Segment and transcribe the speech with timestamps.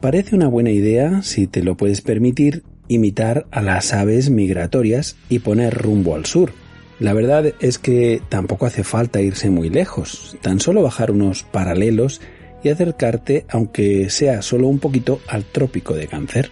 [0.00, 5.40] Parece una buena idea, si te lo puedes permitir, imitar a las aves migratorias y
[5.40, 6.52] poner rumbo al sur.
[6.98, 12.22] La verdad es que tampoco hace falta irse muy lejos, tan solo bajar unos paralelos
[12.64, 16.50] y acercarte, aunque sea solo un poquito, al trópico de cáncer.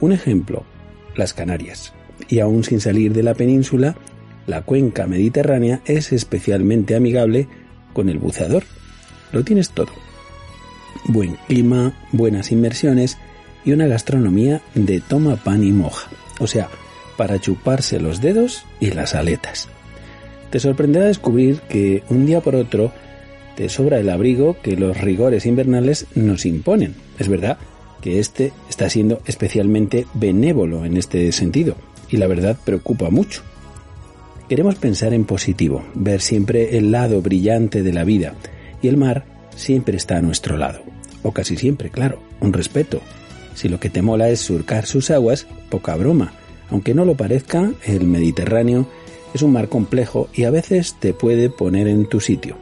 [0.00, 0.64] Un ejemplo,
[1.14, 1.92] las Canarias.
[2.28, 3.94] Y aún sin salir de la península,
[4.48, 7.46] la cuenca mediterránea es especialmente amigable
[7.92, 8.64] con el buceador.
[9.30, 10.07] Lo tienes todo
[11.06, 13.18] buen clima, buenas inmersiones
[13.64, 16.08] y una gastronomía de toma pan y moja,
[16.38, 16.68] o sea,
[17.16, 19.68] para chuparse los dedos y las aletas.
[20.50, 22.92] Te sorprenderá descubrir que un día por otro
[23.56, 26.94] te sobra el abrigo que los rigores invernales nos imponen.
[27.18, 27.58] Es verdad
[28.00, 31.76] que este está siendo especialmente benévolo en este sentido
[32.08, 33.42] y la verdad preocupa mucho.
[34.48, 38.34] Queremos pensar en positivo, ver siempre el lado brillante de la vida
[38.80, 39.24] y el mar
[39.58, 40.80] siempre está a nuestro lado.
[41.22, 43.00] O casi siempre, claro, un respeto.
[43.54, 46.32] Si lo que te mola es surcar sus aguas, poca broma.
[46.70, 48.88] Aunque no lo parezca, el Mediterráneo
[49.34, 52.56] es un mar complejo y a veces te puede poner en tu sitio.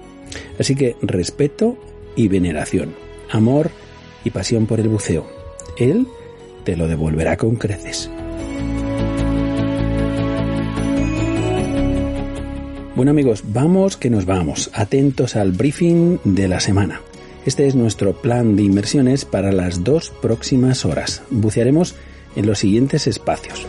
[0.59, 1.77] Así que respeto
[2.17, 2.95] y veneración,
[3.31, 3.71] amor
[4.25, 5.27] y pasión por el buceo.
[5.79, 6.07] Él
[6.65, 8.11] te lo devolverá con creces.
[12.97, 17.03] Bueno amigos, vamos que nos vamos, atentos al briefing de la semana.
[17.45, 21.23] Este es nuestro plan de inmersiones para las dos próximas horas.
[21.29, 21.95] Bucearemos
[22.37, 23.67] en los siguientes espacios.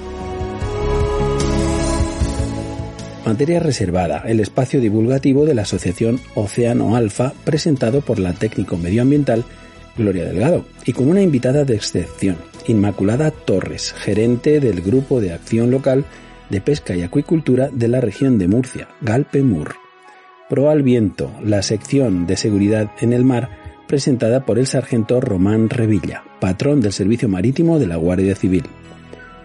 [3.25, 9.43] Materia reservada, el espacio divulgativo de la Asociación Océano Alfa presentado por la técnico medioambiental
[9.97, 15.69] Gloria Delgado y con una invitada de excepción, Inmaculada Torres, gerente del Grupo de Acción
[15.69, 16.05] Local
[16.49, 19.75] de Pesca y Acuicultura de la región de Murcia, Galpe Mur.
[20.49, 23.49] Pro al viento, la sección de seguridad en el mar
[23.87, 28.63] presentada por el sargento Román Revilla, patrón del Servicio Marítimo de la Guardia Civil.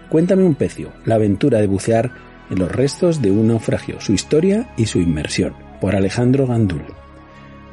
[0.08, 2.10] Cuéntame un pecio, la aventura de bucear
[2.50, 6.82] en los restos de un naufragio, su historia y su inmersión, por Alejandro Gandul.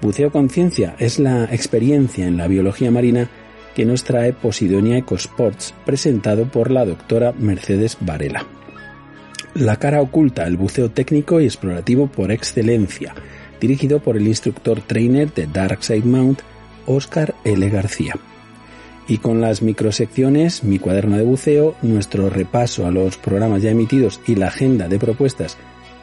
[0.02, 3.30] Buceo Conciencia es la experiencia en la biología marina
[3.76, 8.46] que nos trae Posidonia Ecosports, presentado por la doctora Mercedes Varela.
[9.60, 13.14] La cara oculta, el buceo técnico y explorativo por excelencia,
[13.60, 16.40] dirigido por el instructor trainer de Darkside Mount,
[16.86, 17.70] Oscar L.
[17.70, 18.16] García.
[19.10, 24.22] Y con las microsecciones, mi cuaderno de buceo, nuestro repaso a los programas ya emitidos
[24.26, 25.58] y la agenda de propuestas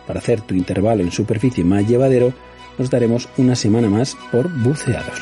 [0.07, 2.35] para hacer tu intervalo en superficie más llevadero,
[2.77, 5.19] nos daremos una semana más por buceados.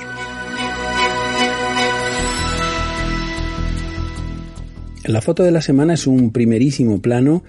[5.04, 7.44] La foto de la semana es un primerísimo plano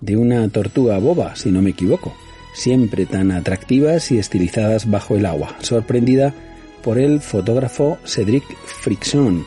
[0.00, 2.14] de una tortuga boba, si no me equivoco,
[2.54, 6.34] siempre tan atractivas y estilizadas bajo el agua, sorprendida
[6.82, 9.44] por el fotógrafo Cedric Frickson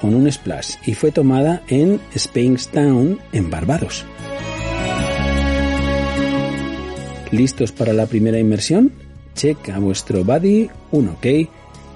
[0.00, 4.04] con un splash y fue tomada en Spainstown, en Barbados.
[7.32, 8.92] ¿Listos para la primera inmersión?
[9.34, 11.26] Checa vuestro body, un OK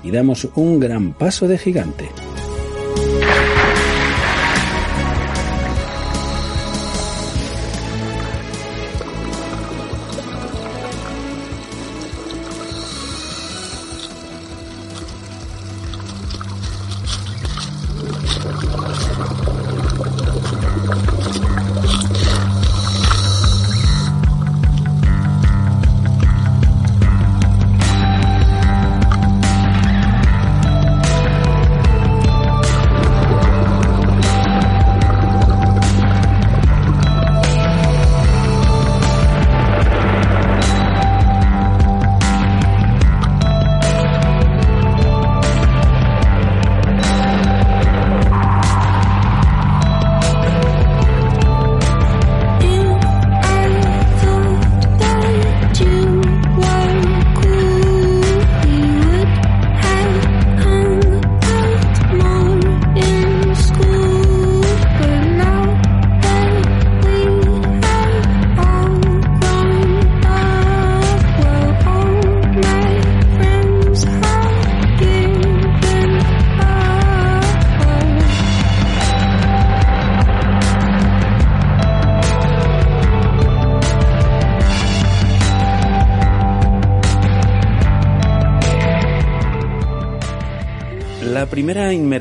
[0.02, 2.08] y damos un gran paso de gigante.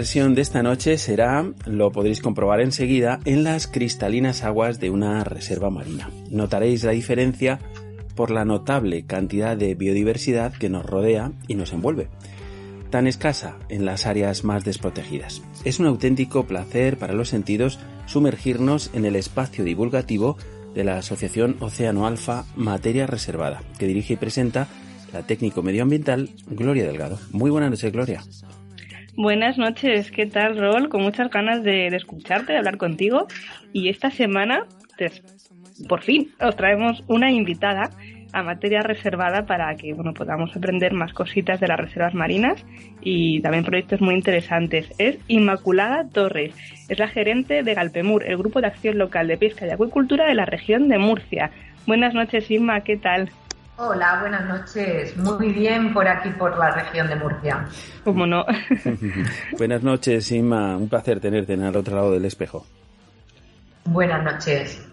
[0.10, 5.24] Inmersión de esta noche será, lo podréis comprobar enseguida, en las cristalinas aguas de una
[5.24, 6.10] reserva marina.
[6.32, 7.60] Notaréis la diferencia
[8.16, 12.08] por la notable cantidad de biodiversidad que nos rodea y nos envuelve,
[12.90, 15.44] tan escasa en las áreas más desprotegidas.
[15.64, 17.78] Es un auténtico placer para los sentidos
[18.08, 20.38] sumergirnos en el espacio divulgativo
[20.74, 24.70] de la Asociación Océano Alfa Materia Reservada, que dirige y presenta
[25.14, 27.20] la técnico medioambiental Gloria Delgado.
[27.32, 28.24] Muy buenas noches, Gloria.
[29.22, 30.88] Buenas noches, ¿qué tal, Rol?
[30.88, 33.28] Con muchas ganas de, escucharte, de hablar contigo.
[33.74, 34.66] Y esta semana,
[34.98, 35.22] pues,
[35.90, 37.90] por fin, os traemos una invitada
[38.32, 42.66] a materia reservada para que bueno, podamos aprender más cositas de las reservas marinas
[43.02, 44.90] y también proyectos muy interesantes.
[44.98, 46.56] Es Inmaculada Torres,
[46.88, 50.36] es la gerente de Galpemur, el grupo de acción local de pesca y acuicultura de
[50.36, 51.52] la región de Murcia.
[51.86, 53.30] Buenas noches, Inma, ¿qué tal?
[53.82, 55.16] Hola, buenas noches.
[55.16, 57.66] Muy bien por aquí, por la región de Murcia.
[58.04, 58.46] ¿Cómo no?
[59.58, 60.76] buenas noches, Inma.
[60.76, 62.68] Un placer tenerte en el otro lado del espejo.
[63.86, 64.86] Buenas noches.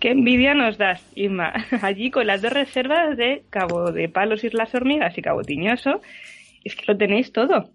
[0.00, 1.52] Qué envidia nos das, Inma.
[1.82, 6.00] Allí con las dos reservas de Cabo de Palos, Islas Hormigas y Cabo Tiñoso,
[6.64, 7.68] es que lo tenéis todo.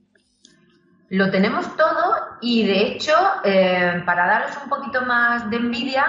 [1.09, 3.13] Lo tenemos todo y de hecho,
[3.45, 6.05] eh, para daros un poquito más de envidia,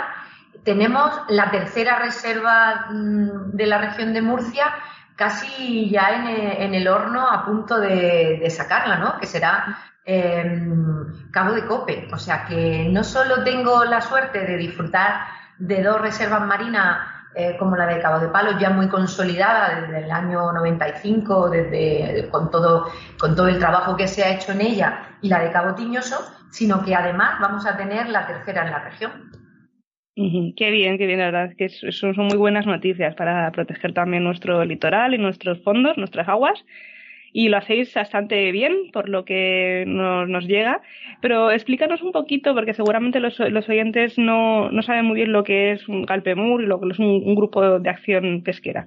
[0.65, 4.75] tenemos la tercera reserva mm, de la región de Murcia
[5.17, 6.25] casi ya
[6.59, 9.19] en, el horno a punto de, sacarla, ¿no?
[9.21, 12.09] Que será em, Cabo de Cope.
[12.13, 15.27] O sea que no solo tengo la suerte de disfrutar
[15.59, 16.99] de dos reservas marinas
[17.37, 22.29] eh, como la de Cabo de Palos, ya muy consolidada desde el año 95, desde,
[22.31, 22.89] con, todo,
[23.19, 26.25] con todo el trabajo que se ha hecho en ella, y la de Cabo Tiñoso,
[26.51, 29.44] sino que además vamos a tener la tercera en la región.
[30.17, 34.23] Qué bien, qué bien, la verdad, que son, son muy buenas noticias para proteger también
[34.23, 36.65] nuestro litoral y nuestros fondos, nuestras aguas.
[37.33, 40.83] Y lo hacéis bastante bien, por lo que nos, nos llega.
[41.21, 45.43] Pero explícanos un poquito, porque seguramente los, los oyentes no, no, saben muy bien lo
[45.43, 48.87] que es un Galpemur y lo que es un, grupo de acción pesquera.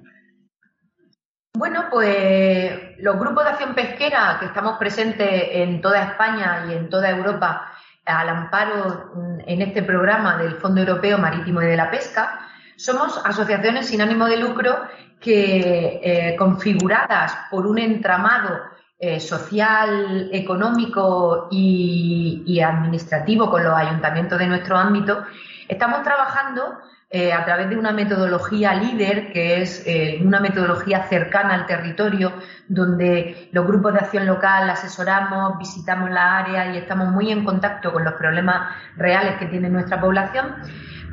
[1.58, 6.88] Bueno, pues los grupos de acción pesquera que estamos presentes en toda España y en
[6.88, 7.70] toda Europa
[8.08, 12.40] al amparo mm, en este programa del Fondo Europeo Marítimo y de la Pesca,
[12.76, 14.76] somos asociaciones sin ánimo de lucro
[15.20, 18.60] que, eh, configuradas por un entramado
[18.98, 25.24] eh, social, económico y, administrativo con los ayuntamientos de nuestro ámbito,
[25.68, 26.78] estamos trabajando
[27.10, 32.34] eh, a través de una metodología líder, que es eh, una metodología cercana al territorio,
[32.68, 37.94] donde los grupos de acción local asesoramos, visitamos la área y estamos muy en contacto
[37.94, 40.56] con los problemas reales que tiene nuestra población.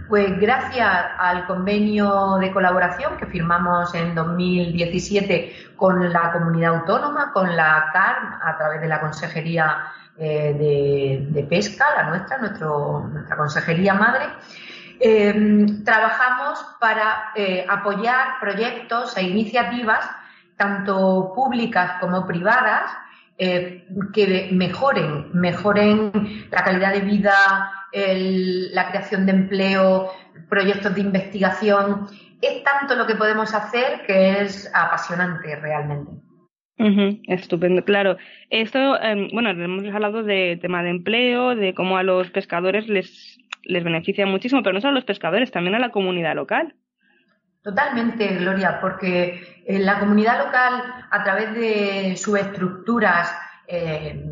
[0.10, 0.88] Pues gracias
[1.18, 8.40] al convenio de colaboración que firmamos en 2017 con la comunidad autónoma, con la CAR,
[8.44, 9.78] a través de la Consejería
[10.18, 14.26] eh, de, Pesca, la nuestra, nuestro, nuestra Consejería Madre,
[15.00, 20.10] Em, trabajamos para eh, apoyar proyectos e iniciativas,
[20.58, 22.92] tanto públicas como privadas,
[23.38, 26.12] eh, que mejoren, mejoren
[26.50, 27.34] la calidad de vida,
[27.92, 30.12] la creación de empleo,
[30.50, 32.08] proyectos de investigación.
[32.42, 36.12] Es tanto lo que podemos hacer que es apasionante realmente.
[37.28, 38.18] estupendo, claro.
[38.50, 43.35] Esto, em, bueno, hemos hablado de tema de empleo, de cómo a los pescadores les
[43.66, 46.74] les beneficia muchísimo, pero no solo a los pescadores, también a la comunidad local.
[47.62, 53.36] Totalmente, Gloria, porque en la comunidad local, a través de sus estructuras
[53.68, 54.24] eh,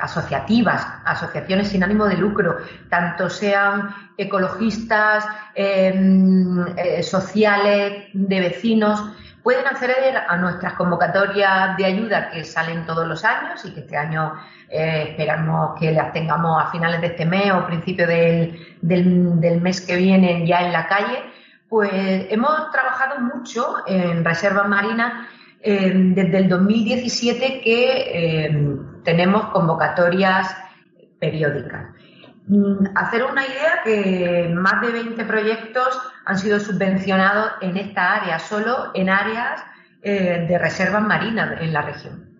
[0.00, 2.56] asociativas, asociaciones sin ánimo de lucro,
[2.90, 9.00] tanto sean ecologistas, em, eh, sociales, de vecinos,
[9.44, 13.94] pueden acceder a nuestras convocatorias de ayuda que salen todos los años y que este
[13.94, 14.32] año
[14.70, 19.82] eh, esperamos que las tengamos a finales de este mes o principio del, del, mes
[19.82, 21.22] que viene ya en la calle.
[21.68, 25.28] Pues hemos trabajado mucho en reservas marinas
[25.60, 30.56] eh, desde el 2017 que eh, tenemos convocatorias
[31.20, 31.90] periódicas.
[32.46, 38.38] Mm, hacer una idea que más de 20 proyectos han sido subvencionados en esta área,
[38.38, 39.64] solo en áreas
[40.02, 42.34] eh, de reservas marinas en la región.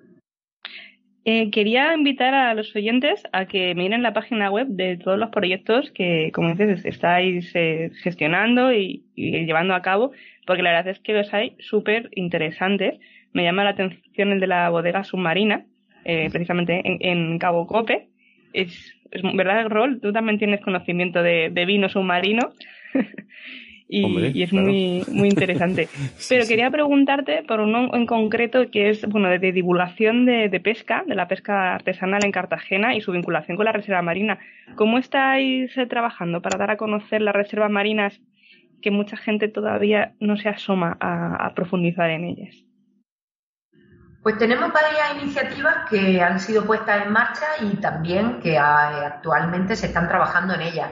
[1.24, 5.30] Eh, quería invitar a los oyentes a que miren la página web de todos los
[5.30, 10.12] proyectos que, como dices, estáis eh, gestionando y, llevando a cabo,
[10.46, 13.00] porque la verdad es que los hay súper interesantes.
[13.32, 15.64] Me llama la atención el de la bodega submarina,
[16.04, 18.10] precisamente en Cabo Cope,
[18.52, 22.52] es verdad, Rol, tú también tienes conocimiento de, vino submarino.
[23.88, 25.88] y, es muy, muy interesante.
[26.28, 31.14] Pero quería preguntarte por uno en concreto que es bueno de, divulgación de, pesca, de
[31.14, 34.38] la pesca artesanal en Cartagena y su vinculación con la reserva marina.
[34.74, 38.20] ¿Cómo estáis eh, trabajando para dar a conocer las reservas marinas
[38.82, 42.54] que mucha gente todavía no se asoma a, profundizar en ellas?
[44.24, 49.88] Pues tenemos varias iniciativas que han sido puestas en marcha y también que actualmente se
[49.88, 50.88] están trabajando en ellas.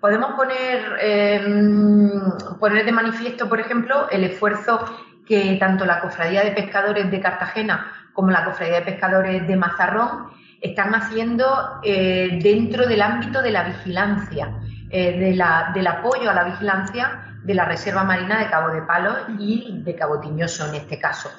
[0.00, 2.10] Podemos poner, em,
[2.58, 4.86] poner de manifiesto, por ejemplo, el esfuerzo
[5.26, 10.30] que tanto la Cofradía de Pescadores de Cartagena como la Cofradía de Pescadores de Mazarrón
[10.58, 14.50] están haciendo eh, dentro del ámbito de la vigilancia,
[14.88, 15.18] eh,
[15.74, 19.94] del apoyo a la vigilancia de la Reserva Marina de Cabo de Palos y de
[19.94, 21.30] Cabo Tiñoso en este caso.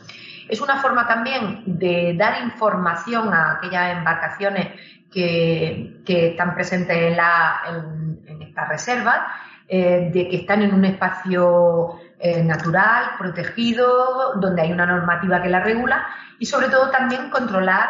[0.54, 4.80] Es una forma también de dar información a aquellas embarcaciones
[5.12, 9.34] que, están presentes en, esta reserva,
[9.68, 15.50] eh, de que están en un espacio eh, natural, protegido, donde hay una normativa que
[15.50, 16.06] la regula
[16.38, 17.90] y sobre todo también controlar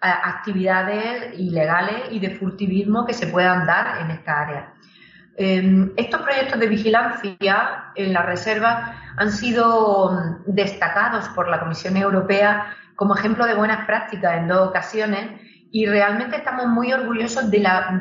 [0.00, 4.72] eh, actividades ilegales y de furtivismo que se puedan dar en esta área.
[5.36, 12.66] Em, estos proyectos de vigilancia en la reserva han sido destacados por la Comisión Europea
[12.94, 15.40] como ejemplo de buenas prácticas en dos ocasiones
[15.72, 18.00] y realmente estamos muy orgullosos de la,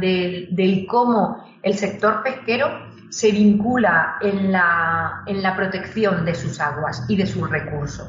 [0.88, 2.68] cómo el sector pesquero
[3.10, 8.08] se vincula en la, en la protección de sus aguas y de sus recursos.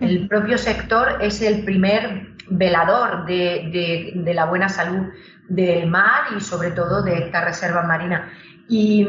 [0.00, 5.08] El propio sector es el primer velador de, de, la buena salud
[5.48, 8.30] del mar y sobre todo de esta reserva marina.
[8.72, 9.04] Y,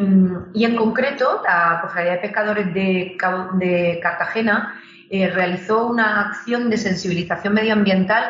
[0.56, 3.16] y en concreto, la Cofradía de Pescadores de,
[3.60, 4.74] de Cartagena
[5.08, 8.24] eh, realizó una acción de sensibilización medioambiental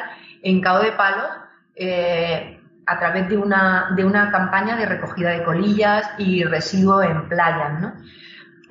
[0.44, 1.30] en Cabo de Palos
[1.74, 7.30] eh, a través de una, de una campaña de recogida de colillas y residuos en
[7.30, 7.94] playas, ¿no?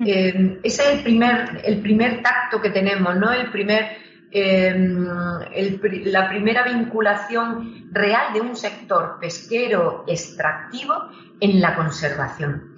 [0.05, 3.31] Eh, ese es el primer, el primer tacto que tenemos, ¿no?
[3.31, 3.97] El primer,
[4.31, 4.73] eh,
[6.05, 11.09] la primera vinculación real de un sector pesquero extractivo
[11.39, 12.77] en la conservación.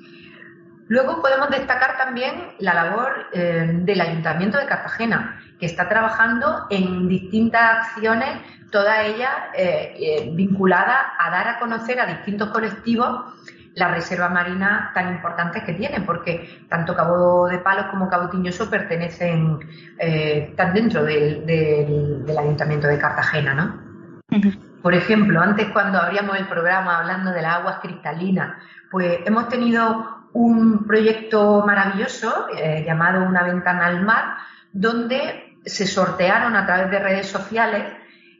[0.88, 7.88] Luego podemos destacar también la labor del Ayuntamiento de Cartagena, que está trabajando en distintas
[7.88, 8.42] acciones
[8.74, 13.36] toda ella eh, eh, vinculada a dar a conocer a distintos colectivos
[13.76, 18.70] la reserva marina tan importantes que tienen, porque tanto Cabo de Palos como Cabo Tiñoso
[18.70, 19.60] pertenecen,
[19.98, 23.84] eh, están dentro del, Ayuntamiento de Cartagena, ¿no?
[24.82, 28.58] Por ejemplo, antes cuando abríamos el programa hablando de las aguas cristalinas,
[28.92, 32.48] pues hemos tenido un proyecto maravilloso
[32.86, 34.38] llamado Una ventana al mar,
[34.72, 37.84] donde se sortearon a través de redes sociales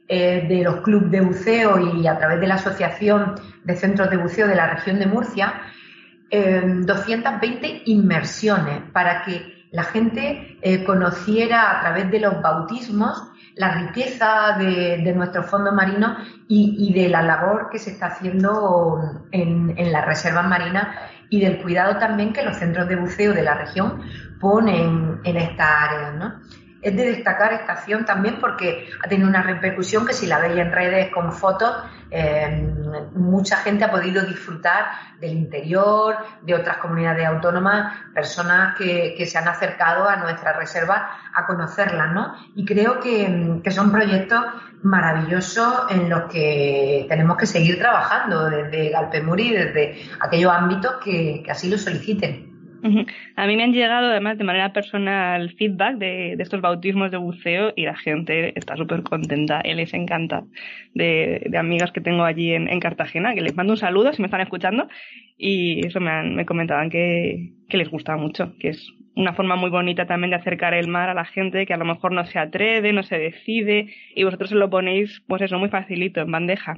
[0.06, 4.18] eh, de los clubes de buceo y a través de la Asociación de Centros de
[4.18, 5.62] Buceo de la región de Murcia,
[6.30, 13.72] 220 eh, inmersiones para que la gente eh, conociera a través de los bautismos la
[13.74, 16.18] riqueza de, nuestros fondos marinos
[16.48, 20.88] y, de la labor que se está haciendo en, en las reservas marinas
[21.30, 24.02] y del cuidado también que los centros de buceo de la región
[24.40, 26.10] ponen en esta área.
[26.12, 26.34] ¿no?
[26.84, 30.58] Es de destacar esta acción también porque ha tenido una repercusión que si la veis
[30.58, 31.74] en redes con fotos,
[32.10, 32.62] eh,
[33.14, 34.84] mucha gente ha podido disfrutar
[35.18, 41.46] del interior, de otras comunidades autónomas, personas que, se han acercado a nuestra reserva a
[41.46, 42.34] conocerlas, ¿no?
[42.54, 44.44] Y creo que, son proyectos
[44.82, 51.70] maravillosos en los que tenemos que seguir trabajando desde Galpemuri, desde aquellos ámbitos que así
[51.70, 52.53] lo soliciten.
[53.36, 57.72] A mí me han llegado además de manera personal feedback de, estos bautismos de buceo
[57.74, 60.44] y la gente está súper contenta, él les encanta
[60.92, 64.42] de, amigas que tengo allí en, Cartagena, que les mando un saludo si me están
[64.42, 64.88] escuchando.
[65.38, 70.06] Y eso me, me comentaban que, les gusta mucho, que es una forma muy bonita
[70.06, 72.92] también de acercar el mar a la gente que a lo mejor no se atreve,
[72.92, 76.76] no se decide y vosotros se lo ponéis pues eso muy facilito en bandeja.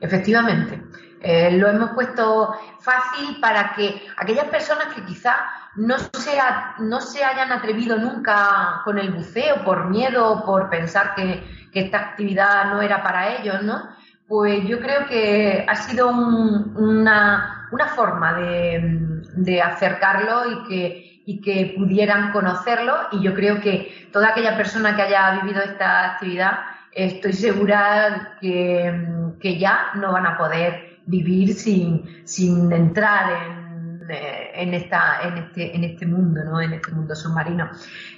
[0.00, 0.82] Efectivamente.
[1.20, 5.34] Eh, lo hemos puesto fácil para que aquellas personas que quizá
[5.76, 5.96] no
[6.78, 11.98] no se hayan atrevido nunca con el buceo por miedo o por pensar que, esta
[11.98, 13.90] actividad no era para ellos, ¿no?
[14.26, 22.32] Pues yo creo que ha sido una, forma de, acercarlo y que, y que pudieran
[22.32, 26.60] conocerlo y yo creo que toda aquella persona que haya vivido esta actividad
[26.96, 34.74] estoy segura que, ya no van a poder vivir sin, sin entrar en, eh, en,
[34.74, 36.60] esta, en, este, en este mundo, ¿no?
[36.60, 37.70] en este mundo submarino.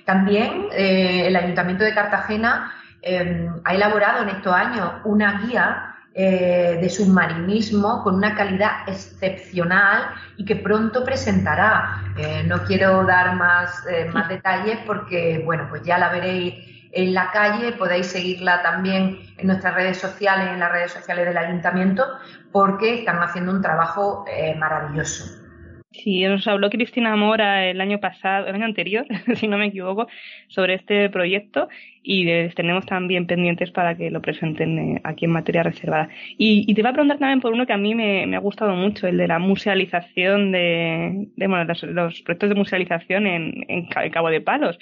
[0.05, 6.79] También eh, el Ayuntamiento de Cartagena eh, ha elaborado en estos años una guía eh,
[6.81, 12.03] de submarinismo con una calidad excepcional y que pronto presentará.
[12.47, 17.73] No quiero dar más, más detalles porque, bueno, pues ya la veréis en la calle,
[17.73, 22.05] podéis seguirla también en nuestras redes sociales, en las redes sociales del ayuntamiento,
[22.53, 24.25] porque están haciendo un trabajo
[24.59, 25.49] maravilloso.
[25.91, 30.07] Sí, nos habló Cristina Mora el año pasado, el año anterior, si no me equivoco,
[30.49, 31.69] sobre este proyecto
[32.03, 36.09] y les tenemos también pendientes para que lo presenten eh, aquí en materia reservada.
[36.37, 39.07] Y, te iba a preguntar también por uno que a mí me, ha gustado mucho,
[39.07, 44.79] el de la musealización de, bueno, los, proyectos de musealización en, en Cabo de Palos,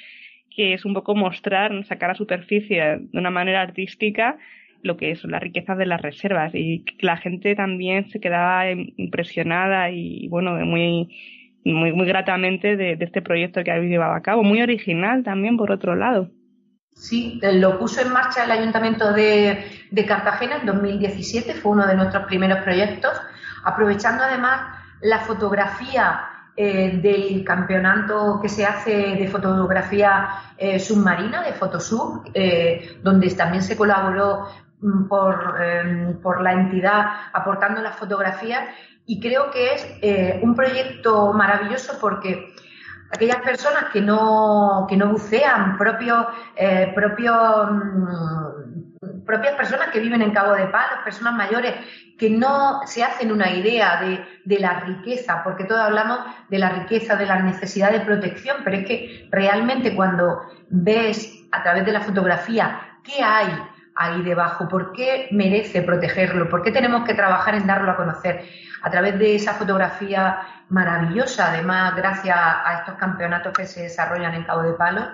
[0.57, 4.39] que es un poco mostrar, sacar a superficie de una manera artística
[4.83, 6.55] lo que es la riqueza de las reservas.
[6.55, 11.09] Y la gente también se quedaba impresionada y bueno muy
[11.73, 15.73] muy, muy gratamente de, este proyecto que habéis llevado a cabo, muy original también por
[15.73, 16.31] otro lado.
[16.95, 19.65] Sí, lo puso en marcha el Ayuntamiento de,
[20.07, 23.13] Cartagena en 2017, fue uno de nuestros primeros proyectos,
[23.65, 24.61] aprovechando además
[25.03, 26.21] la fotografía
[26.56, 33.62] eh, del campeonato que se hace de fotografía eh, submarina, de Fotosub, eh, donde también
[33.62, 34.47] se colaboró
[34.80, 38.62] Mm, por, em, por, la entidad aportando las fotografías
[39.06, 42.54] y creo que es un proyecto maravilloso porque
[43.10, 46.26] aquellas personas que no, que no bucean, propios,
[47.71, 48.55] mm,
[49.26, 51.75] propias personas que viven en Cabo de Palos, personas mayores
[52.19, 57.17] que no se hacen una idea de, la riqueza, porque todos hablamos de la riqueza,
[57.17, 62.00] de la necesidad de protección, pero es que realmente cuando ves a través de la
[62.00, 63.49] fotografía qué hay
[63.97, 64.69] ahí debajo?
[64.69, 66.49] ¿Por qué merece protegerlo?
[66.49, 68.45] ¿Por qué tenemos que trabajar en darlo a conocer?
[68.82, 74.45] A través de esa fotografía maravillosa, además, gracias a estos campeonatos que se desarrollan en
[74.45, 75.04] Cabo de Palos,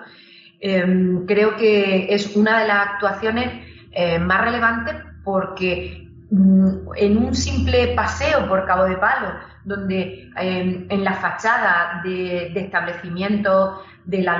[0.59, 7.35] em, creo que es una de las actuaciones eh, más relevantes porque mm, en un
[7.35, 14.37] simple paseo por Cabo de Palos, donde em, en la fachada de, establecimientos de la,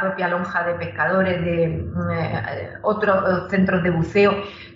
[0.00, 4.34] propia lonja de pescadores, de eh, otros centros de buceo.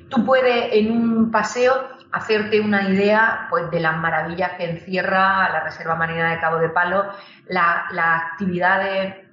[0.08, 1.72] Tú puedes en un paseo
[2.12, 6.68] hacerte una idea pues, de las maravillas que encierra la Reserva Marina de Cabo de
[6.68, 7.04] Palo,
[7.48, 9.27] las actividades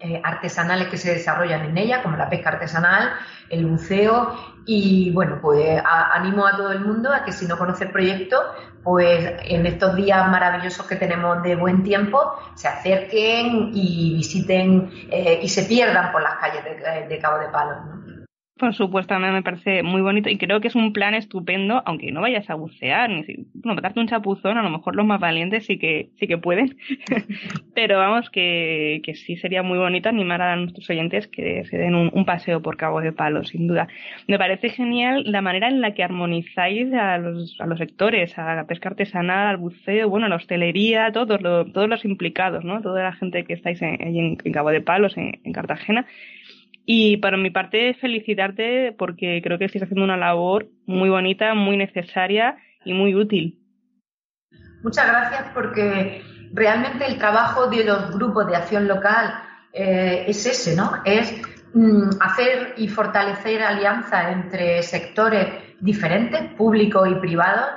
[0.00, 3.14] eh, artesanales que se desarrollan en ella, como la pesca artesanal,
[3.50, 4.32] el buceo
[4.64, 8.40] y bueno, pues animo a todo el mundo a que si no conoce el proyecto,
[8.84, 15.40] pues en estos días maravillosos que tenemos de buen tiempo, se acerquen y visiten eh,
[15.42, 16.62] y se pierdan por las calles
[17.08, 17.78] de, Cabo de Palos.
[18.58, 21.80] Por supuesto, a mí me parece muy bonito y creo que es un plan estupendo,
[21.86, 25.06] aunque no vayas a bucear, ni si, bueno, darte un chapuzón, a lo mejor los
[25.06, 26.76] más valientes sí que, sí que pueden,
[27.74, 31.94] pero vamos, que, que sí sería muy bonito animar a nuestros oyentes que se den
[31.94, 33.86] un, paseo por Cabo de Palo, sin duda.
[34.26, 38.56] Me parece genial la manera en la que armonizáis a los, a los sectores, a
[38.56, 41.40] la pesca artesanal, al buceo, bueno, a la hostelería, todos,
[41.72, 42.82] todos los implicados, ¿no?
[42.82, 46.06] Toda la gente que estáis en, en, Cabo de Palos, en, en Cartagena
[46.90, 51.76] y para mi parte, felicitarte porque creo que estás haciendo una labor muy bonita, muy
[51.76, 53.58] necesaria y muy útil.
[54.82, 56.22] Muchas gracias porque
[56.54, 59.34] realmente el trabajo de los grupos de acción local
[59.74, 60.92] eh, es ese, ¿no?
[61.04, 61.30] Es
[61.74, 65.46] mm, hacer y fortalecer alianzas entre sectores
[65.80, 67.68] diferentes, públicos y privados,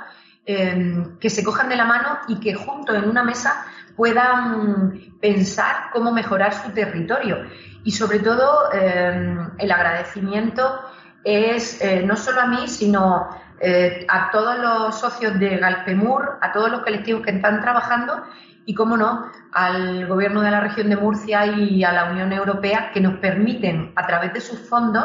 [0.46, 5.90] em, que se cojan de la mano y que juntos en una mesa puedan pensar
[5.92, 7.44] cómo mejorar su territorio
[7.84, 10.80] y sobre todo eh, el agradecimiento
[11.24, 13.28] es eh, no solo a mí, sino
[13.60, 18.24] eh, a todos los socios de Galpemur, a todos los colectivos que están trabajando
[18.64, 22.90] y, cómo no, al Gobierno de la región de Murcia y a la Unión Europea
[22.92, 25.04] que nos permiten, a través de sus fondos,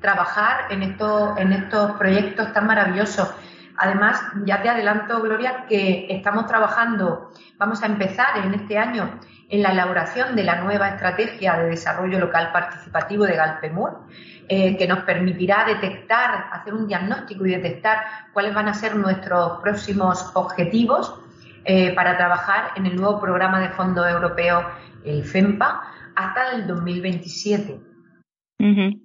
[0.00, 3.28] trabajar en estos, en estos proyectos tan maravillosos.
[3.76, 9.62] Además, ya te adelanto, Gloria, que estamos trabajando, vamos a empezar en este año en
[9.62, 14.06] la elaboración de la nueva estrategia de desarrollo local participativo de Galpemur,
[14.48, 17.98] eh, que nos permitirá detectar, hacer un diagnóstico y detectar
[18.32, 21.20] cuáles van a ser nuestros próximos objetivos
[21.64, 24.64] eh, para trabajar en el nuevo programa de fondo europeo,
[25.04, 25.82] el FEMPA,
[26.14, 27.80] hasta el 2027.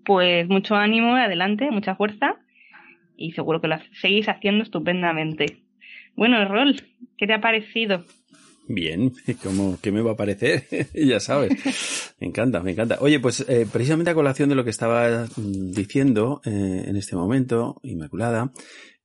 [0.06, 2.36] Pues mucho ánimo, adelante, mucha fuerza
[3.18, 5.64] y seguro que lo seguís haciendo estupendamente.
[6.16, 6.82] Bueno, Rol,
[7.18, 8.06] ¿qué te ha parecido?
[8.68, 12.14] Bien, como que me va a parecer, ya sabes.
[12.20, 12.98] Me encanta, me encanta.
[13.02, 17.18] Oye, pues eh, precisamente a colación de lo que estaba mm, diciendo eh, en este
[17.18, 18.54] momento, Inmaculada,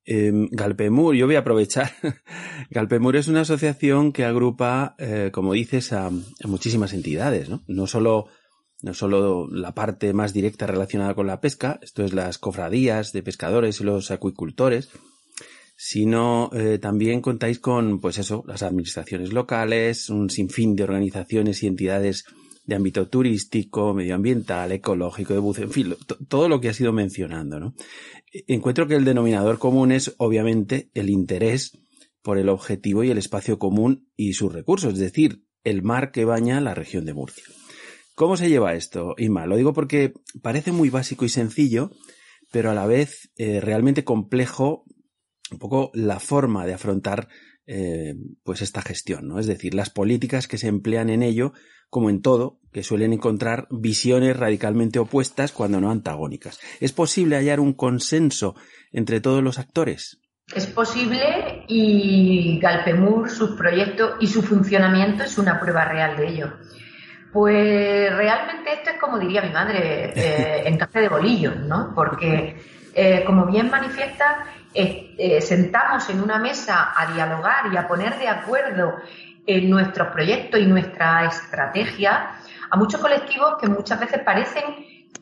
[0.06, 1.92] eh, Galpemur, yo voy a aprovechar.
[2.70, 6.10] Galpemur es una asociación que agrupa, eh, como dices, a,
[6.44, 7.62] muchísimas entidades, ¿no?
[7.68, 8.26] No solo
[8.82, 13.22] no solo la parte más directa relacionada con la pesca, esto es las cofradías de
[13.22, 14.90] pescadores y los acuicultores,
[15.76, 21.66] sino eh, también contáis con, pues eso, las administraciones locales, un sinfín de organizaciones y
[21.66, 22.24] entidades
[22.66, 25.94] de ámbito turístico, medioambiental, ecológico, de buceo, en fin,
[26.28, 27.74] todo lo que ha sido mencionando, ¿no?
[28.46, 31.78] Encuentro que el denominador común es, obviamente, el interés
[32.22, 36.24] por el objetivo y el espacio común y sus recursos, es decir, el mar que
[36.24, 37.44] baña la región de Murcia.
[38.20, 39.46] ¿Cómo se lleva esto, Inma?
[39.46, 41.90] Lo digo porque parece muy básico y sencillo,
[42.52, 44.84] pero a la vez eh, realmente complejo
[45.50, 47.28] un poco la forma de afrontar
[47.66, 49.38] eh, pues esta gestión, ¿no?
[49.38, 51.54] Es decir, las políticas que se emplean en ello,
[51.88, 56.60] como en todo, que suelen encontrar visiones radicalmente opuestas cuando no antagónicas.
[56.78, 58.54] ¿Es posible hallar un consenso
[58.92, 60.20] entre todos los actores?
[60.54, 66.52] Es posible y Galpemur, sus proyectos y su funcionamiento es una prueba real de ello.
[67.32, 71.92] Pues realmente esto es como diría mi madre, eh, en café de bolillo, ¿no?
[71.94, 72.60] Porque,
[72.94, 78.28] eh, como bien manifiesta, eh, sentamos en una mesa a dialogar y a poner de
[78.28, 78.96] acuerdo
[79.46, 82.30] en nuestros proyectos y nuestra estrategia
[82.70, 84.64] a muchos colectivos que muchas veces parecen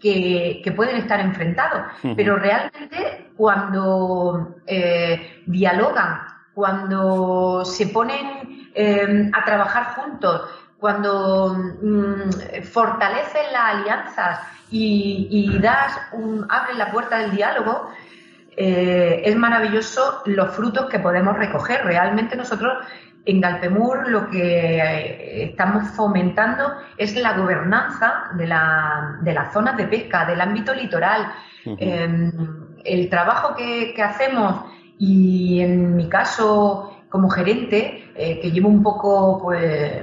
[0.01, 1.83] que, pueden estar enfrentados,
[2.14, 6.21] pero realmente cuando eh, dialogan,
[6.55, 10.42] cuando se ponen eh, a trabajar juntos,
[10.79, 17.91] cuando mm, fortalecen las alianzas y, y das un, abren la puerta del diálogo,
[18.61, 21.85] eh, es maravilloso los frutos que podemos recoger.
[21.85, 22.73] Realmente nosotros
[23.25, 29.77] en Galpemur lo que eh, estamos fomentando es la gobernanza de, la, de las zonas
[29.77, 31.33] de pesca, del ámbito litoral.
[31.64, 32.33] Em,
[32.85, 34.64] el trabajo que, hacemos
[34.99, 40.03] y en mi caso como gerente, eh, que llevo un poco pues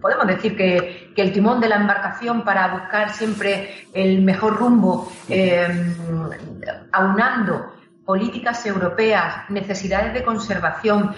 [0.00, 5.96] podemos decir que, el timón de la embarcación para buscar siempre el mejor rumbo, em,
[6.92, 11.12] aunando políticas europeas, necesidades de conservación,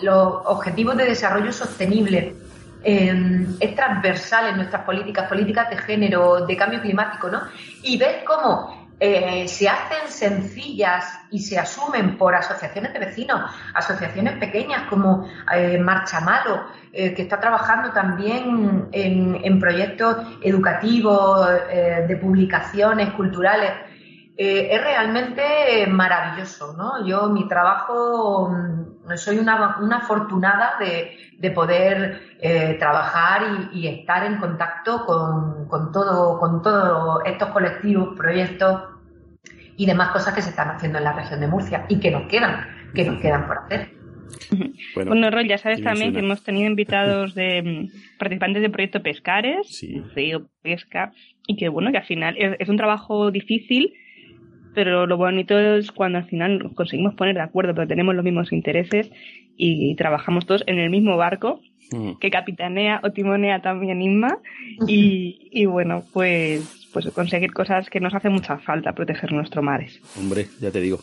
[0.00, 2.34] los objetivos de desarrollo sostenible,
[2.82, 7.42] em, es transversal en nuestras políticas, políticas de género, de cambio climático, ¿no?
[7.82, 13.38] Y ves cómo eh, se hacen sencillas y se asumen por asociaciones de vecinos,
[13.74, 21.46] asociaciones pequeñas como eh, Marcha Malo, eh, que está trabajando también en, proyectos educativos,
[22.08, 23.72] de publicaciones culturales.
[24.36, 27.06] es realmente maravilloso, ¿no?
[27.06, 32.38] Yo, mi trabajo, mm, soy una, afortunada de, poder
[32.78, 38.93] trabajar y, estar en contacto con todos estos colectivos, proyectos
[39.76, 42.28] y demás cosas que se están haciendo en la región de Murcia y que nos
[42.28, 44.04] quedan, que nos quedan por hacer.
[44.94, 49.84] Bueno, Rol, ya sabes también que hemos tenido invitados de mm, participantes de Proyecto Pescares,
[50.14, 51.12] Río Pesca,
[51.46, 53.92] y que bueno, que al final es, un trabajo difícil,
[54.74, 58.24] pero lo bonito es cuando al final nos conseguimos poner de acuerdo, pero tenemos los
[58.24, 59.10] mismos intereses
[59.56, 61.60] y trabajamos todos en el mismo barco,
[61.92, 62.18] mm.
[62.20, 64.38] que capitanea o timonea también Inma,
[64.86, 70.00] y, y bueno, pues pues conseguir cosas que nos hace mucha falta proteger nuestros mares.
[70.16, 71.00] Hombre, ya te digo.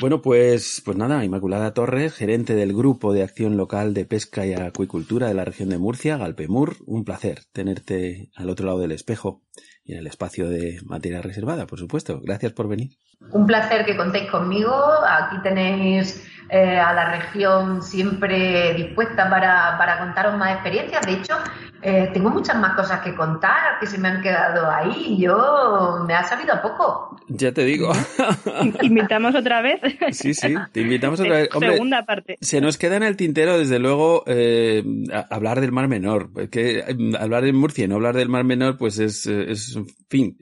[0.00, 4.52] Bueno, pues, pues nada, Inmaculada Torres, gerente del Grupo de Acción Local de Pesca y
[4.52, 9.40] Acuicultura de la región de Murcia, Galpemur, un placer tenerte al otro lado del espejo
[9.84, 12.20] y en el espacio de materia reservada, por supuesto.
[12.20, 12.90] Gracias por venir.
[13.30, 14.74] Un placer que contéis conmigo.
[15.06, 21.06] Aquí tenéis eh, a la región siempre dispuesta para, para contaros más experiencias.
[21.06, 21.36] De hecho,
[21.84, 25.16] eh, tengo muchas más cosas que contar que se me han quedado ahí.
[25.18, 27.18] Yo me ha sabido a poco.
[27.26, 27.92] Ya te digo.
[28.82, 29.80] ¿Invitamos otra vez?
[30.12, 31.48] Sí, sí, te invitamos otra vez.
[31.58, 32.38] Segunda parte.
[32.40, 34.84] Se nos queda en el tintero, desde luego, eh,
[35.28, 36.30] hablar del Mar Menor.
[36.50, 39.76] Que eh, hablar de Murcia y no hablar del Mar Menor, pues es, es
[40.08, 40.36] fin.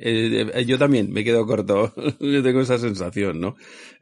[0.67, 1.95] yo también me quedo corto.
[2.21, 3.57] yo tengo esa sensación, ¿no?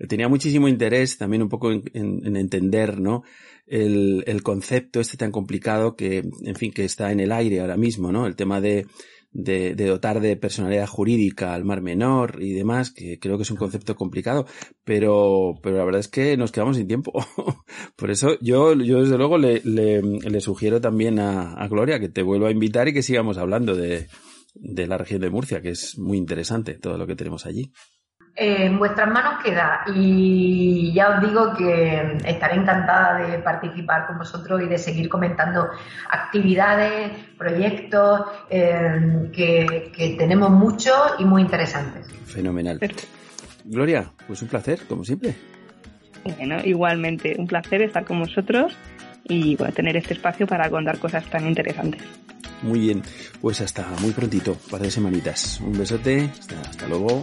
[0.08, 3.22] Tenía muchísimo interés también un poco en, en entender, ¿no?
[3.68, 7.76] El, el, concepto este tan complicado que, en fin, que está en el aire ahora
[7.76, 8.26] mismo, ¿no?
[8.26, 8.86] El tema de,
[9.32, 13.50] de, de, dotar de personalidad jurídica al mar menor y demás, que creo que es
[13.50, 14.46] un concepto complicado,
[14.84, 17.12] pero, pero la verdad es que nos quedamos sin tiempo.
[17.96, 22.08] Por eso yo, yo desde luego le, le, le sugiero también a, a, Gloria que
[22.08, 24.08] te vuelva a invitar y que sigamos hablando de,
[24.54, 27.70] de la región de Murcia, que es muy interesante todo lo que tenemos allí
[28.40, 34.62] en vuestras manos queda y ya os digo que estaré encantada de participar con vosotros
[34.62, 35.66] y de seguir comentando
[36.08, 42.06] actividades, proyectos eh, que, tenemos muchos y muy interesantes.
[42.26, 42.78] Fenomenal.
[43.64, 45.34] Gloria, pues un placer, como siempre.
[46.36, 48.76] Bueno, igualmente, un placer estar con vosotros
[49.24, 52.02] y tener este espacio para contar cosas tan interesantes.
[52.62, 53.02] Muy bien,
[53.40, 55.60] pues hasta muy prontito, un par de semanitas.
[55.60, 57.20] Un besote, hasta, hasta luego.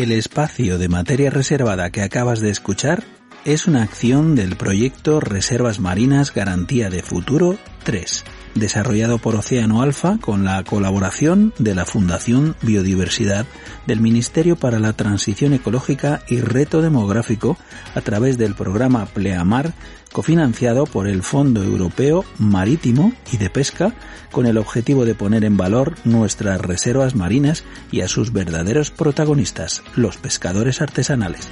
[0.00, 3.04] El espacio de materia reservada que acabas de escuchar
[3.44, 10.18] es una acción del proyecto Reservas Marinas Garantía de Futuro 3 desarrollado por Océano Alfa
[10.20, 13.46] con la colaboración de la Fundación Biodiversidad
[13.86, 17.56] del Ministerio para la Transición Ecológica y Reto Demográfico
[17.94, 19.72] a través del programa Pleamar
[20.12, 23.94] cofinanciado por el Fondo Europeo Marítimo y de Pesca
[24.30, 29.82] con el objetivo de poner en valor nuestras reservas marinas y a sus verdaderos protagonistas,
[29.94, 31.48] los pescadores artesanales.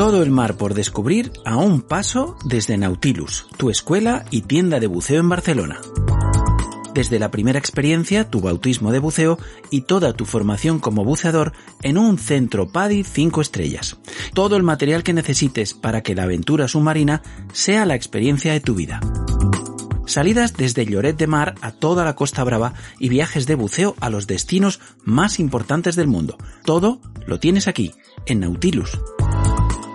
[0.00, 4.86] Todo el mar por descubrir a un paso desde Nautilus, tu escuela y tienda de
[4.86, 5.78] buceo en Barcelona.
[6.94, 11.98] Desde la primera experiencia, tu bautismo de buceo y toda tu formación como buceador en
[11.98, 13.98] un centro PADI 5 estrellas.
[14.32, 17.20] Todo el material que necesites para que la aventura submarina
[17.52, 19.00] sea la experiencia de tu vida.
[20.06, 24.08] Salidas desde Lloret de Mar a toda la Costa Brava y viajes de buceo a
[24.08, 26.38] los destinos más importantes del mundo.
[26.64, 27.92] Todo lo tienes aquí,
[28.24, 28.98] en Nautilus.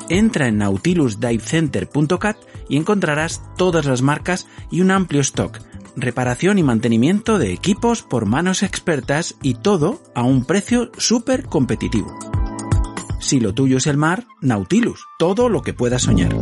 [0.10, 2.38] Entra en nautilusdivecenter.cat
[2.70, 5.60] y encontrarás todas las marcas y un amplio stock,
[5.96, 12.16] reparación y mantenimiento de equipos por manos expertas y todo a un precio súper competitivo.
[13.20, 16.36] Si lo tuyo es el mar, Nautilus, todo lo que puedas soñar.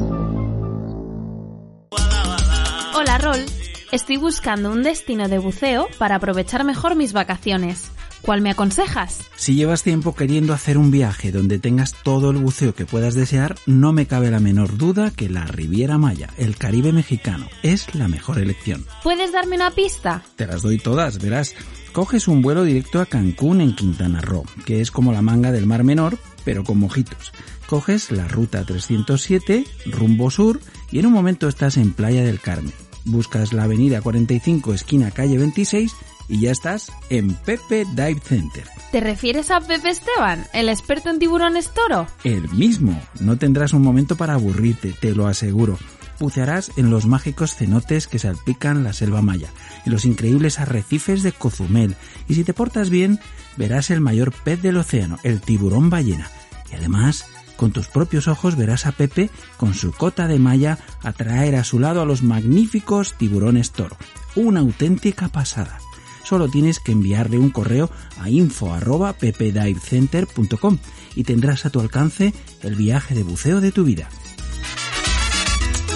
[2.93, 3.45] Hola Rol,
[3.93, 7.92] estoy buscando un destino de buceo para aprovechar mejor mis vacaciones.
[8.23, 9.19] ¿Cuál me aconsejas?
[9.35, 13.57] Si llevas tiempo queriendo hacer un viaje donde tengas todo el buceo que puedas desear,
[13.65, 18.07] no me cabe la menor duda que la Riviera Maya, el Caribe mexicano, es la
[18.07, 18.85] mejor elección.
[19.03, 20.23] ¿Puedes darme una pista?
[20.37, 21.53] Te las doy todas, verás.
[21.91, 25.65] Coges un vuelo directo a Cancún en Quintana Roo, que es como la manga del
[25.65, 27.33] Mar Menor, pero con mojitos.
[27.67, 32.73] Coges la ruta 307, rumbo sur, y en un momento estás en Playa del Carmen.
[33.03, 35.93] Buscas la avenida 45, esquina calle 26,
[36.27, 38.67] y ya estás en Pepe Dive Center.
[38.91, 42.07] ¿Te refieres a Pepe Esteban, el experto en tiburones toro?
[42.23, 43.01] El mismo.
[43.19, 45.77] No tendrás un momento para aburrirte, te lo aseguro.
[46.19, 49.49] Bucearás en los mágicos cenotes que salpican la selva maya,
[49.85, 51.95] en los increíbles arrecifes de Cozumel,
[52.27, 53.19] y si te portas bien,
[53.57, 56.29] verás el mayor pez del océano, el tiburón ballena.
[56.71, 57.25] Y además,
[57.57, 61.79] con tus propios ojos verás a Pepe con su cota de malla atraer a su
[61.79, 63.97] lado a los magníficos tiburones toro.
[64.35, 65.79] Una auténtica pasada
[66.23, 70.77] solo tienes que enviarle un correo a info.ppdivecenter.com
[71.15, 74.09] y tendrás a tu alcance el viaje de buceo de tu vida.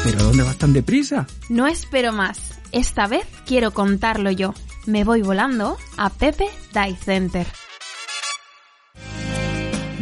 [0.03, 1.27] ¿Pero dónde vas tan deprisa?
[1.49, 2.59] No espero más.
[2.71, 4.53] Esta vez quiero contarlo yo.
[4.85, 7.47] Me voy volando a Pepe Dive Center.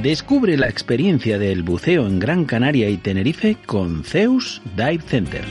[0.01, 5.43] Descubre la experiencia del buceo en Gran Canaria y Tenerife con Zeus Dive Center.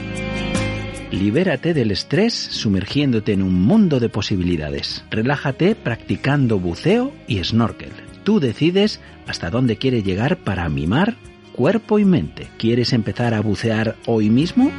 [1.15, 5.05] Libérate del estrés sumergiéndote en un mundo de posibilidades.
[5.09, 7.91] Relájate practicando buceo y snorkel.
[8.25, 11.15] Tú decides hasta dónde quieres llegar para mimar
[11.53, 12.49] cuerpo y mente.
[12.57, 14.73] ¿Quieres empezar a bucear hoy mismo?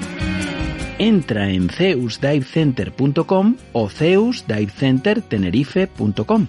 [0.98, 6.46] Entra en zeusdivecenter.com o zeusdivecentertenerife.com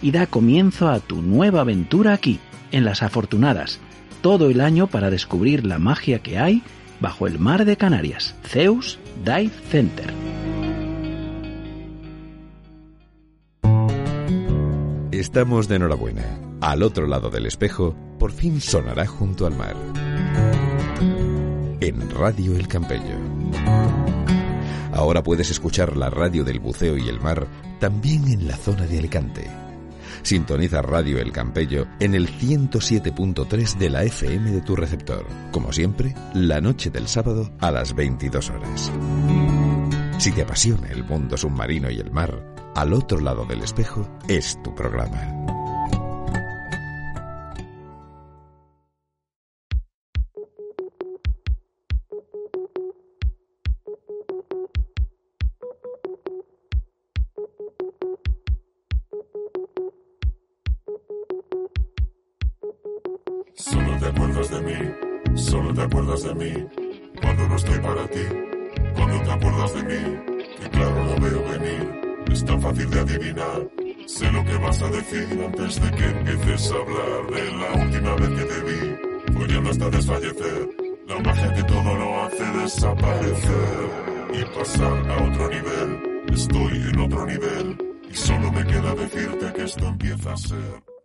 [0.00, 2.38] y da comienzo a tu nueva aventura aquí,
[2.72, 3.80] en Las Afortunadas,
[4.22, 6.62] todo el año para descubrir la magia que hay
[7.00, 8.34] bajo el mar de Canarias.
[8.44, 10.12] Zeus Dive Center.
[15.10, 16.38] Estamos de enhorabuena.
[16.60, 19.76] Al otro lado del espejo, por fin sonará junto al mar.
[21.80, 23.16] En Radio El Campello.
[24.92, 27.46] Ahora puedes escuchar la radio del buceo y el mar
[27.80, 29.65] también en la zona de Alicante.
[30.26, 35.24] Sintoniza Radio El Campello en el 107.3 de la FM de tu receptor.
[35.52, 38.92] Como siempre, la noche del sábado a las 22 horas.
[40.18, 42.42] Si te apasiona el mundo submarino y el mar,
[42.74, 45.55] al otro lado del espejo es tu programa.
[65.86, 66.66] Acuerdas de mí,
[67.22, 68.26] cuando no estoy para ti,
[68.94, 73.68] cuando te acuerdas de mí, que claro lo veo venir, es tan fácil de adivinar,
[74.06, 78.14] sé lo que vas a decir antes de que empieces a hablar de la última
[78.16, 80.68] vez que te vi, follando hasta desfallecer,
[81.06, 83.90] la magia que todo lo hace desaparecer
[84.32, 87.78] y pasar a otro nivel, estoy en otro nivel,
[88.10, 90.95] y solo me queda decirte que esto empieza a ser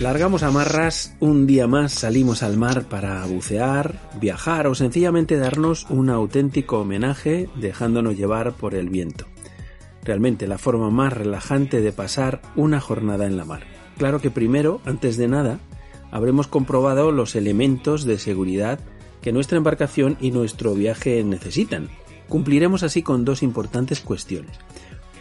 [0.00, 6.10] Largamos amarras, un día más salimos al mar para bucear, viajar o sencillamente darnos un
[6.10, 9.24] auténtico homenaje dejándonos llevar por el viento.
[10.04, 13.62] Realmente la forma más relajante de pasar una jornada en la mar.
[13.96, 15.60] Claro que primero, antes de nada,
[16.10, 18.78] habremos comprobado los elementos de seguridad
[19.22, 21.88] que nuestra embarcación y nuestro viaje necesitan.
[22.28, 24.58] Cumpliremos así con dos importantes cuestiones.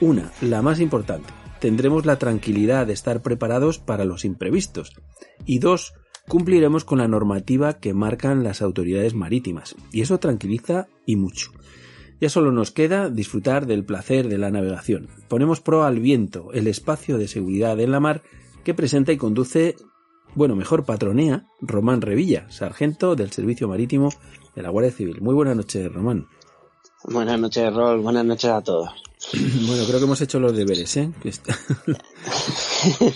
[0.01, 1.29] Una, la más importante,
[1.60, 4.94] tendremos la tranquilidad de estar preparados para los imprevistos.
[5.46, 5.94] Y dos,
[6.28, 9.76] cumpliremos con la normativa que marcan las autoridades marítimas.
[9.91, 11.52] Y eso tranquiliza y mucho.
[12.22, 15.10] Ya solo nos queda disfrutar del placer de la navegación.
[15.28, 18.24] Ponemos pro al viento, el espacio de seguridad en la mar
[18.63, 19.76] que presenta y conduce,
[20.34, 24.10] bueno, mejor patronea, Román Revilla, sargento del Servicio Marítimo
[24.56, 25.22] de la Guardia Civil.
[25.22, 26.28] Muy buenas noches, Román.
[27.04, 28.00] Buenas noches, Rol.
[28.00, 28.89] Buenas noches a todos.
[29.67, 31.09] Bueno, creo que hemos hecho los deberes, ¿eh?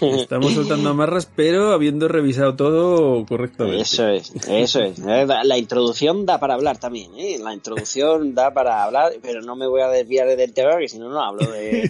[0.02, 3.82] Estamos soltando amarras, pero habiendo revisado todo correctamente.
[3.82, 5.00] Eso es, eso es.
[5.00, 7.38] La introducción da para hablar también, ¿eh?
[7.42, 11.00] La introducción da para hablar, pero no me voy a desviar del tema, porque si
[11.00, 11.90] no, no hablo de...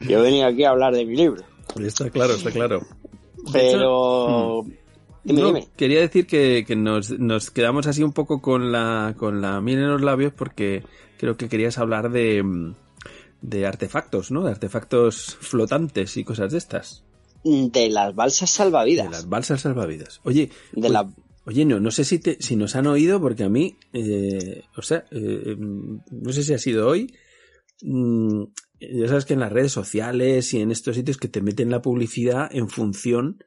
[0.00, 1.42] Yo he venido aquí a hablar de mi libro.
[1.80, 2.82] Está claro, está claro.
[3.52, 4.62] Pero...
[4.64, 4.72] Hmm.
[5.24, 5.68] Dime, dime.
[5.76, 9.78] Quería decir que, que nos, nos, quedamos así un poco con la, con la miel
[9.78, 10.82] en los labios porque
[11.22, 12.42] creo que querías hablar de,
[13.42, 14.42] de artefactos, ¿no?
[14.42, 17.04] De artefactos flotantes y cosas de estas.
[17.44, 19.06] De las balsas salvavidas.
[19.06, 20.20] De las balsas salvavidas.
[20.24, 21.08] Oye, de la...
[21.44, 24.82] oye no, no sé si, te, si nos han oído porque a mí, eh, o
[24.82, 27.14] sea, eh, no sé si ha sido hoy.
[27.82, 28.42] Mm,
[28.80, 31.82] ya sabes que en las redes sociales y en estos sitios que te meten la
[31.82, 33.44] publicidad en función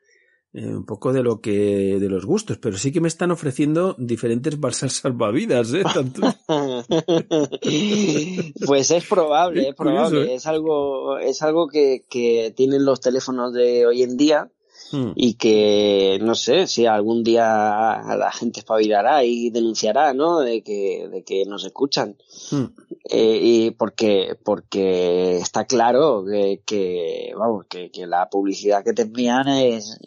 [0.57, 3.93] eh, un poco de lo que de los gustos, pero sí que me están ofreciendo
[3.97, 5.83] diferentes balsas salvavidas, ¿eh?
[8.65, 10.35] pues es probable, es probable, ¿eh?
[10.35, 14.49] es algo es algo que, que tienen los teléfonos de hoy en día
[14.95, 15.11] Hmm.
[15.15, 21.09] y que no sé si algún día la gente espabilará y denunciará no de que
[21.11, 22.15] de que nos escuchan.
[22.51, 22.65] Hmm.
[23.09, 29.03] eh, y porque porque está claro que, que vamos que, que, la publicidad que te
[29.03, 29.99] envían es,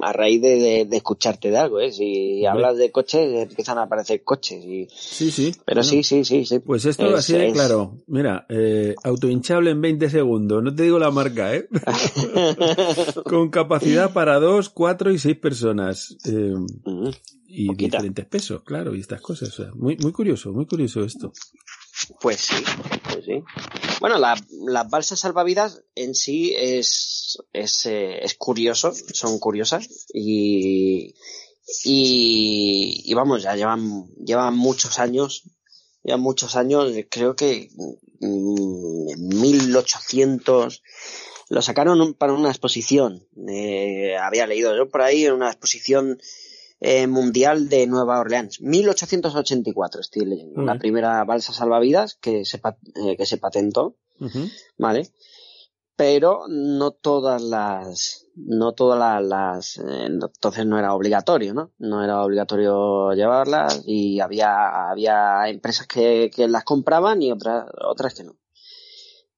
[0.00, 1.92] a raíz de, de, de, escucharte de algo ¿eh?
[1.92, 6.24] si hablas de coches empiezan a aparecer coches y sí sí pero bueno, sí sí
[6.24, 6.58] sí sí.
[6.58, 7.52] Pues esto es, así de es...
[7.52, 7.92] claro.
[8.06, 10.62] Mira eh, autohinchable en 20 segundos.
[10.62, 11.68] No te digo la marca eh
[13.24, 16.16] con capacidad para dos, cuatro y seis personas.
[16.24, 17.10] Eh, mm,
[17.52, 17.96] y poquita.
[17.96, 19.48] diferentes pesos, claro, y estas cosas.
[19.48, 21.32] O sea, muy, muy curioso, muy curioso esto.
[22.20, 22.62] Pues sí,
[23.04, 23.42] pues sí.
[24.00, 31.14] Bueno, las la balsas salvavidas en sí es, es, eh, es curioso, son curiosas y,
[31.84, 35.42] y, y, vamos, ya llevan, llevan muchos años,
[36.02, 37.68] llevan muchos años, creo que
[38.20, 40.82] mm, en 1800,
[41.50, 43.26] lo sacaron para una exposición.
[43.48, 46.18] Eh, había leído yo por ahí en una exposición
[46.78, 48.60] eh, mundial de Nueva Orleans.
[48.60, 50.60] 1884 estoy leyendo.
[50.60, 50.66] Uh -huh.
[50.66, 52.58] La primera balsa salvavidas que se,
[53.04, 53.96] eh, que se patentó.
[54.20, 54.52] Uh -huh.
[54.78, 55.08] ¿Vale?
[55.96, 61.72] Pero no todas las, no todas las, las eh, entonces no era obligatorio, ¿no?
[61.78, 68.14] No era obligatorio llevarlas y había, había empresas que, que las compraban y otras, otras
[68.14, 68.39] que no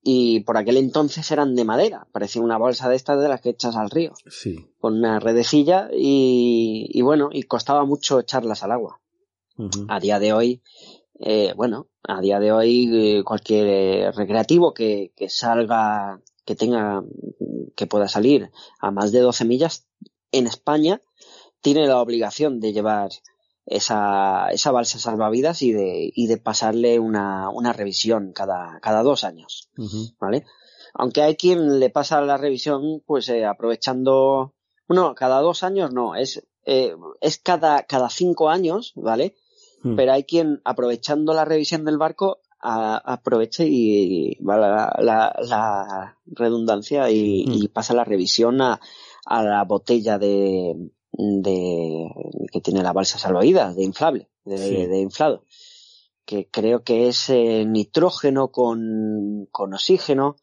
[0.03, 3.50] y por aquel entonces eran de madera, parecía una bolsa de estas de las que
[3.50, 4.66] echas al río, sí.
[4.80, 9.00] con una redecilla y, y, bueno, y costaba mucho echarlas al agua.
[9.57, 9.86] Uh -huh.
[9.88, 10.62] A día de hoy,
[11.20, 17.05] eh, bueno, a día de hoy eh, cualquier eh, recreativo que, que, salga, que tenga,
[17.76, 18.50] que pueda salir
[18.80, 19.86] a más de 12 millas
[20.32, 21.00] en España,
[21.61, 23.11] tiene la obligación de llevar
[23.67, 29.25] esa, esa balsa salvavidas y de, y de pasarle una, una revisión cada, cada dos
[29.25, 29.71] años.
[29.77, 30.15] Uh -huh.
[30.21, 30.45] ¿Vale?
[30.95, 34.55] Aunque hay quien le pasa la revisión, pues eh, aprovechando,
[34.89, 39.35] bueno, cada dos años no, es, eh, es cada, cada cinco años, ¿vale?
[39.83, 39.89] Hmm.
[39.89, 39.97] Uh -huh.
[39.97, 46.19] Pero hay quien aprovechando la revisión del barco a, aproveche y, y la, la, la,
[46.27, 47.51] redundancia y, Hmm.
[47.51, 47.65] uh -huh.
[47.65, 48.79] y pasa la revisión a,
[49.25, 50.75] a la botella de,
[51.13, 52.09] de
[52.51, 54.87] que tiene la balsa salvavidas de inflable de, Sí.
[54.87, 55.45] de inflado
[56.25, 60.37] que creo que es eh, nitrógeno con, con oxígeno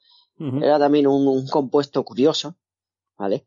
[0.64, 2.56] era también un, un compuesto curioso
[3.18, 3.46] vale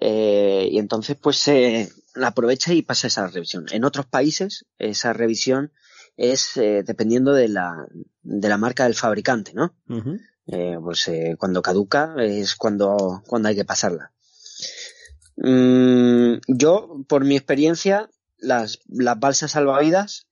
[0.00, 3.66] Eh, y entonces pues se la aprovecha y pasa esa revisión.
[3.72, 5.72] En otros países esa revisión
[6.16, 7.86] es eh, dependiendo de la
[8.22, 9.74] de la marca del fabricante no
[10.46, 14.12] eh, pues eh, cuando caduca es cuando, cuando hay que pasarla.
[15.40, 20.26] Mm, yo, por mi experiencia, las, las balsas salvavidas,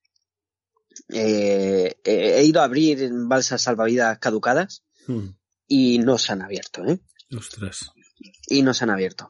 [1.08, 5.28] eh, he ido a abrir balsas salvavidas caducadas Hmm.
[5.68, 6.98] y no se han abierto, ¿eh?
[7.36, 7.90] Ostras.
[8.48, 9.28] y no se han abierto.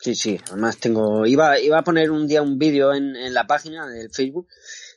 [0.00, 3.46] Sí, sí, además tengo, iba, iba a poner un día un vídeo en, en la
[3.46, 4.48] página del Facebook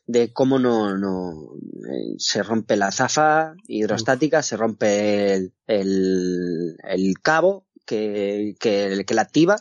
[0.06, 1.56] de cómo no, no
[1.90, 9.14] eh, se rompe la zafa hidrostática, se rompe el, el, el cabo que, que, que
[9.14, 9.56] la activa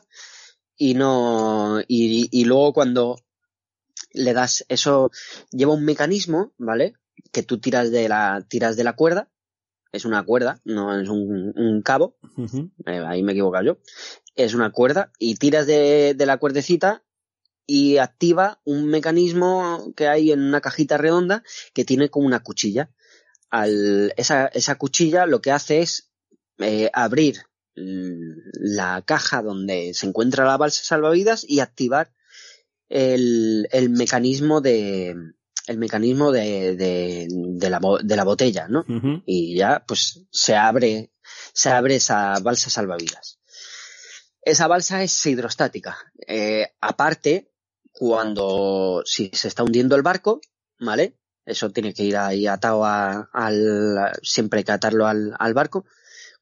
[0.80, 3.18] y no, y, y luego cuando
[4.14, 5.10] le das, eso
[5.50, 6.94] lleva un mecanismo, ¿vale?
[7.32, 9.28] Que tú tiras de la, tiras de la cuerda,
[9.92, 12.16] es una cuerda, no es un, un cabo,
[12.86, 13.78] eh, ahí me he equivocado yo,
[14.34, 17.04] es una cuerda y tiras de, de la cuerdecita
[17.66, 21.42] y activa un mecanismo que hay en una cajita redonda
[21.74, 22.90] que tiene como una cuchilla.
[23.50, 26.10] Al, esa, esa cuchilla lo que hace es
[26.56, 27.49] eh, abrir
[28.52, 32.12] la caja donde se encuentra la balsa salvavidas y activar
[32.88, 35.14] el, el mecanismo de
[35.66, 38.84] el mecanismo de, de, de, la, de la botella, ¿no?
[39.26, 41.12] Y ya pues se abre
[41.52, 43.38] se abre esa balsa salvavidas.
[44.42, 45.96] Esa balsa es hidrostática.
[46.26, 47.52] Eh, aparte,
[47.92, 50.40] cuando si se está hundiendo el barco,
[50.80, 51.18] ¿vale?
[51.44, 55.84] Eso tiene que ir ahí atado a- al siempre hay que atarlo al, al barco.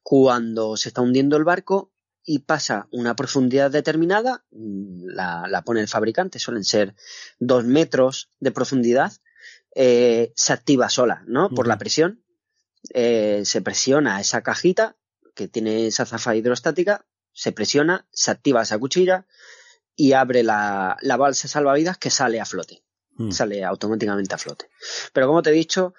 [0.03, 1.91] Cuando se está hundiendo el barco
[2.23, 6.95] y pasa una profundidad determinada, mm, la, la pone el fabricante, suelen ser
[7.39, 9.13] dos metros de profundidad,
[9.75, 11.49] eh, se activa sola, ¿no?
[11.49, 12.23] Por la presión.
[12.93, 14.95] Eh, se presiona esa cajita
[15.35, 19.27] que tiene esa zafa hidrostática, se presiona, se activa esa cuchilla
[19.95, 22.83] y abre la, la balsa salvavidas que sale a flote.
[23.15, 23.31] Mm.
[23.31, 24.69] Sale automáticamente a flote.
[25.13, 25.93] Pero como te he dicho,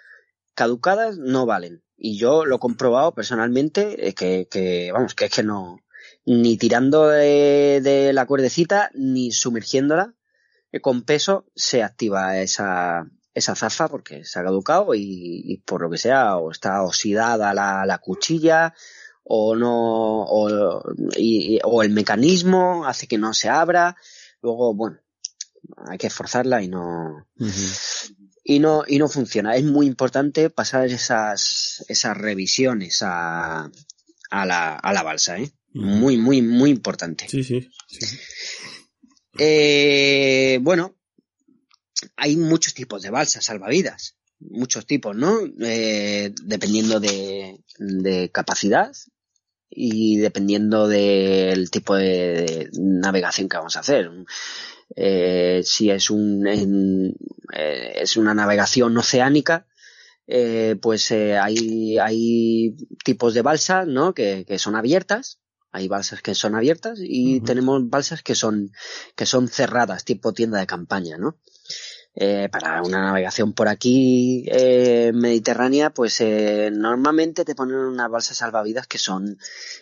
[0.54, 1.82] caducadas no valen.
[2.02, 5.78] Y yo lo he comprobado personalmente, que, que vamos, que es que no,
[6.24, 10.14] ni tirando de, la cuerdecita, ni sumergiéndola,
[10.72, 15.90] eh, con peso se activa esa, esa zafa porque se ha caducado y, por lo
[15.90, 18.74] que sea, o está oxidada la, la cuchilla,
[19.24, 23.96] o no, o, el mecanismo hace que no se abra,
[24.42, 24.98] luego, bueno,
[25.88, 27.26] hay que esforzarla y no.
[28.50, 29.54] Y no, y no funciona.
[29.54, 33.70] Es muy importante pasar esas, esas revisiones a,
[34.30, 35.52] a la, a la balsa, ¿eh?
[35.72, 37.28] Muy, muy, muy importante.
[37.28, 37.70] Sí, sí.
[37.86, 38.18] sí.
[39.38, 40.96] Eh, bueno,
[42.16, 44.16] hay muchos tipos de balsas salvavidas.
[44.40, 45.38] Muchos tipos, ¿no?
[45.60, 48.90] Eh, dependiendo de, de capacidad
[49.70, 54.10] y dependiendo del tipo de navegación que vamos a hacer.
[54.96, 57.14] Eh, si es un en-
[57.54, 59.66] eh, es una navegación oceánica,
[60.26, 64.14] eh, pues eh, hay, hay tipos de balsas, ¿no?
[64.14, 65.40] Que, que son abiertas.
[65.72, 68.72] Hay balsas que son abiertas y tenemos balsas que son,
[69.16, 71.38] que son cerradas, tipo tienda de campaña, ¿no?
[72.12, 78.36] Eh, para una navegación por aquí eh, mediterránea, pues eh, normalmente te ponen unas balsas
[78.38, 79.38] salvavidas que son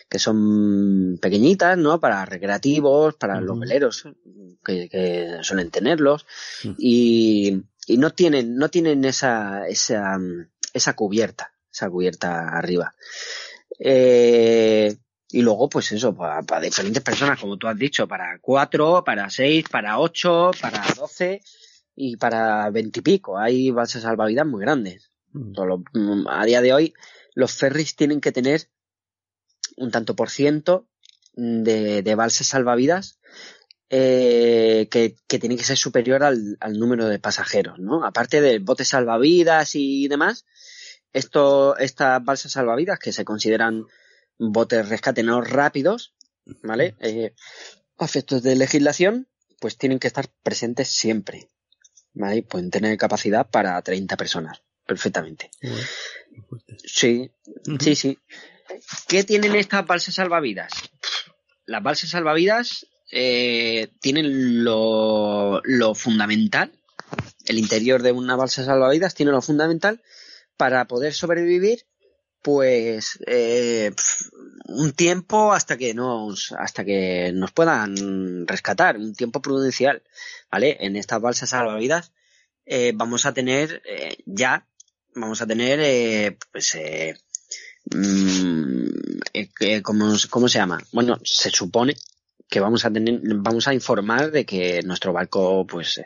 [0.07, 1.99] que son pequeñitas, ¿no?
[1.99, 3.59] Para recreativos, para los Ujú.
[3.61, 4.07] veleros
[4.63, 6.27] que, que suelen tenerlos
[6.63, 6.75] Ujú.
[6.77, 10.19] y, y no tienen no tienen esa esa
[10.73, 12.93] esa cubierta, esa cubierta arriba.
[13.79, 14.95] Eh,
[15.31, 19.29] y luego, pues eso, para, para diferentes personas, como tú has dicho, para cuatro, para
[19.29, 21.41] seis, para ocho, para doce
[22.01, 23.37] y para veintipico.
[23.37, 25.11] Hay balsas salvavidas muy grandes.
[25.33, 25.51] Mm.
[25.93, 26.93] Mm, a día de hoy,
[27.35, 28.69] los ferries tienen que tener
[29.75, 30.87] un tanto por ciento
[31.33, 33.19] de, de balsas salvavidas
[33.89, 38.05] eh, que, que tiene que ser superior al, al número de pasajeros, ¿no?
[38.05, 40.45] Aparte de botes salvavidas y demás,
[41.11, 43.83] esto, estas balsas salvavidas que se consideran
[44.37, 46.13] botes rescate no rápidos,
[46.63, 46.95] ¿vale?
[47.01, 47.33] Eh,
[47.97, 49.27] a efectos de legislación,
[49.59, 51.49] pues tienen que estar presentes siempre,
[52.49, 55.51] Pueden tener capacidad para 30 personas, perfectamente.
[56.83, 57.31] Sí,
[57.79, 58.19] sí, sí.
[59.07, 60.73] ¿Qué tienen estas balsas salvavidas?
[61.65, 66.73] Las balsas salvavidas eh, tienen lo, lo fundamental.
[67.45, 70.01] El interior de una balsa salvavidas tiene lo fundamental
[70.57, 71.85] para poder sobrevivir,
[72.41, 73.91] pues eh,
[74.67, 80.01] un tiempo hasta que nos hasta que nos puedan rescatar, un tiempo prudencial,
[80.51, 80.77] ¿vale?
[80.79, 82.11] En estas balsas salvavidas
[82.65, 84.65] eh, vamos a tener eh, ya
[85.15, 87.15] vamos a tener eh, pues eh,
[87.91, 88.85] mm,
[89.33, 90.79] eh, que- ¿cómo, cómo se llama?
[90.91, 91.95] Bueno, se supone
[92.49, 96.01] que vamos a tener, vamos a informar de que nuestro barco, pues,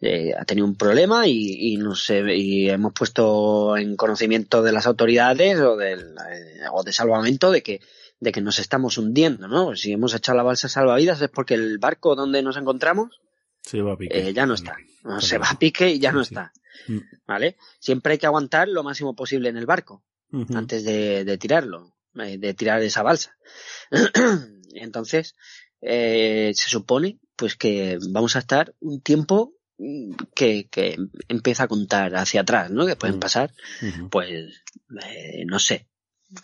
[0.00, 4.86] eh, ha tenido un problema y, y nos y hemos puesto en conocimiento de las
[4.86, 7.80] autoridades o del eh, o de salvamento de que
[8.20, 9.76] de que nos estamos hundiendo, ¿no?
[9.76, 13.20] Si hemos echado la balsa salvavidas es porque el barco donde nos encontramos
[13.62, 14.28] Se va a pique.
[14.28, 14.76] eh, ya no está.
[15.04, 16.52] No, se va a pique y ya no Sí, está.
[16.88, 16.98] Mm.
[17.26, 17.56] ¿Vale?
[17.78, 20.02] Siempre hay que aguantar lo máximo posible en el barco
[20.54, 23.36] antes de, de tirarlo, eh, de tirar esa balsa.
[24.74, 25.34] Entonces,
[25.80, 29.52] eh, se supone pues que vamos a estar un tiempo
[30.34, 30.96] que, que
[31.28, 32.86] empieza a contar hacia atrás, ¿no?
[32.86, 33.52] Que pueden pasar,
[34.10, 34.62] pues,
[35.04, 35.86] eh, no sé,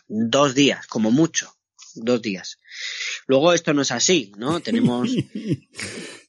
[0.09, 1.55] dos días, como mucho,
[1.95, 2.59] dos días.
[3.27, 4.61] Luego esto no es así, ¿no?
[4.61, 5.11] Tenemos...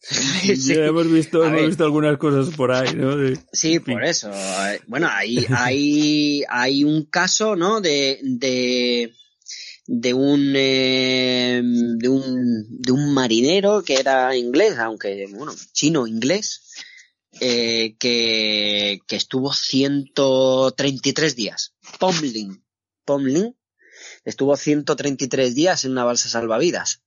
[0.43, 3.15] Sí, hemos visto, hemos visto algunas cosas por ahí, ¿no?
[3.51, 4.29] Sí, por eso.
[4.87, 7.79] Bueno, hay, hay, hay un caso, ¿no?
[7.79, 9.13] De, de,
[9.87, 16.73] de un, eh, de un, de un marinero que era inglés, aunque, bueno, chino inglés,
[17.45, 21.73] eh, que, que estuvo 133 días.
[21.99, 22.63] Pomlin.
[23.03, 23.57] Pomlin
[24.23, 27.03] estuvo 133 días en una balsa salvavidas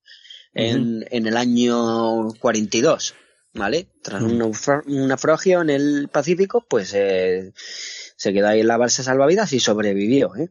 [0.53, 3.15] en, en el año 42,
[3.55, 3.89] ¿vale?
[4.03, 9.55] Tras un, naufragio en el Pacífico, pues eh, se quedó ahí en la balsa salvavidas
[9.55, 10.51] y sobrevivió, ¿eh?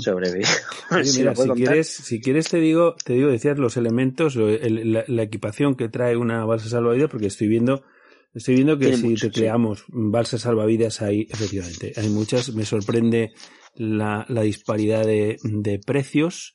[0.00, 0.48] Sobrevivió.
[1.04, 1.24] si,
[1.54, 6.16] quieres, si quieres te digo, te digo decir los elementos, la, la, equipación que trae
[6.16, 7.84] una balsa salvavidas, porque estoy viendo,
[8.34, 12.54] estoy viendo que si te creamos balsas salvavidas hay, efectivamente, hay muchas.
[12.54, 13.32] Me sorprende
[13.74, 16.54] la, la disparidad de, de precios.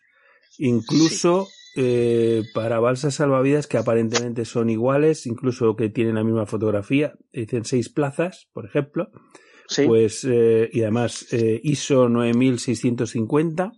[0.57, 1.47] Incluso
[1.77, 7.65] eh, para balsas salvavidas que aparentemente son iguales, incluso que tienen la misma fotografía, dicen
[7.65, 9.09] seis plazas, por ejemplo,
[9.85, 13.73] pues, eh, y además eh, ISO 9650,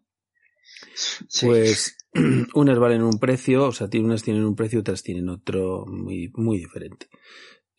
[1.42, 1.98] pues
[2.54, 6.60] unas valen un precio, o sea, unas tienen un precio, otras tienen otro muy, muy
[6.60, 7.08] diferente.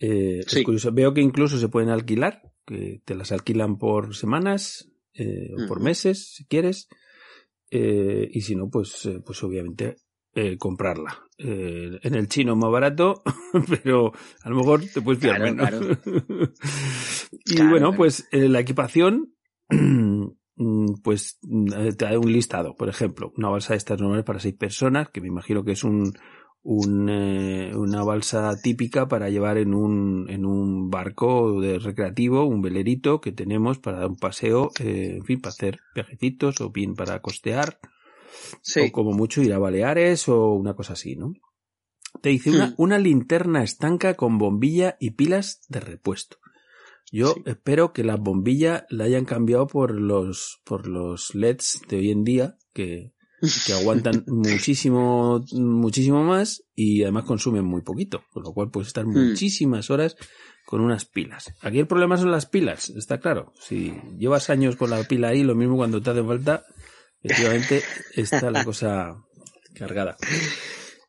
[0.01, 4.91] Eh, Es curioso, veo que incluso se pueden alquilar, que te las alquilan por semanas,
[5.19, 6.89] o por meses, si quieres.
[7.71, 9.97] y si no, pues, pues obviamente
[10.41, 11.25] eh, comprarla.
[11.37, 13.23] Eh, en el chino más barato,
[13.83, 15.43] pero a lo mejor te puedes pillar
[17.45, 19.35] y bueno, pues eh, la equipación,
[21.03, 25.09] pues te da un listado, por ejemplo, una balsa de estas normales para seis personas,
[25.09, 26.13] que me imagino que es un,
[26.63, 33.21] un una balsa típica para llevar en un, en un barco de recreativo, un velerito
[33.21, 37.79] que tenemos para dar un paseo, en fin, para hacer viajecitos o bien para costear.
[38.77, 41.33] O como mucho ir a Baleares o una cosa así, ¿no?
[42.23, 42.75] Te dice una, hmm.
[42.79, 46.39] una linterna estanca con bombilla y pilas de repuesto.
[47.11, 52.11] Yo espero que la bombilla la hayan cambiado por los, por los LEDs de hoy
[52.11, 53.13] en día, que,
[53.67, 59.07] que aguantan muchísimo, muchísimo más y además consumen muy poquito, con lo cual puedes estar
[59.07, 59.31] hmm.
[59.31, 60.17] muchísimas horas
[60.67, 61.55] con unas pilas.
[61.63, 63.53] Aquí el problema son las pilas, está claro.
[63.59, 66.65] Si llevas años con la pila ahí, lo mismo cuando te hace falta,
[67.23, 67.83] Efectivamente,
[68.15, 69.17] está la cosa
[69.75, 70.17] cargada.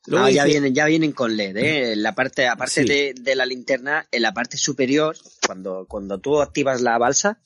[0.08, 1.96] no, ya vienen, ya vienen con LED, ¿eh?
[1.96, 5.16] La parte, aparte de, la linterna, en la parte superior,
[5.46, 7.42] cuando, cuando tú activas la balsa,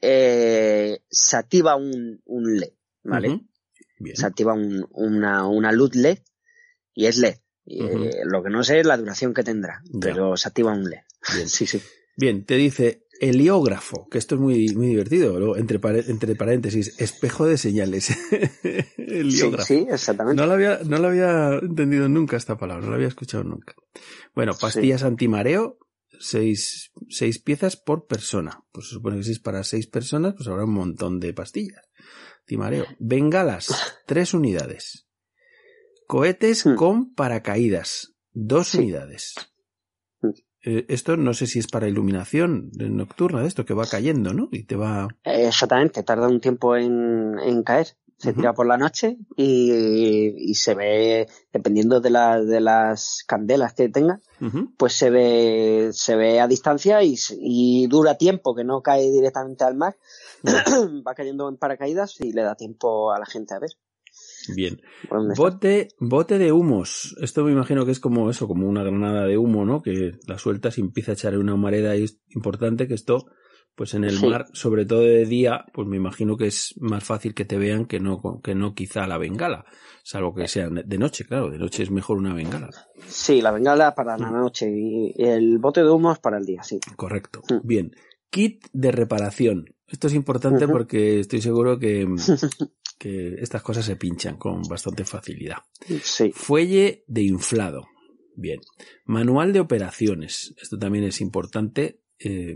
[0.00, 2.72] eh, se activa un, un LED,
[3.04, 3.40] ¿vale?
[4.14, 6.18] Se activa un, una, una luz LED
[6.94, 7.36] y es LED.
[7.64, 11.00] Eh, lo que no sé es la duración que tendrá, pero se activa un LED.
[11.34, 11.48] Bien.
[11.48, 11.80] sí, sí.
[12.16, 15.78] Bien, te dice heliógrafo, que esto es muy, muy divertido, entre,
[16.10, 18.10] entre paréntesis, espejo de señales.
[18.98, 19.64] heliógrafo.
[19.64, 20.40] Sí, exactamente.
[20.40, 23.74] No lo, había, no lo había entendido nunca esta palabra, no lo había escuchado nunca.
[24.34, 25.78] Bueno, pastillas antimareo,
[26.18, 28.64] seis, seis piezas por persona.
[28.72, 31.82] Pues se supone que si es para seis personas, pues habrá un montón de pastillas.
[32.52, 32.84] Antimareo.
[32.98, 35.06] Bengalas, tres unidades.
[36.06, 36.74] Cohetes hmm.
[36.74, 39.34] con paracaídas, dos unidades.
[40.64, 44.48] Eh, esto no sé si es para iluminación nocturna, de esto que va cayendo, ¿no?
[44.52, 45.08] Y te va.
[45.24, 47.88] Exactamente, tarda un tiempo en, en caer.
[48.18, 53.74] Se tira por la noche y, y, se ve, dependiendo de, la, de las candelas
[53.74, 54.20] que tenga,
[54.76, 59.64] pues se ve, se ve a distancia y, y, dura tiempo que no cae directamente
[59.64, 59.96] al mar.
[61.06, 63.70] va cayendo en paracaídas y le da tiempo a la gente a ver.
[64.54, 64.80] Bien.
[65.36, 67.16] Bote, bote de humos.
[67.20, 69.82] Esto me imagino que es como eso, como una granada de humo, ¿no?
[69.82, 73.26] Que la sueltas y empieza a echar una humareda y es importante que esto,
[73.74, 77.34] pues en el mar, sobre todo de día, pues me imagino que es más fácil
[77.34, 79.64] que te vean que no, que no quizá la bengala.
[80.02, 82.70] Salvo que sea de noche, claro, de noche es mejor una bengala.
[83.06, 86.62] Sí, la bengala para la noche y el bote de humo es para el día,
[86.62, 86.80] sí.
[86.96, 87.42] Correcto.
[87.48, 87.66] Mm.
[87.66, 87.92] Bien.
[88.30, 89.66] Kit de reparación.
[89.92, 92.06] Esto es importante porque estoy seguro que
[92.98, 95.58] que estas cosas se pinchan con bastante facilidad.
[96.02, 96.32] Sí.
[96.32, 97.88] Fuelle de inflado.
[98.36, 98.60] Bien.
[99.04, 100.54] Manual de operaciones.
[100.62, 102.54] Esto también es importante eh,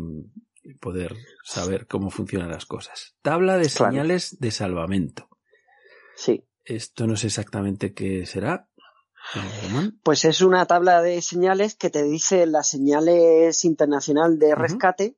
[0.81, 3.17] poder saber cómo funcionan las cosas.
[3.23, 5.29] Tabla de señales de salvamento.
[6.15, 6.45] Sí.
[6.65, 8.69] Esto no sé exactamente qué será.
[10.05, 15.17] Pues es una tabla de señales que te dice las señales internacional de rescate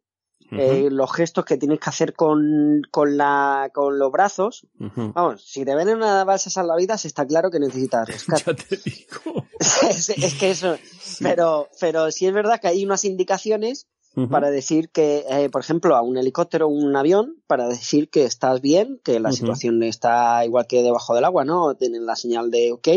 [0.51, 4.67] eh, los gestos que tienes que hacer con, con, la, con los brazos.
[4.79, 8.45] Vamos, si te ven en una balsa salvavidas, está claro que necesitas rescate.
[8.47, 9.47] ya te digo.
[9.59, 10.77] es, es, que eso.
[11.21, 13.87] Pero, pero sí es verdad que hay unas indicaciones
[14.27, 18.25] para decir que, eh, por ejemplo, a un helicóptero o un avión, para decir que
[18.25, 21.77] estás bien, que la situación está igual que debajo del agua, ¿no?
[21.77, 22.89] Tienen la señal de OK,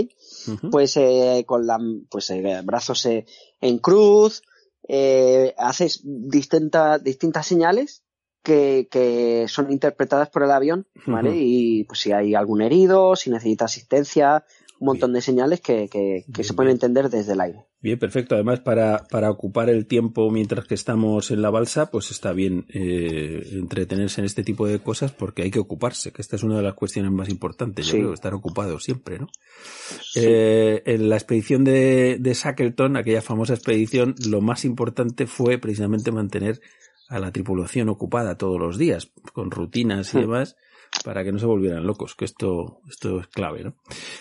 [0.72, 1.80] pues eh, con la,
[2.10, 3.26] pues eh, brazos eh,
[3.60, 4.42] en cruz,
[4.88, 8.04] eh, haces distintas distintas señales
[8.44, 11.36] que, que, son interpretadas por el avión, ¿vale?
[11.36, 14.44] Y pues si hay algún herido, si necesita asistencia,
[14.80, 17.68] un montón de señales que, que, que se pueden entender desde el aire.
[17.82, 18.36] Bien, perfecto.
[18.36, 22.66] Además, para, para ocupar el tiempo mientras que estamos en la balsa, pues está bien
[22.70, 26.58] eh, entretenerse en este tipo de cosas porque hay que ocuparse, que esta es una
[26.58, 29.30] de las cuestiones más importantes, yo creo, estar ocupado siempre, ¿no?
[30.04, 30.20] Sí.
[30.24, 36.12] Eh, en la expedición de, de Shackleton, aquella famosa expedición, lo más importante fue precisamente
[36.12, 36.62] mantener
[37.10, 40.56] a la tripulación ocupada todos los días, con rutinas y demás
[41.04, 43.76] para que no se volvieran locos, que esto, esto es clave, ¿no?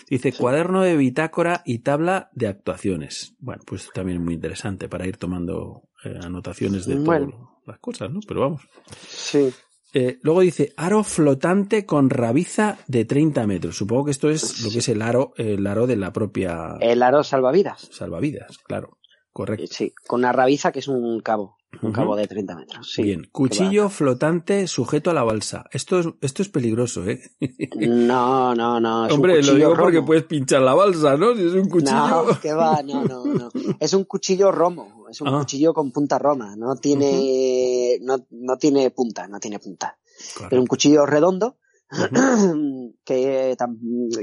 [0.09, 3.35] Dice, cuaderno de bitácora y tabla de actuaciones.
[3.39, 7.27] Bueno, pues también es muy interesante para ir tomando eh, anotaciones de Bueno.
[7.31, 8.19] todas las cosas, ¿no?
[8.27, 8.61] Pero vamos.
[9.07, 9.51] Sí.
[9.93, 13.75] Eh, luego dice, aro flotante con rabiza de 30 metros.
[13.75, 17.03] Supongo que esto es lo que es el aro, el aro de la propia El
[17.03, 17.89] aro salvavidas.
[17.91, 18.97] salvavidas, claro.
[19.33, 19.65] Correcto.
[19.69, 22.91] Sí, con una rabiza que es un cabo, un cabo de 30 metros.
[22.91, 23.03] Sí.
[23.03, 23.27] Bien.
[23.31, 25.65] Cuchillo flotante sujeto a la balsa.
[25.71, 27.21] Esto es, esto es peligroso, ¿eh?
[27.75, 29.05] No, no, no.
[29.05, 31.33] es un Hombre, lo digo porque puedes pinchar la balsa, ¿no?
[31.35, 32.25] Si es un cuchillo.
[32.25, 33.49] No, que va, no, no, no.
[33.79, 35.39] Es un cuchillo romo, es un Ah.
[35.39, 39.97] cuchillo con punta roma, no tiene, no, no tiene punta, no tiene punta.
[40.35, 40.55] Correcto.
[40.55, 41.57] Es un cuchillo redondo
[43.05, 43.55] que,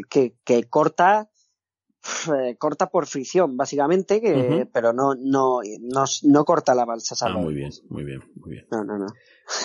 [0.09, 1.31] que, que corta,
[2.35, 7.31] eh, corta por fricción, básicamente, que, pero no, no, no, no corta la balsa Ah,
[7.31, 8.67] muy bien, muy bien, muy bien.
[8.71, 9.07] No, no, no.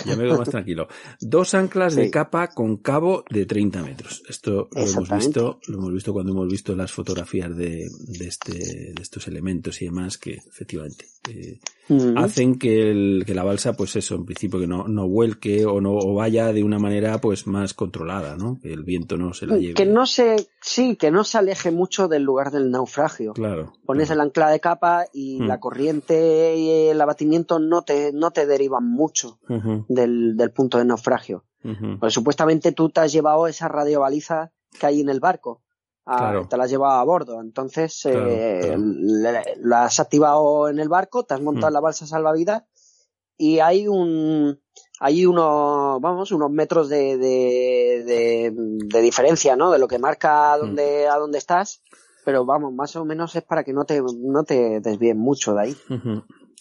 [0.06, 0.88] Ya me veo más tranquilo.
[1.20, 4.24] Dos anclas de capa con cabo de 30 metros.
[4.28, 8.54] Esto lo hemos visto, lo hemos visto cuando hemos visto las fotografías de, de este,
[8.94, 11.60] de estos elementos y demás que efectivamente eh,
[12.16, 15.82] hacen que, el, que la balsa, pues eso, en principio que no, no vuelque o
[15.82, 18.60] no o vaya de una manera pues más controlada, ¿no?
[18.62, 19.74] Que el viento no se la lleve.
[19.74, 23.34] Que no se, sí, que no se aleje mucho del lugar del naufragio.
[23.34, 23.74] Claro.
[23.86, 24.22] Pones claro.
[24.22, 25.48] el ancla de capa y Mm.
[25.48, 29.40] la corriente y el abatimiento no te, no te derivan mucho
[29.88, 31.46] del, del punto de naufragio.
[32.00, 35.62] Pues supuestamente tú te has llevado esa radiobaliza que hay en el barco.
[36.06, 36.48] Ah, Claro.
[36.50, 37.40] Te la has llevado a bordo.
[37.40, 38.82] Entonces, Claro, eh, claro.
[38.84, 41.74] le- la has activado en el barco, te has montado Mm.
[41.74, 42.64] la balsa salvavidas
[43.38, 44.60] y hay un,
[45.00, 49.72] hay unos, vamos, unos metros de, de, de, de diferencia, ¿no?
[49.72, 50.60] De lo que marca a Mm.
[50.60, 51.82] dónde, a dónde estás.
[52.26, 55.62] Pero vamos, más o menos es para que no te, no te desvíen mucho de
[55.62, 55.76] ahí.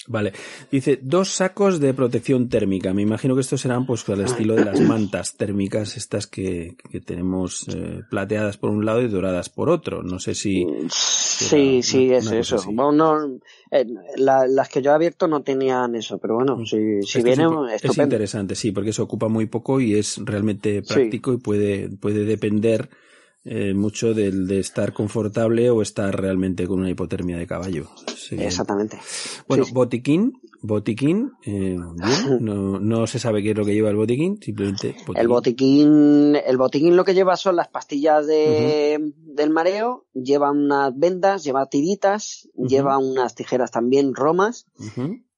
[0.08, 0.32] Vale.
[0.70, 2.92] Dice, dos sacos de protección térmica.
[2.92, 7.00] Me imagino que estos serán pues al estilo de las mantas térmicas estas que, que
[7.00, 10.02] tenemos eh, plateadas por un lado y doradas por otro.
[10.02, 10.66] No sé si...
[10.90, 12.56] Sí, una- sí, una es eso.
[12.72, 13.38] Bueno, no,
[13.70, 13.86] eh,
[14.16, 16.98] la- las que yo he abierto no tenían eso, pero bueno, si, si Mm.
[17.02, 18.02] Esto es viene, es estupendo.
[18.02, 20.94] interesante, sí, porque se ocupa muy poco y es realmente Sí.
[20.94, 22.88] práctico y puede, puede depender
[23.44, 27.88] eh, mucho del de estar confortable o estar realmente con una hipotermia de caballo.
[28.16, 28.36] Sí.
[28.38, 28.98] Exactamente.
[29.48, 31.82] Bueno, Sí, botiquín, botiquín, eh, bien,
[32.40, 36.56] no, no se sabe qué es lo que lleva el botiquín, simplemente El botiquín, el
[36.56, 42.48] botiquín lo que lleva son las pastillas de, del mareo, lleva unas vendas, lleva tiritas,
[42.54, 44.66] lleva unas tijeras también romas.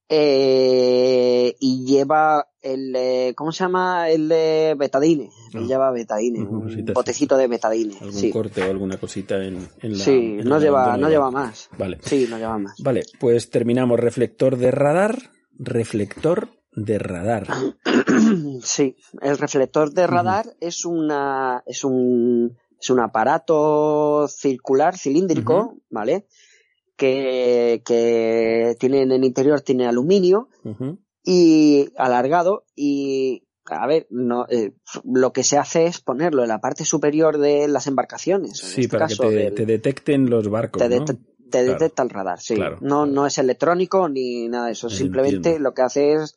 [0.08, 4.10] Eh, y lleva el, eh, ¿cómo se llama?
[4.10, 5.30] El de betadine.
[5.54, 5.60] Ah.
[5.60, 7.94] Lleva betadine, un botecito de betadine.
[8.00, 10.04] algún Sí, corte o alguna cosita en, en la.
[10.04, 11.70] sí en no lleva, no lleva más.
[11.78, 11.98] Vale.
[12.02, 12.74] Sí, no lleva más.
[12.82, 13.98] Vale, pues terminamos.
[13.98, 17.46] Reflector de radar, reflector de radar.
[18.62, 26.26] Sí, el reflector de radar es una es un es un aparato circular cilíndrico, ¿vale?
[26.96, 30.48] Que, que tiene en el interior tiene aluminio
[31.24, 34.72] y alargado y a ver, no, eh,
[35.04, 38.62] lo que se hace es ponerlo en la parte superior de las embarcaciones.
[38.62, 40.82] En Sí, este para caso, que te, del- te detecten los barcos.
[40.82, 41.04] te, ¿no?
[41.04, 41.16] det-
[41.50, 41.72] te Claro.
[41.78, 42.54] detecta el radar, sí.
[42.56, 43.06] Claro, no, claro.
[43.06, 44.90] no es electrónico ni nada de eso.
[44.90, 45.60] Simplemente entiendo.
[45.60, 46.36] lo que hace es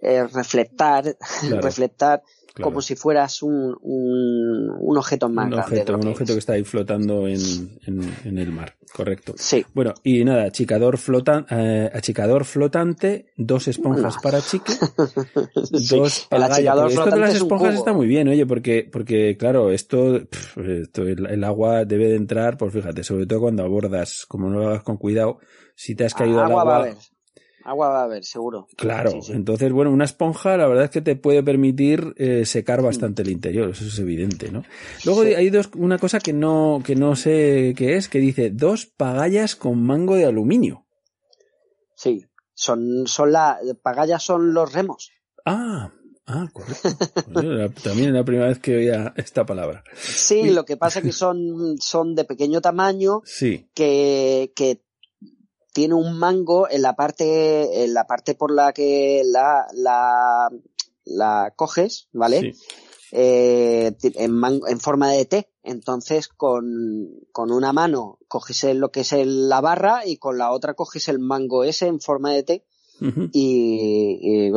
[0.00, 1.16] eh, reflectar,
[1.60, 2.22] reflectar
[2.54, 2.70] Claro.
[2.70, 5.70] como si fueras un, un, un objeto más un grande.
[5.80, 7.40] objeto, un objeto que está ahí flotando en,
[7.86, 9.34] en, en el mar, correcto.
[9.38, 14.20] Sí, Bueno, y nada, achicador, flotan, eh, achicador flotante, dos esponjas Bueno.
[14.22, 14.72] para chique,
[15.74, 20.16] Sí, dos el achicador de las esponjas está muy bien, oye, porque, porque claro, esto,
[20.56, 24.68] el, el agua debe de entrar, pues fíjate, sobre todo cuando abordas, como no lo
[24.68, 25.38] hagas con cuidado,
[25.74, 26.96] si te has caído al agua va a agua, haber.
[27.64, 28.66] Agua va a haber, seguro.
[28.76, 32.84] Claro, entonces, bueno, una esponja la verdad es que te puede permitir eh, secar mm.
[32.84, 34.64] bastante el interior, eso es evidente, ¿no?
[35.04, 38.86] Luego hay dos, una cosa que no, que no sé qué es, que dice dos
[38.86, 40.86] pagallas con mango de aluminio.
[41.94, 45.10] Sí, son, son la, pagallas son los remos.
[45.44, 45.90] Ah,
[46.26, 46.88] Ah, correcto.
[47.82, 49.82] También es la primera vez que oía esta palabra.
[49.94, 53.22] Sí, lo que pasa es que son, son de pequeño tamaño.
[53.24, 53.68] Sí.
[53.74, 54.82] Que, que
[55.72, 60.50] tiene un mango en la parte, en la parte por la que la, la,
[61.04, 62.54] la coges, ¿vale?
[63.14, 65.50] Eh, en, en, forma de T.
[65.62, 70.74] Entonces, con, con una mano coges lo que es la barra y con la otra
[70.74, 72.64] coges el mango ese en forma de T
[73.32, 74.50] y,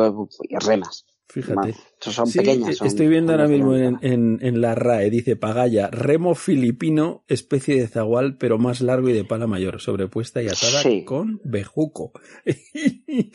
[0.59, 1.05] remas.
[1.27, 1.75] Fíjate.
[1.99, 2.81] son pequeñas.
[2.81, 8.37] estoy viendo ahora mismo en, en, la RAE, dice Pagaya, remo filipino, especie de zagual,
[8.37, 12.11] pero más largo y de pala mayor, sobrepuesta y atada con bejuco.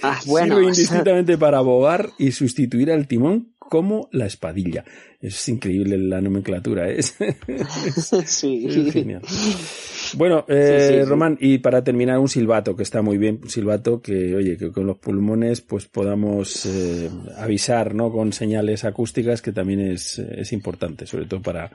[0.03, 0.57] Ah, bueno.
[0.57, 4.85] Sirve indistintamente para abogar y sustituir al timón como la espadilla.
[5.21, 7.03] Es increíble la nomenclatura, ¿eh?
[8.27, 8.91] sí.
[8.91, 9.23] genial.
[10.14, 14.35] Bueno, eh, Román, y para terminar, un silbato, que está muy bien, un silbato que,
[14.35, 18.11] oye, que con los pulmones pues podamos eh, avisar, ¿no?
[18.11, 21.71] Con señales acústicas, que también es, es importante, sobre todo para,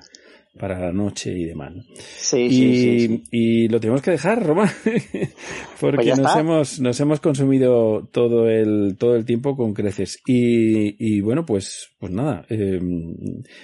[0.58, 1.74] para la noche y demás.
[1.98, 4.70] Sí, y, sí, sí, y lo tenemos que dejar, Román,
[5.80, 10.20] porque pues nos hemos, nos hemos consumido todo el, todo el tiempo con creces.
[10.26, 12.80] Y, y bueno, pues, pues nada, eh,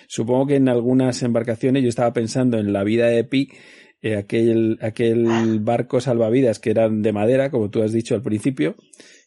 [0.07, 3.49] supongo que en algunas embarcaciones yo estaba pensando en la vida de Pi,
[4.01, 8.75] eh, aquel, aquel barco salvavidas que eran de madera, como tú has dicho al principio,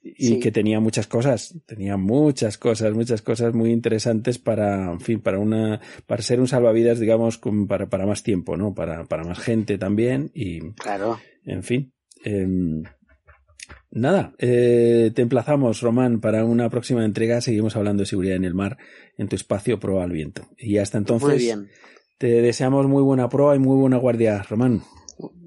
[0.04, 5.20] y que tenía muchas cosas, tenía muchas cosas, muchas cosas muy interesantes para, en fin,
[5.20, 8.74] para una, para ser un salvavidas, digamos, para, para más tiempo, ¿no?
[8.74, 11.18] Para, para más gente también y, claro.
[11.44, 11.94] en fin.
[12.22, 12.82] Em,
[13.90, 17.40] nada, eh, te emplazamos, Román, para una próxima entrega.
[17.40, 18.76] Seguimos hablando de seguridad en el mar
[19.16, 20.48] en tu espacio Proa al Viento.
[20.58, 21.70] Y hasta entonces, muy bien.
[22.18, 24.82] te deseamos muy buena proa y muy buena guardia, Román.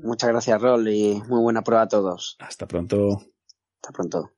[0.01, 2.37] Muchas gracias, Rol, y muy buena prueba a todos.
[2.39, 3.21] Hasta pronto.
[3.81, 4.36] Hasta pronto.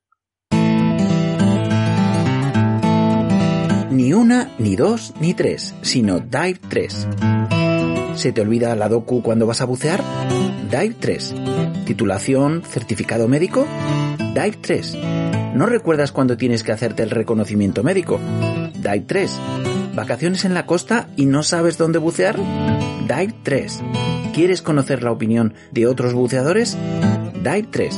[3.91, 7.07] Ni una, ni dos, ni tres, sino Dive 3.
[8.13, 10.03] ¿Se te olvida la docu cuando vas a bucear?
[10.69, 11.33] Dive 3.
[11.85, 13.65] ¿Titulación, certificado médico?
[14.17, 14.97] Dive 3.
[15.55, 18.19] ¿No recuerdas cuando tienes que hacerte el reconocimiento médico?
[18.75, 19.31] Dive 3.
[19.95, 22.37] ¿Vacaciones en la costa y no sabes dónde bucear?
[23.07, 23.81] Dive 3.
[24.33, 26.77] ¿Quieres conocer la opinión de otros buceadores?
[27.33, 27.97] Dive 3.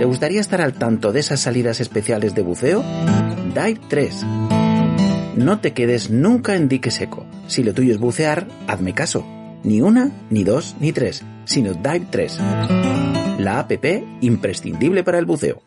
[0.00, 2.82] ¿Te gustaría estar al tanto de esas salidas especiales de buceo?
[3.54, 4.24] Dive 3.
[5.36, 7.26] No te quedes nunca en dique seco.
[7.46, 9.24] Si lo tuyo es bucear, hazme caso.
[9.62, 12.38] Ni una, ni dos, ni tres, sino Dive 3.
[13.38, 13.72] La app
[14.20, 15.62] imprescindible para el buceo.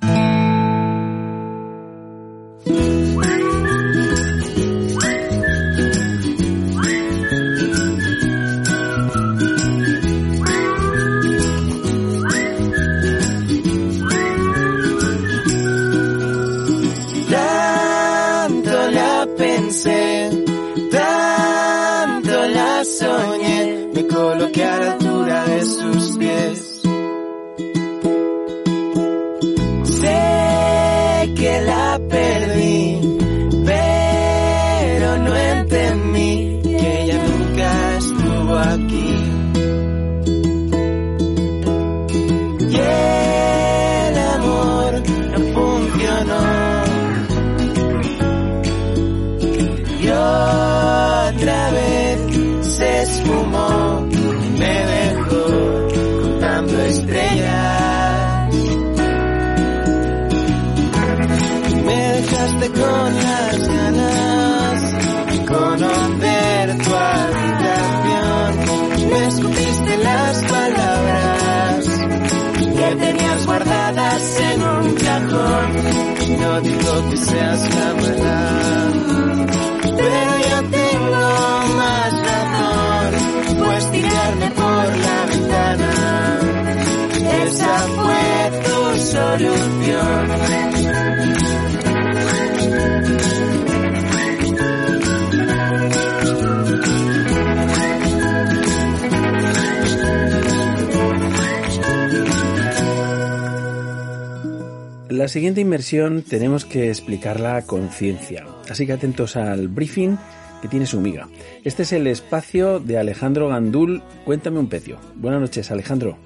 [105.53, 110.17] Siguiente inmersión tenemos que explicarla con ciencia, así que atentos al briefing
[110.63, 111.29] que tiene su miga.
[111.63, 114.01] Este es el espacio de Alejandro Gandul.
[114.25, 114.97] Cuéntame un pecio.
[115.13, 116.17] Buenas noches, Alejandro.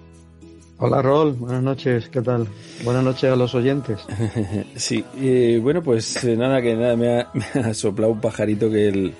[0.77, 2.47] Hola Rol, buenas noches, ¿qué tal?
[2.85, 3.99] Buenas noches a los oyentes.
[4.77, 8.71] sí, eh, bueno, pues eh, nada, que nada, me ha, me ha, soplado un pajarito
[8.71, 9.13] que, el,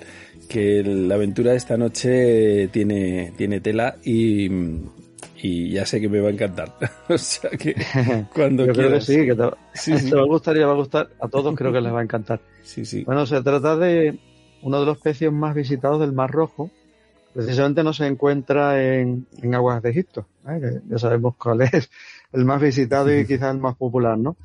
[0.48, 4.48] que la aventura de esta noche tiene, tiene tela y,
[5.40, 6.74] y ya sé que me va a encantar.
[7.08, 7.74] o sea que
[8.34, 9.04] cuando Yo creo que quieras.
[9.04, 10.10] sí, que te, Sí, sí.
[10.10, 11.08] te va a gustar y le va a gustar.
[11.20, 12.40] A todos creo que les va a encantar.
[12.62, 13.04] Sí, sí.
[13.04, 14.18] Bueno, se trata de
[14.62, 16.70] uno de los peces más visitados del Mar Rojo.
[17.32, 20.58] Precisamente no se encuentra en, en aguas de Egipto, ¿eh?
[20.60, 21.88] que ya sabemos cuál es
[22.32, 24.36] el más visitado y quizás el más popular, ¿no?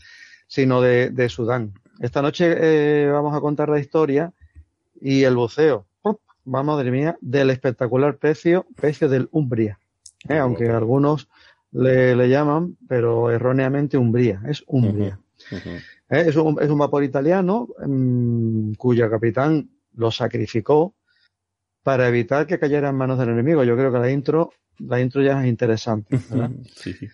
[0.48, 1.74] Sino de, de Sudán.
[2.00, 4.34] Esta noche eh, vamos a contar la historia
[5.02, 5.86] y el buceo.
[6.46, 9.80] Va, madre mía, del espectacular pecio, pecio del Umbria.
[10.30, 10.38] ¿Eh?
[10.38, 11.30] Aunque algunos
[11.72, 14.42] le, le llaman, pero erróneamente Umbría.
[14.48, 15.20] Es Umbria.
[15.52, 15.70] Ujú.
[15.70, 15.82] ¿eh?
[16.28, 20.96] Es, un, es un vapor italiano mm, cuyo capitán lo sacrificó
[21.84, 23.64] para evitar que cayera en manos del enemigo.
[23.64, 26.20] Yo creo que la intro, la intro ya es interesante.
[26.30, 26.52] ¿verdad?
[26.76, 27.08] Sí, sí.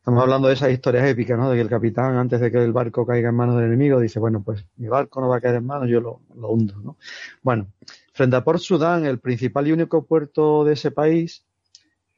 [0.00, 1.50] Estamos hablando de esas historias épicas, ¿no?
[1.50, 4.18] De que el capitán, antes de que el barco caiga en manos del enemigo, dice,
[4.18, 6.96] bueno, pues mi barco no va a caer en manos, yo lo, lo hundo, ¿no?
[7.42, 7.68] Bueno,
[8.14, 11.44] frente a Port Sudán, el principal y único puerto de ese país,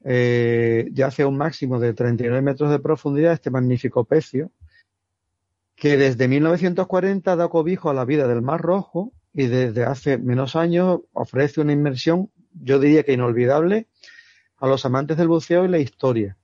[0.05, 4.51] eh, ya hace un máximo de 39 metros de profundidad este magnífico pecio,
[5.77, 10.57] que desde 1940 da cobijo a la vida del Mar Rojo y desde hace menos
[10.57, 13.89] años ofrece una inmersión, yo diría que inolvidable,
[14.59, 16.37] a los amantes del buceo y la historia.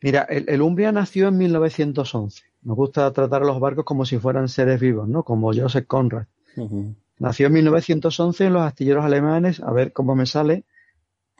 [0.00, 2.42] Mira, el, el Umbria nació en 1911.
[2.62, 5.22] Nos gusta tratar a los barcos como si fueran seres vivos, ¿no?
[5.22, 6.26] Como Joseph Conrad.
[6.56, 6.94] Ujú.
[7.18, 10.64] Nació en 1911 en los astilleros alemanes, a ver cómo me sale,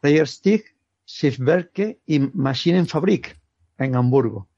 [0.03, 0.64] Reyerstig,
[1.05, 3.38] Schiffwerke y Maschinenfabrik
[3.78, 4.49] en Hamburgo.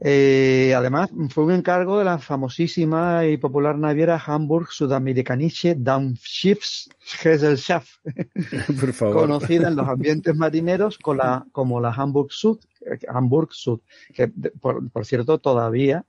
[0.00, 7.88] Eh, además, fue un encargo de la famosísima y popular naviera Hamburg Südamerikanische Dampfschiffsgesellschaft,
[8.80, 9.22] Por favor.
[9.22, 13.80] conocida en los ambientes marineros con la, como la Hamburg Sud, eh, Hamburg Sud,
[14.12, 16.04] que por, por cierto todavía,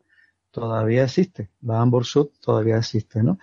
[0.51, 3.39] todavía existe, la Hamburg Sud todavía existe, ¿no?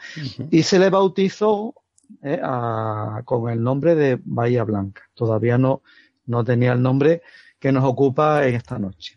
[0.51, 1.75] Y se le bautizó
[2.23, 2.41] eh,
[3.25, 5.03] con el nombre de Bahía Blanca.
[5.15, 5.83] Todavía no,
[6.27, 7.23] no tenía el nombre
[7.59, 9.17] que nos ocupa en esta noche.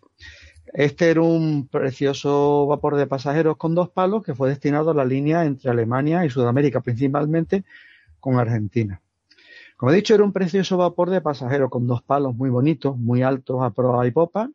[0.74, 5.06] Este era un precioso vapor de pasajeros con dos palos que fue destinado a la
[5.06, 7.64] línea entre Alemania y Sudamérica, principalmente
[8.20, 9.02] con Argentina.
[9.78, 13.22] Como he dicho, era un precioso vapor de pasajeros con dos palos muy bonitos, muy
[13.22, 14.50] altos a proa y popa,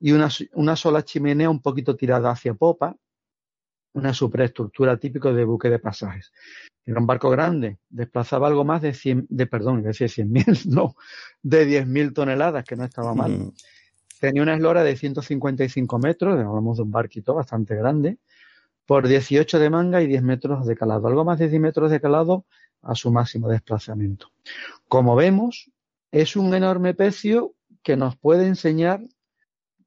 [0.00, 2.96] y una, una sola chimenea un poquito tirada hacia popa,
[3.94, 6.32] una superestructura típico de buque de pasajes.
[6.84, 10.66] Era un barco grande, desplazaba algo más de 100, de, perdón, iba a decir 100.000,
[10.66, 10.94] no,
[11.42, 13.32] de 10.000 toneladas, que no estaba mal.
[13.32, 13.54] Ujú.
[14.20, 18.18] Tenía una eslora de 155 metros, hablamos de un barquito bastante grande,
[18.86, 22.00] por 18 de manga y 10 metros de calado, algo más de 10 metros de
[22.00, 22.44] calado
[22.82, 24.30] a su máximo desplazamiento.
[24.88, 25.70] Como vemos,
[26.10, 29.02] es un enorme pecio que nos puede enseñar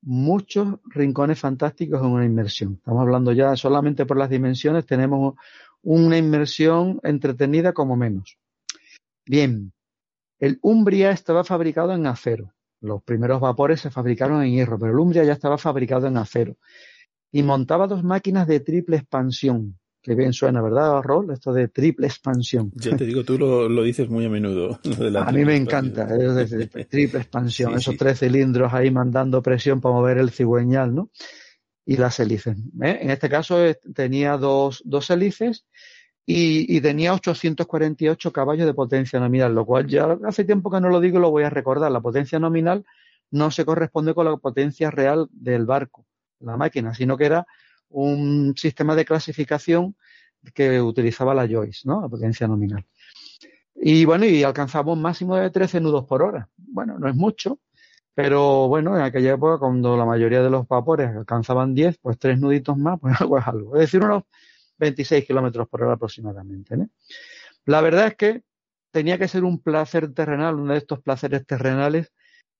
[0.02, 2.76] muchos rincones fantásticos en una inmersión.
[2.76, 5.36] Estamos hablando ya solamente por las dimensiones, tenemos
[5.82, 8.38] una inmersión entretenida como menos.
[9.26, 9.74] Bien,
[10.39, 12.54] el Umbria estaba fabricado en acero.
[12.80, 16.56] Los primeros vapores se fabricaron en hierro, pero el Umbria ya estaba fabricado en acero.
[17.32, 19.80] Y montaba dos máquinas de triple expansión.
[20.08, 21.32] Que bien suena, ¿verdad, Rol?
[21.34, 22.72] Esto de triple expansión.
[22.76, 24.80] Ya te digo, tú lo, lo dices muy a menudo.
[24.86, 26.39] lo de la A mí me encanta, expansión.
[26.39, 27.97] es decir, triple expansión, Sí, esos sí.
[27.97, 31.10] tres cilindros ahí mandando presión para mover el cigüeñal, ¿no?
[31.86, 32.55] Y las hélices.
[32.82, 32.99] ¿eh?
[33.01, 35.66] En este caso eh, tenía dos, dos hélices
[36.26, 40.88] y, y tenía 848 caballos de potencia nominal, lo cual ya hace tiempo que no
[40.88, 41.91] lo digo y lo voy a recordar.
[41.91, 42.86] La potencia nominal
[43.32, 46.05] no se corresponde con la potencia real del barco,
[46.39, 47.45] la máquina, sino que era
[47.90, 49.96] un sistema de clasificación
[50.54, 52.02] que utilizaba la Joyce, ¿no?
[52.02, 52.86] La potencia nominal.
[53.76, 56.50] Y bueno, y alcanzaba un máximo de 13 nudos por hora.
[56.58, 57.60] Bueno, no es mucho,
[58.18, 62.40] pero bueno, en aquella época, cuando la mayoría de los vapores alcanzaban 10, pues tres
[62.40, 63.76] nuditos más, pues algo es algo.
[63.76, 64.24] Es decir, unos
[64.80, 66.76] 26 kilómetros por hora aproximadamente.
[67.66, 68.44] La verdad es que
[68.92, 72.12] tenía que ser un placer terrenal, uno de estos placeres terrenales,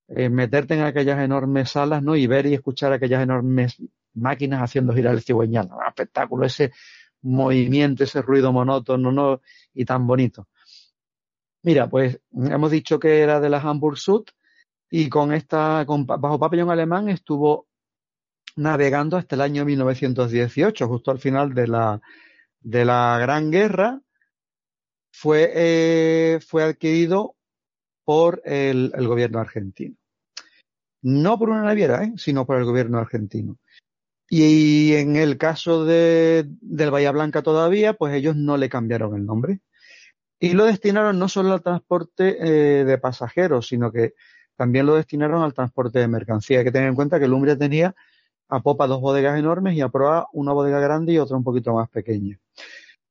[0.10, 2.16] eh, meterte en aquellas enormes salas, ¿no?
[2.16, 3.78] Y ver y escuchar aquellas enormes
[4.18, 5.70] máquinas haciendo girar el cigüeñal.
[5.72, 6.72] Un espectáculo, ese
[7.22, 9.42] movimiento, ese ruido monótono, ¿no?
[9.74, 10.48] Y tan bonito.
[11.64, 14.26] Mira, pues hemos dicho que era de la Hamburg Sud
[14.90, 17.68] y con esta, con, bajo pabellón alemán estuvo
[18.56, 22.02] navegando hasta el año 1918, justo al final de la,
[22.62, 24.02] de la Gran Guerra,
[25.12, 27.36] fue, eh, fue adquirido
[28.04, 29.96] por el, el, gobierno argentino.
[31.02, 32.14] No por una naviera, ¿eh?
[32.18, 33.58] sino por el gobierno argentino.
[34.30, 39.26] Y en el caso de, del Bahía Blanca todavía, pues ellos no le cambiaron el
[39.26, 39.62] nombre.
[40.40, 44.14] Y lo destinaron no solo al transporte eh, de pasajeros, sino que
[44.56, 46.60] también lo destinaron al transporte de mercancía.
[46.60, 47.96] Hay que tener en cuenta que el Umbria tenía
[48.50, 51.74] a popa dos bodegas enormes y a proa una bodega grande y otra un poquito
[51.74, 52.40] más pequeña.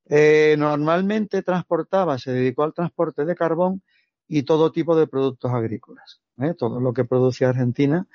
[0.09, 3.83] Eh, normalmente transportaba, se dedicó al transporte de carbón
[4.29, 6.21] y todo tipo de productos agrícolas.
[6.41, 6.55] ¿eh?
[6.55, 8.07] Todo lo que producía Argentina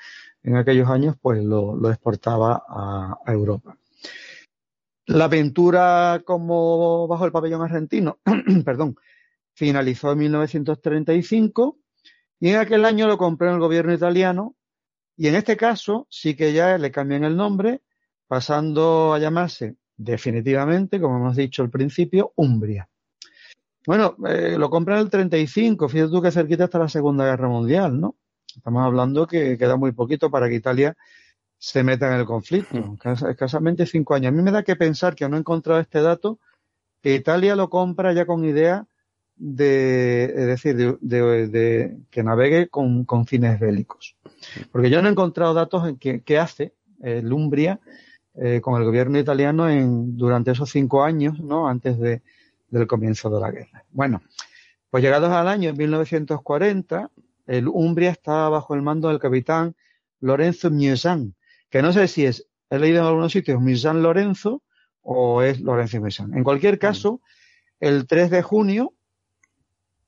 [0.43, 3.77] en aquellos años, pues lo, lo exportaba a, a, Europa.
[5.05, 8.19] La aventura como bajo el pabellón argentino,
[8.65, 8.95] perdón,
[9.53, 11.77] finalizó en 1935
[12.39, 14.55] y en aquel año lo compró en el gobierno italiano
[15.15, 17.81] y en este caso sí que ya le cambian el nombre,
[18.27, 22.89] pasando a llamarse definitivamente, como hemos dicho al principio, Umbria.
[23.85, 27.49] Bueno, eh, lo compran en el 35, fíjate tú que cerquita hasta la Segunda Guerra
[27.49, 28.15] Mundial, ¿no?
[28.55, 30.95] Estamos hablando que queda muy poquito para que Italia
[31.57, 33.27] se meta en el conflicto, mm.
[33.29, 34.29] escasamente cinco años.
[34.29, 36.39] A mí me da que pensar que no he encontrado este dato,
[37.01, 38.87] que Italia lo compra ya con idea
[39.35, 44.15] de, es decir, de, de, de que navegue con, con, fines bélicos.
[44.71, 47.79] Porque yo no he encontrado datos en que, que hace el Umbria
[48.35, 51.67] eh, con el gobierno italiano en, durante esos cinco años, ¿no?
[51.67, 52.21] Antes de,
[52.69, 53.83] del comienzo de la guerra.
[53.91, 54.21] Bueno,
[54.89, 57.09] pues llegados al año 1940,
[57.51, 59.75] el Umbria estaba bajo el mando del capitán
[60.21, 61.35] Lorenzo Musan,
[61.69, 64.63] que no sé si es, he leído en algunos sitios Musan Lorenzo
[65.01, 66.33] o es Lorenzo Musan.
[66.33, 67.19] En cualquier caso,
[67.81, 68.93] el 3 de junio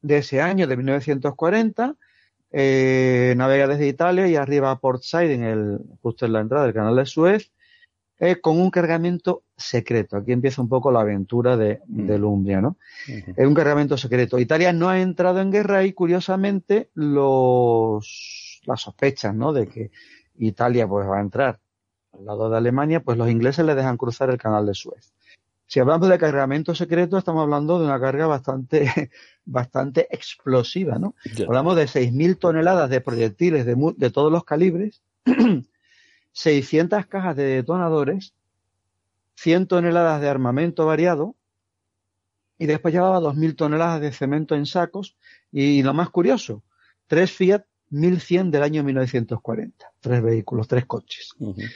[0.01, 1.97] de ese año, de 1940,
[2.51, 6.63] eh, navega desde Italia y arriba a Port Said, en el, justo en la entrada
[6.63, 7.51] del canal de Suez,
[8.25, 10.15] eh, con un cargamento secreto.
[10.15, 12.07] Aquí empieza un poco la aventura de, mm.
[12.07, 12.77] de Lumbria, ¿no?
[13.05, 14.39] Es un cargamento secreto.
[14.39, 19.51] Italia no ha entrado en guerra y, curiosamente, los, las sospechas, ¿no?
[19.51, 19.91] De que
[20.37, 21.59] Italia, pues, va a entrar
[22.13, 25.13] al lado de Alemania, pues los ingleses le dejan cruzar el canal de Suez.
[25.67, 29.11] Si hablamos de cargamento secreto, estamos hablando de una carga bastante,
[29.43, 31.15] bastante explosiva, ¿no?
[31.45, 35.01] Hablamos de 6.000 toneladas de proyectiles de, de todos los calibres
[36.33, 38.33] 600 cajas de detonadores,
[39.35, 41.35] 100 toneladas de armamento variado
[42.57, 45.17] y después llevaba 2.000 toneladas de cemento en sacos
[45.51, 46.63] y lo más curioso,
[47.07, 51.33] tres Fiat 1100 del año 1940, tres vehículos, tres coches.
[51.37, 51.71] Uh -huh.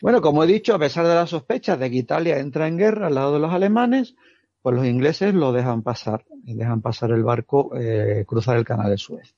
[0.00, 3.06] Bueno, como he dicho, a pesar de las sospechas de que Italia entra en guerra
[3.06, 4.14] al lado de los alemanes,
[4.60, 8.98] pues los ingleses lo dejan pasar, dejan pasar el barco, eh, cruzar el canal de
[8.98, 9.34] Suez.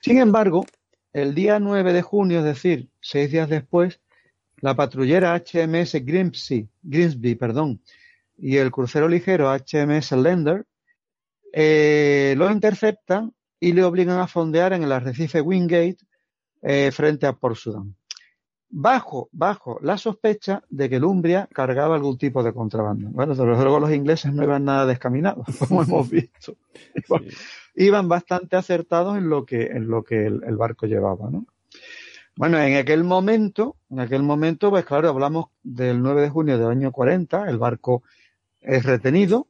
[0.00, 0.64] Sin embargo,
[1.16, 4.00] el día 9 de junio, es decir, seis días después,
[4.58, 6.68] la patrullera HMS Grimsby,
[8.36, 10.66] y el crucero ligero HMS Lender
[11.54, 15.96] eh, lo interceptan y le obligan a fondear en el arrecife Wingate
[16.60, 17.96] eh, frente a Port Sudan.
[18.68, 23.08] Bajo, bajo la sospecha de que el Umbria cargaba algún tipo de contrabando.
[23.08, 26.58] Bueno, desde luego los ingleses no iban nada descaminados, como hemos visto.
[27.76, 31.46] Iban bastante acertados en lo que, en lo que el, barco llevaba, ¿no?
[32.34, 36.68] Bueno, en aquel momento, en aquel momento, pues claro, hablamos del 9 de junio del
[36.68, 38.02] año 40, el barco
[38.60, 39.46] es retenido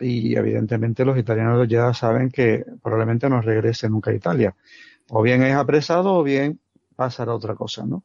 [0.00, 4.56] y evidentemente los italianos ya saben que probablemente no regrese nunca a Italia.
[5.10, 6.58] O bien es apresado o bien
[6.96, 8.02] pasará otra cosa, ¿no?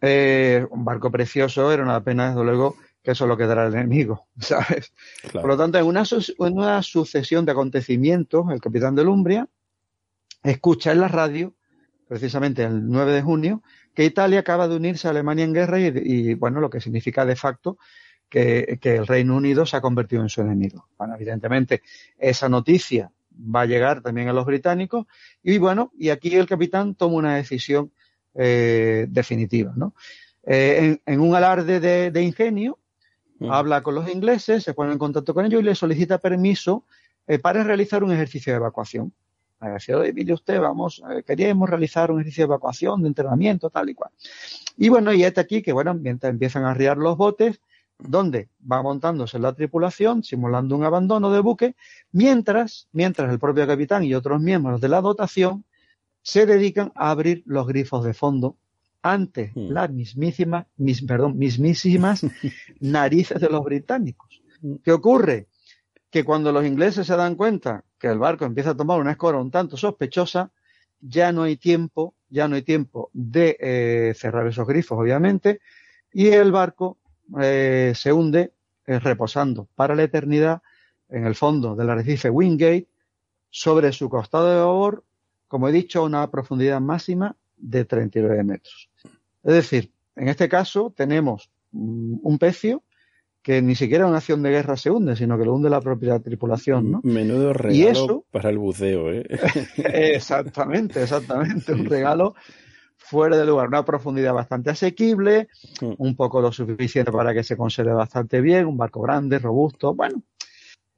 [0.00, 2.76] Eh, un barco precioso, era una pena, desde luego,
[3.08, 4.92] que eso lo quedará el enemigo, ¿sabes?
[5.22, 5.40] Claro.
[5.40, 9.48] Por lo tanto, en una, en una, sucesión de acontecimientos, el capitán de Lumbria
[10.42, 11.54] escucha en la radio,
[12.06, 13.62] precisamente el 9 de junio,
[13.94, 17.24] que Italia acaba de unirse a Alemania en guerra y, y bueno, lo que significa
[17.24, 17.78] de facto
[18.28, 20.86] que, que, el Reino Unido se ha convertido en su enemigo.
[20.98, 21.80] Bueno, evidentemente,
[22.18, 25.06] esa noticia va a llegar también a los británicos
[25.42, 27.90] y bueno, y aquí el capitán toma una decisión
[28.34, 29.94] eh, definitiva, ¿no?
[30.44, 32.78] Eh, en, en, un alarde de, de ingenio,
[33.40, 36.84] Habla con los ingleses, se pone en contacto con ellos y les solicita permiso
[37.26, 39.12] eh, para realizar un ejercicio de evacuación.
[39.60, 43.90] Me decía, mire usted, vamos, eh, queríamos realizar un ejercicio de evacuación, de entrenamiento, tal
[43.90, 44.10] y cual.
[44.76, 47.60] Y bueno, y este aquí que, bueno, mientras empiezan a arriar los botes,
[47.98, 51.74] donde va montándose la tripulación, simulando un abandono de buque,
[52.12, 55.64] mientras, mientras el propio capitán y otros miembros de la dotación
[56.22, 58.56] se dedican a abrir los grifos de fondo
[59.02, 59.70] ante mm.
[59.70, 62.26] las mismísimas, mis, perdón, mismísimas
[62.80, 64.42] narices de los británicos.
[64.82, 65.48] ¿Qué ocurre?
[66.10, 69.38] Que cuando los ingleses se dan cuenta que el barco empieza a tomar una escora
[69.38, 70.50] un tanto sospechosa,
[71.00, 75.60] ya no hay tiempo, ya no hay tiempo de eh, cerrar esos grifos, obviamente,
[76.12, 76.98] y el barco
[77.40, 78.52] eh, se hunde
[78.86, 80.62] eh, reposando para la eternidad
[81.08, 82.88] en el fondo del arrecife Wingate,
[83.50, 85.04] sobre su costado de babor,
[85.46, 88.87] como he dicho, a una profundidad máxima de 39 metros.
[89.44, 92.82] Es decir, en este caso tenemos un pecio
[93.42, 96.18] que ni siquiera una acción de guerra se hunde, sino que lo hunde la propia
[96.18, 97.00] tripulación, ¿no?
[97.02, 99.26] Menudo regalo para el buceo, ¿eh?
[99.76, 102.34] exactamente, exactamente, un regalo
[102.98, 105.48] fuera de lugar, una profundidad bastante asequible,
[105.80, 105.94] mm.
[105.96, 110.22] un poco lo suficiente para que se conserve bastante bien, un barco grande, robusto, bueno.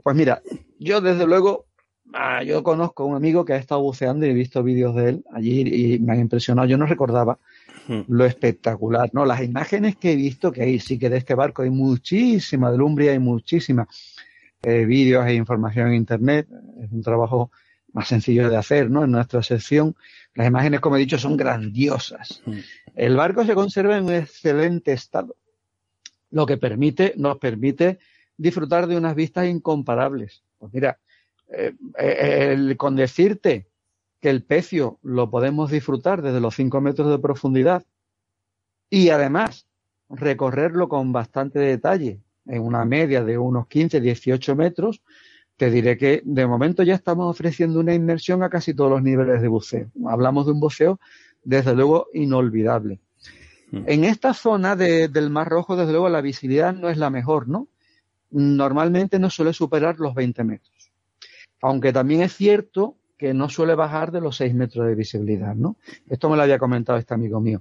[0.03, 0.43] Pues mira,
[0.79, 1.67] yo desde luego,
[2.15, 5.11] ah, yo conozco a un amigo que ha estado buceando y he visto vídeos de
[5.11, 5.61] él allí
[5.95, 7.60] y me han impresionado, yo no recordaba mm.
[7.89, 9.25] Lo espectacular, ¿no?
[9.25, 12.79] Las imágenes que he visto, que ahí sí que de este barco hay muchísima, de
[12.79, 13.89] Lumbria hay muchísima,
[14.63, 16.47] eh, vídeos e información en internet,
[16.83, 17.51] es un trabajo
[17.93, 19.05] más sencillo de hacer, ¿no?
[19.05, 19.97] En nuestra sección,
[20.35, 22.43] las imágenes, como he dicho, son grandiosas.
[22.95, 25.37] El barco se conserva en un excelente estado,
[26.31, 27.99] lo que permite, nos permite
[28.37, 30.45] disfrutar de unas vistas incomparables.
[30.59, 30.99] Pues mira,
[31.49, 33.70] eh, eh, con decirte
[34.21, 37.85] que el pecio lo podemos disfrutar desde los 5 metros de profundidad
[38.91, 39.67] y además
[40.09, 45.03] recorrerlo con bastante detalle en una media de unos 15, 18 metros,
[45.57, 49.41] te diré que de momento ya estamos ofreciendo una inmersión a casi todos los niveles
[49.41, 49.91] de buceo.
[50.09, 50.99] Hablamos de un buceo,
[51.45, 52.99] desde luego, inolvidable.
[53.71, 53.83] Mm.
[53.87, 57.69] En esta zona del Mar Rojo, desde luego, la visibilidad no es la mejor, ¿no?
[58.31, 60.93] Normalmente no suele superar los 20 metros.
[61.63, 65.77] Aunque también es cierto que no suele bajar de los 6 metros de visibilidad, ¿no?
[66.09, 67.61] Esto me lo había comentado este amigo mío.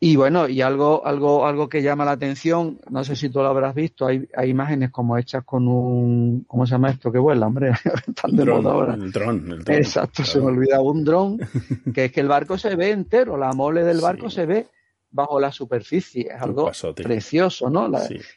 [0.00, 3.46] Y bueno, y algo, algo, algo que llama la atención, no sé si tú lo
[3.46, 7.46] habrás visto, hay, hay imágenes como hechas con un, ¿cómo se llama esto que vuela,
[7.46, 7.70] hombre?
[8.08, 8.94] Están de moda ahora.
[8.94, 9.76] El dron, el dron.
[9.76, 11.38] Exacto, se me olvidaba un dron,
[11.94, 14.66] que es que el barco se ve entero, la mole del barco se ve
[15.12, 17.88] bajo la superficie, es algo precioso, ¿no?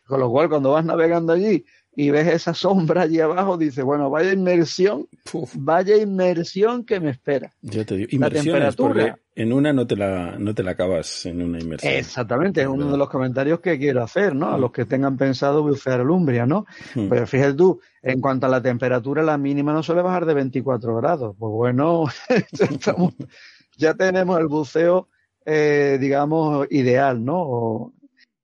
[0.05, 1.65] Con lo cual, cuando vas navegando allí
[2.00, 5.10] y ves esa sombra allí abajo, dices, bueno, vaya inmersión,
[5.56, 7.52] vaya inmersión que me espera.
[7.62, 11.41] Yo te digo, inmersiones, porque en una no te la, no te la acabas en
[11.41, 11.91] una inmersión.
[11.91, 14.54] Exactamente, es uno de los comentarios que quiero hacer, ¿no?
[14.54, 16.66] A los que tengan pensado bucear el Umbria, ¿no?
[16.95, 17.10] Mm.
[17.10, 20.95] Pero fíjate tú, en cuanto a la temperatura, la mínima no suele bajar de 24
[20.95, 21.36] grados.
[21.38, 22.06] Pues bueno,
[23.78, 25.10] ya tenemos el buceo,
[25.45, 27.91] eh, digamos, ideal, ¿no?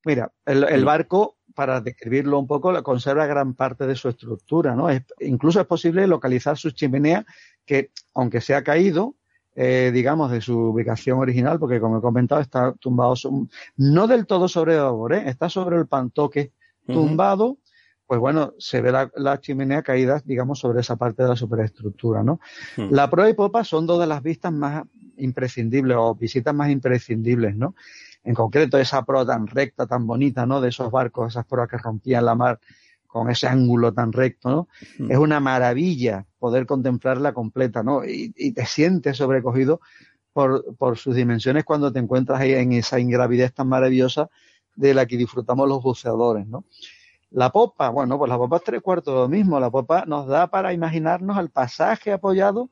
[0.04, 4.88] mira, el barco para describirlo un poco, conserva gran parte de su estructura, ¿no?
[5.22, 7.26] incluso es posible localizar su chimenea
[7.66, 9.16] que, aunque se ha caído,
[9.56, 13.16] eh, digamos, de su ubicación original, porque como he comentado, está tumbado,
[13.78, 14.82] no del todo sobre el
[15.14, 15.24] ¿eh?
[15.28, 16.52] está sobre el pantoque
[16.86, 17.58] tumbado,
[18.06, 22.40] pues bueno, se ve la, chimenea caída, digamos, sobre esa parte de la superestructura, ¿no?
[22.78, 24.84] La proa y popa son dos de las vistas más
[25.18, 27.74] imprescindibles o visitas más imprescindibles, ¿no?
[28.26, 30.60] En concreto esa proa tan recta, tan bonita, ¿no?
[30.60, 32.60] De esos barcos, esas proas que rompían la mar
[33.08, 34.68] con ese ángulo tan recto, ¿no?
[35.00, 35.12] Mm.
[35.12, 38.04] Es una maravilla poder contemplarla completa, ¿no?
[38.04, 39.80] Y, te sientes sobrecogido
[40.34, 44.30] por, por, sus dimensiones cuando te encuentras ahí en esa ingravidez tan maravillosa
[44.76, 46.66] de la que disfrutamos los buceadores, ¿no?
[47.32, 49.60] La popa, bueno, pues la popa es tres cuartos de lo mismo.
[49.60, 52.70] La popa nos da para imaginarnos al pasaje apoyado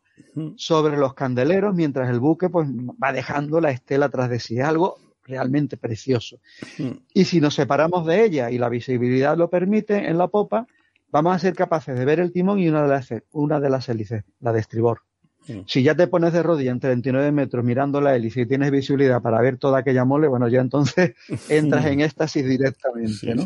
[0.56, 4.60] sobre los candeleros mientras el buque pues va dejando la estela tras de sí.
[4.62, 6.40] algo realmente precioso.
[6.78, 6.92] Mm.
[7.14, 10.68] Y si nos separamos de ella y la visibilidad lo permite en la popa,
[11.12, 13.90] vamos a ser capaces de ver el timón y una de las, una de las
[13.90, 15.02] hélices, la de estribor.
[15.48, 15.62] Mm.
[15.68, 19.22] Si ya te pones de rodilla en 39 metros mirando la hélice y tienes visibilidad
[19.22, 21.14] para ver toda aquella mole, bueno, ya entonces
[21.50, 23.46] entras en éxtasis directamente, ¿no?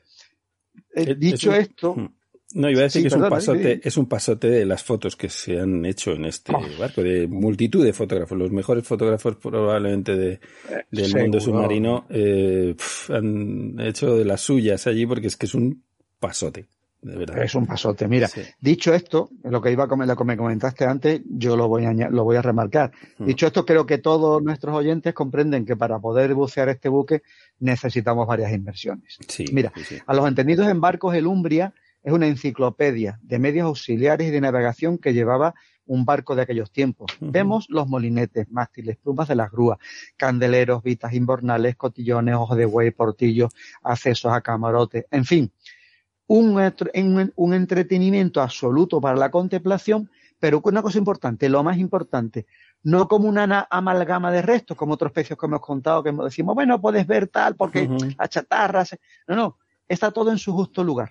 [0.93, 2.09] Eh, dicho esto, mm.
[2.55, 5.28] No, iba a decir que es un pasote, es un pasote de las fotos que
[5.28, 6.60] se han hecho en este oh.
[6.78, 10.40] barco, de multitud de fotógrafos, los mejores fotógrafos probablemente de, eh,
[10.90, 12.74] del mundo submarino eh,
[13.09, 15.85] han hecho de las suyas allí porque es que es un
[16.18, 16.66] pasote.
[17.02, 17.43] De verdad.
[17.43, 18.06] Es un pasote.
[18.09, 18.28] Mira,
[18.60, 21.86] dicho esto, lo que iba a comer, lo que me comentaste antes, yo lo voy
[21.86, 22.93] a, lo voy a remarcar.
[23.16, 23.24] Mm.
[23.24, 27.22] Dicho esto, creo que todos nuestros oyentes comprenden que para poder bucear este buque
[27.59, 29.18] necesitamos varias inversiones.
[29.51, 29.72] Mira,
[30.06, 31.72] a los entendidos en barcos, el Umbria
[32.02, 35.55] es una enciclopedia de medios auxiliares y de navegación que llevaba
[35.86, 37.10] un barco de aquellos tiempos.
[37.20, 39.78] Vemos los molinetes, mástiles, plumas de las grúas,
[40.16, 43.52] candeleros, vitas inbornales, cotillones, ojos de buey, portillos,
[43.82, 45.52] accesos a camarotes, en fin,
[46.28, 50.09] un, un entretenimiento absoluto para la contemplación,
[50.39, 52.47] pero una cosa importante, lo más importante,
[52.85, 56.81] no como una amalgama de restos, como otros pecios que hemos contado, que decimos, bueno,
[56.81, 58.85] puedes ver tal porque la chatarra,
[59.27, 59.59] no, no,
[59.89, 61.10] está todo en su justo lugar.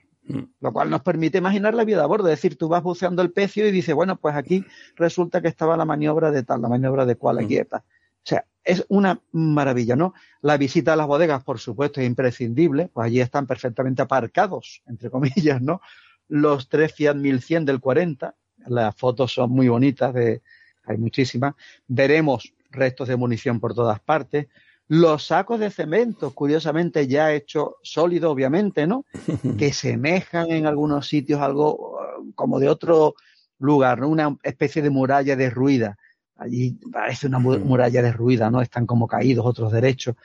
[0.60, 2.28] Lo cual nos permite imaginar la vida a bordo.
[2.28, 4.64] Es decir, tú vas buceando el pecio y dices, bueno, pues aquí
[4.96, 7.62] resulta que estaba la maniobra de tal, la maniobra de cual, aquí mm.
[7.62, 7.78] está.
[7.78, 10.14] O sea, es una maravilla, ¿no?
[10.42, 15.10] La visita a las bodegas, por supuesto, es imprescindible, pues allí están perfectamente aparcados, entre
[15.10, 15.82] comillas, ¿no?
[16.28, 18.36] Los tres Fiat 1100 del 40,
[18.68, 20.44] las fotos son muy bonitas, de,
[20.84, 21.56] hay muchísimas.
[21.88, 24.48] Veremos restos de munición por todas partes,
[24.90, 29.06] Los sacos de cemento, curiosamente ya hechos sólidos, obviamente, ¿no?
[29.60, 33.14] que semejan en algunos sitios algo eh, como de otro
[33.60, 34.10] lugar, ¿no?
[34.10, 35.96] Una especie de muralla derruida.
[36.36, 38.64] Allí parece una muralla derruida, ¿no?
[38.64, 40.16] Están como caídos, otros derechos.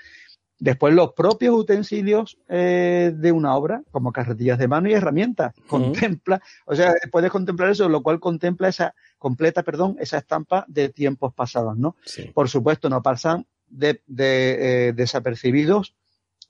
[0.59, 6.41] Después los propios utensilios eh, de una obra, como carretillas de mano y herramientas, contempla,
[6.65, 11.35] o sea, puedes contemplar eso, lo cual contempla esa, completa, perdón, esa estampa de tiempos
[11.35, 11.97] pasados, ¿no?
[12.33, 15.95] Por supuesto, no pasan de, de eh, desapercibidos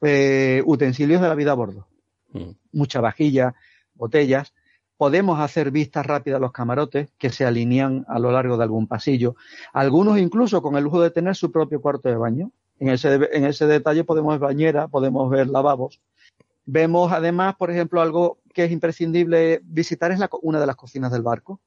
[0.03, 1.87] eh, utensilios de la vida a bordo.
[2.33, 2.51] Mm.
[2.73, 3.55] Mucha vajilla,
[3.95, 4.53] botellas.
[4.97, 8.87] Podemos hacer vistas rápidas a los camarotes que se alinean a lo largo de algún
[8.87, 9.35] pasillo.
[9.73, 12.53] Algunos incluso con el lujo de tener su propio cuarto de baño.
[12.79, 16.01] En ese, en ese detalle podemos ver bañera, podemos ver lavabos.
[16.67, 21.13] Vemos además, por ejemplo, algo que es imprescindible visitar es la, una de las cocinas
[21.13, 21.61] del barco.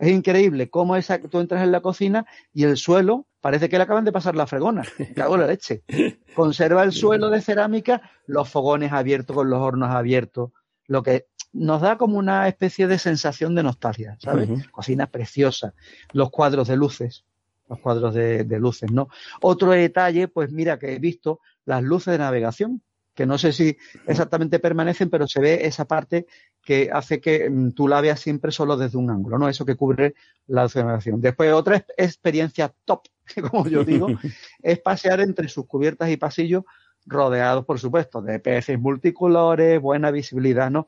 [0.00, 3.84] Es increíble cómo esa, tú entras en la cocina y el suelo parece que le
[3.84, 4.82] acaban de pasar la fregona.
[5.14, 5.82] Cago la leche.
[6.34, 10.50] Conserva el suelo de cerámica, los fogones abiertos con los hornos abiertos,
[10.86, 14.48] lo que nos da como una especie de sensación de nostalgia, ¿sabes?
[14.70, 15.74] Cocina preciosa,
[16.12, 17.24] los cuadros de luces,
[17.68, 19.08] los cuadros de, luces, ¿no?
[19.40, 22.82] Otro detalle, pues mira que he visto las luces de navegación,
[23.14, 23.76] que no sé si
[24.06, 26.26] exactamente permanecen, pero se ve esa parte
[26.62, 29.48] que hace que tú la veas siempre solo desde un ángulo, ¿no?
[29.48, 30.14] Eso que cubre
[30.46, 31.20] la de navegación.
[31.20, 33.02] Después, otra experiencia top,
[33.50, 34.08] como yo digo,
[34.62, 36.64] es pasear entre sus cubiertas y pasillos
[37.06, 40.86] rodeados, por supuesto, de peces multicolores, buena visibilidad, ¿no?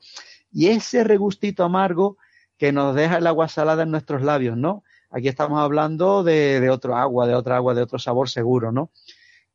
[0.51, 2.17] Y ese regustito amargo
[2.57, 4.83] que nos deja el agua salada en nuestros labios, ¿no?
[5.09, 8.91] Aquí estamos hablando de, otro agua, de otra agua, de otro sabor seguro, ¿no?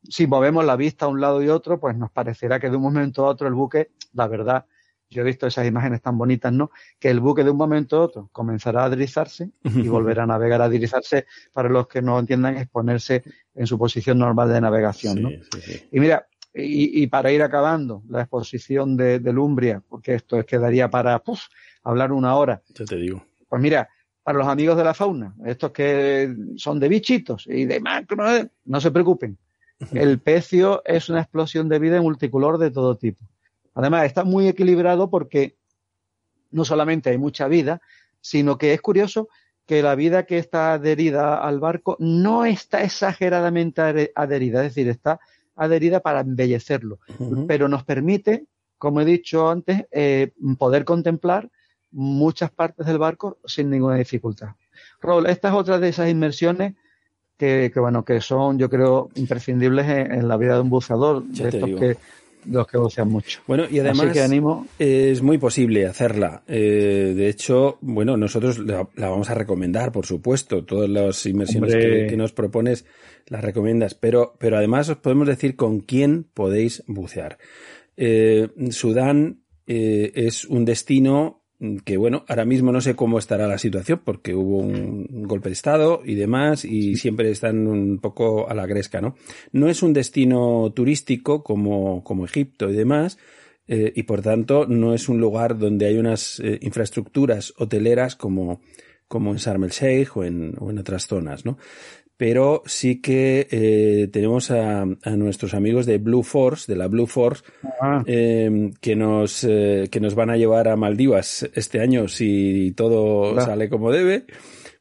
[0.03, 2.83] Si movemos la vista a un lado y otro, pues nos parecerá que de un
[2.83, 4.65] momento a otro el buque, la verdad,
[5.09, 6.71] yo he visto esas imágenes tan bonitas, ¿no?
[6.99, 10.61] Que el buque de un momento a otro comenzará a deslizarse y volverá a navegar,
[10.61, 13.23] a deslizarse, para los que no entiendan, exponerse
[13.55, 15.29] en su posición normal de navegación, ¿no?
[15.91, 20.89] Y mira, y, para ir acabando la exposición de, de Lumbria, porque esto es quedaría
[20.89, 21.21] para
[21.83, 22.61] hablar una hora.
[22.73, 23.23] Yo te digo.
[23.47, 23.89] Pues mira,
[24.23, 28.25] para los amigos de la fauna, estos que son de bichitos y de macro,
[28.65, 29.37] no se preocupen.
[29.93, 33.23] El pecio es una explosión de vida multicolor de todo tipo.
[33.77, 35.55] Además, está muy equilibrado porque
[36.49, 37.79] no solamente hay mucha vida,
[38.21, 39.29] sino que es curioso
[39.67, 45.19] que la vida que está adherida al barco no está exageradamente adherida, es decir, está
[45.55, 46.99] adherida para embellecerlo,
[47.47, 48.45] pero nos permite,
[48.79, 51.51] como he dicho antes, eh, poder contemplar
[51.91, 54.55] muchas partes del barco sin ninguna dificultad.
[55.01, 56.73] Raúl, esta es otra de esas inmersiones
[57.37, 61.69] que, bueno, que son, yo creo, imprescindibles en, la vida de un buceador, de estos
[61.79, 61.97] que
[62.49, 63.41] los que bucean mucho.
[63.47, 64.15] Bueno, y además
[64.79, 66.43] es muy posible hacerla.
[66.47, 70.63] Eh, de hecho, bueno, nosotros la, vamos a recomendar, por supuesto.
[70.63, 72.85] Todas las inmersiones que, nos propones
[73.27, 73.93] las recomiendas.
[73.93, 77.37] Pero, pero además os podemos decir con quién podéis bucear.
[77.95, 81.43] Eh, Sudán eh, es un destino
[81.85, 85.53] que bueno, ahora mismo no sé cómo estará la situación porque hubo un golpe de
[85.53, 89.15] Estado y demás y siempre están un poco a la gresca, ¿no?
[89.51, 93.17] No es un destino turístico como, como Egipto y demás
[93.67, 98.61] eh, y por tanto no es un lugar donde hay unas eh, infraestructuras hoteleras como,
[99.07, 101.57] como en Sharm el Sheikh o en, o en otras zonas, ¿no?
[102.17, 107.05] Pero sí que eh, tenemos a, a, nuestros amigos de Blue Force, de la Blue
[107.05, 107.43] Force,
[107.79, 108.03] ah.
[108.07, 113.39] eh, que, nos, eh, que nos van a llevar a Maldivas este año si todo
[113.39, 114.25] sale como debe.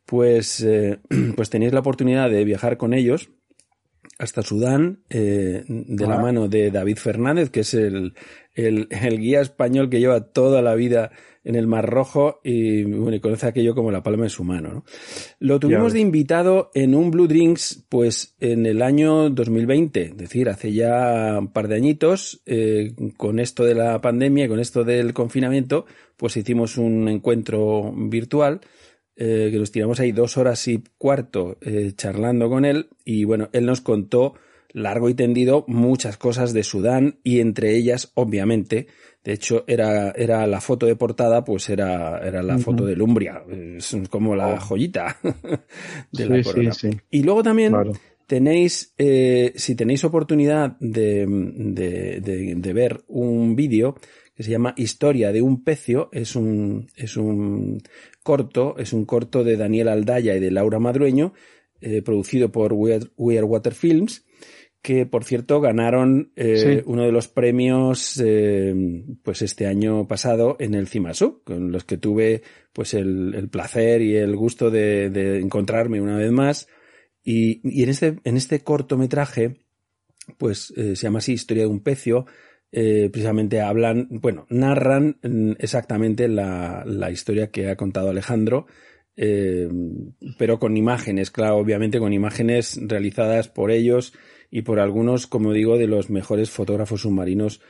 [0.06, 0.98] Pues, eh,
[1.36, 3.28] pues tenéis la oportunidad de viajar con ellos
[4.18, 6.22] hasta Sudán, eh, de la ah.
[6.22, 8.14] mano de David Fernández, que es el,
[8.56, 11.12] el, el guía español que lleva toda la vida
[11.46, 14.72] en el Mar Rojo y, bueno, y conoce aquello como la palma de su mano.
[14.74, 14.84] ¿no?
[15.38, 20.48] Lo tuvimos de invitado en un Blue Drinks, pues en el año 2020, es decir,
[20.48, 25.14] hace ya un par de añitos, eh, con esto de la pandemia, con esto del
[25.14, 28.60] confinamiento, pues hicimos un encuentro virtual.
[29.18, 33.48] Eh, que nos tiramos ahí dos horas y cuarto eh, charlando con él y bueno,
[33.54, 34.34] él nos contó
[34.76, 38.88] largo y tendido muchas cosas de Sudán y entre ellas, obviamente,
[39.24, 43.42] de hecho, era, era la foto de portada, pues era, era la foto de Lumbria.
[43.48, 44.60] Es como la oh.
[44.60, 45.18] joyita
[46.12, 46.72] de la corona.
[47.10, 47.74] Y luego también
[48.26, 53.96] tenéis, eh, si tenéis oportunidad de, de, de, ver un vídeo
[54.34, 57.82] que se llama Historia de un pecio, es un, es un
[58.22, 61.32] corto, es un corto de Daniel Aldaya y de Laura Madrueño,
[61.80, 64.25] eh, producido por Water Films,
[64.86, 68.72] que por cierto ganaron eh, uno de los premios eh,
[69.24, 72.42] pues este año pasado en el CIMASU, con los que tuve
[72.72, 76.68] pues el, el placer y el gusto de, de encontrarme una vez más.
[77.24, 79.56] Y, y, en este, en este cortometraje
[80.38, 82.26] pues se llama así Historia de un pecio.
[82.70, 88.68] precisamente hablan, bueno, narran mm, exactamente la, la historia que ha contado Alejandro
[89.16, 89.68] eh,
[90.38, 94.12] pero con imágenes, claro, obviamente con imágenes realizadas por ellos
[94.50, 97.60] y por algunos, como digo, de los mejores fotógrafos submarinos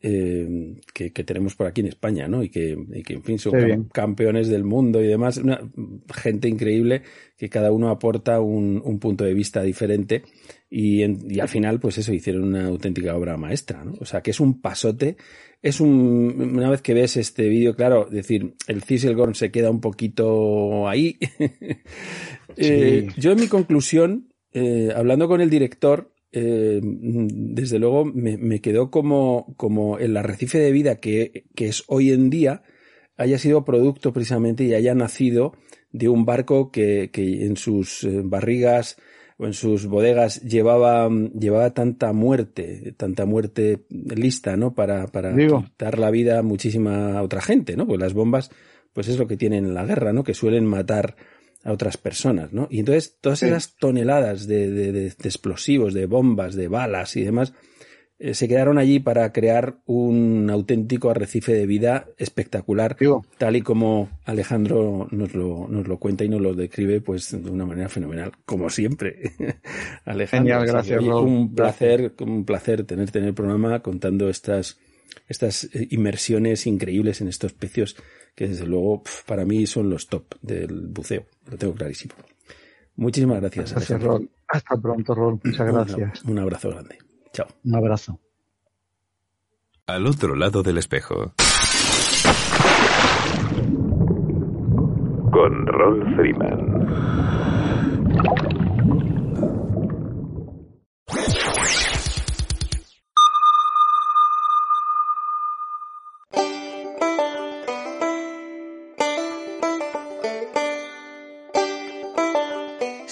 [0.00, 2.42] eh, que, tenemos por aquí en España, ¿no?
[2.42, 5.38] Y que, en fin, son campeones del mundo y demás.
[5.38, 5.60] Una
[6.14, 7.02] gente increíble
[7.36, 10.22] que cada uno aporta un, un punto de vista diferente
[10.68, 13.94] y, y, al final, pues eso, hicieron una auténtica obra maestra, ¿no?
[14.00, 15.16] O sea, que es un pasote
[15.62, 19.80] es un, una vez que ves este vídeo, claro, decir, el Ciselgorn se queda un
[19.80, 21.18] poquito ahí.
[22.58, 28.90] Eh, yo en mi conclusión, eh, hablando con el director, eh, desde luego me, quedó
[28.90, 32.62] como, como el arrecife de vida que, que es hoy en día
[33.16, 35.54] haya sido producto precisamente y haya nacido
[35.92, 38.98] de un barco que, que en sus barrigas
[39.38, 44.74] o en sus bodegas llevaba, llevaba tanta muerte, tanta muerte lista, ¿no?
[44.74, 45.34] Para, para
[45.78, 47.86] dar la vida a muchísima otra gente, ¿no?
[47.86, 48.50] Pues las bombas,
[48.92, 50.22] pues es lo que tienen en la guerra, ¿no?
[50.22, 51.16] Que suelen matar
[51.66, 52.68] a otras personas, ¿no?
[52.70, 57.54] Y entonces todas esas toneladas de, de, de, explosivos, de bombas, de balas y demás,
[58.20, 62.96] eh, se quedaron allí para crear un auténtico arrecife de vida espectacular,
[63.36, 67.50] tal y como Alejandro nos lo, nos lo cuenta y nos lo describe pues de
[67.50, 69.32] una manera fenomenal, como siempre.
[70.04, 74.78] Alejandro, Genial, gracias, un placer, un placer tenerte en el programa contando estas,
[75.28, 77.96] estas eh, inmersiones increíbles en estos pecios
[78.36, 82.14] que desde luego para mí son los top del buceo, lo tengo clarísimo.
[82.96, 83.72] Muchísimas gracias.
[83.72, 84.30] Gracias, Rol.
[84.48, 85.40] Hasta pronto, Rol.
[85.42, 86.24] Muchas gracias.
[86.24, 86.98] un abrazo grande.
[87.32, 87.46] Chao.
[87.64, 88.20] Un abrazo.
[89.86, 91.34] Al otro lado del espejo.
[95.30, 96.76] Con Ron Freeman.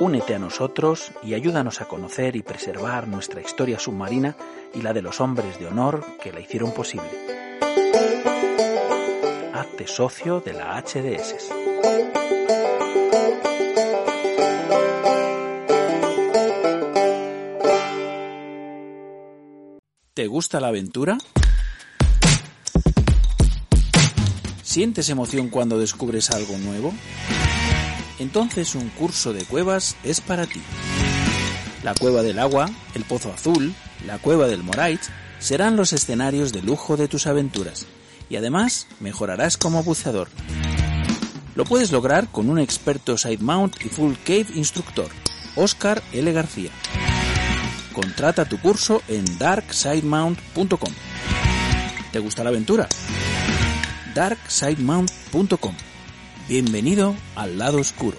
[0.00, 4.36] Únete a nosotros y ayúdanos a conocer y preservar nuestra historia submarina
[4.72, 7.10] y la de los hombres de honor que la hicieron posible.
[9.52, 11.48] Hazte socio de la HDS.
[20.14, 21.18] ¿Te gusta la aventura?
[24.62, 26.92] ¿Sientes emoción cuando descubres algo nuevo?
[28.18, 30.60] Entonces un curso de cuevas es para ti.
[31.82, 33.74] La cueva del agua, el pozo azul,
[34.06, 35.00] la cueva del Morait
[35.38, 37.86] serán los escenarios de lujo de tus aventuras
[38.28, 40.28] y además mejorarás como buceador.
[41.54, 45.08] Lo puedes lograr con un experto side mount y full cave instructor,
[45.56, 46.32] Oscar L.
[46.32, 46.70] García.
[47.92, 50.92] Contrata tu curso en darksidemount.com.
[52.12, 52.88] ¿Te gusta la aventura?
[54.14, 55.87] darksidemount.com
[56.48, 58.16] Bienvenido al lado oscuro.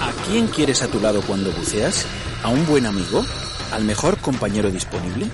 [0.00, 2.06] ¿A quién quieres a tu lado cuando buceas?
[2.44, 3.24] ¿A un buen amigo?
[3.72, 5.28] ¿Al mejor compañero disponible?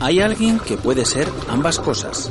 [0.00, 2.30] Hay alguien que puede ser ambas cosas.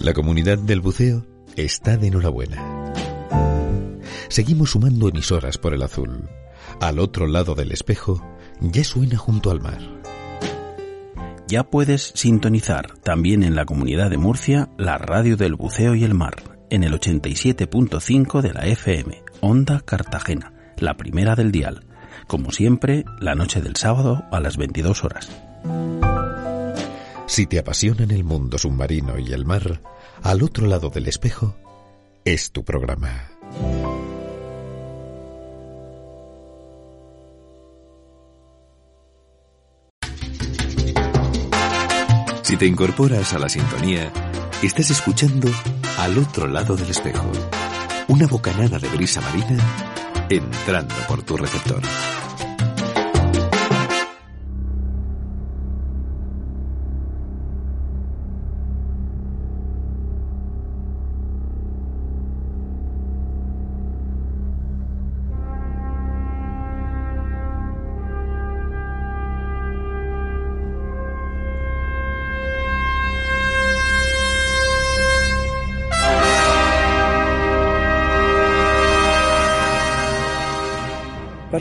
[0.00, 2.94] La comunidad del buceo está de enhorabuena.
[4.30, 6.26] Seguimos sumando emisoras por el azul.
[6.80, 8.26] Al otro lado del espejo,
[8.62, 9.78] ya suena junto al mar.
[11.46, 16.14] Ya puedes sintonizar también en la comunidad de Murcia la radio del buceo y el
[16.14, 16.36] mar
[16.70, 21.84] en el 87.5 de la FM, Onda Cartagena, la primera del dial.
[22.26, 25.28] Como siempre, la noche del sábado a las 22 horas.
[27.30, 29.80] Si te apasionan el mundo submarino y el mar,
[30.24, 31.54] al otro lado del espejo,
[32.24, 33.30] es tu programa.
[42.42, 44.12] Si te incorporas a la sintonía,
[44.60, 45.48] estás escuchando
[45.98, 47.30] Al otro lado del espejo,
[48.08, 49.56] una bocanada de brisa marina
[50.28, 51.80] entrando por tu receptor.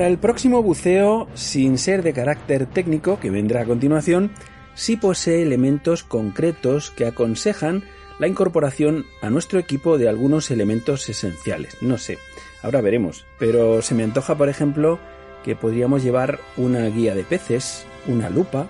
[0.09, 4.31] El próximo buceo, sin ser de carácter técnico, que vendrá a continuación,
[4.73, 7.83] sí posee elementos concretos que aconsejan
[8.17, 11.77] la incorporación a nuestro equipo de algunos elementos esenciales.
[11.81, 12.17] No sé,
[12.63, 14.99] ahora veremos, pero se me antoja, por ejemplo,
[15.43, 18.67] que podríamos llevar una guía de peces, una lupa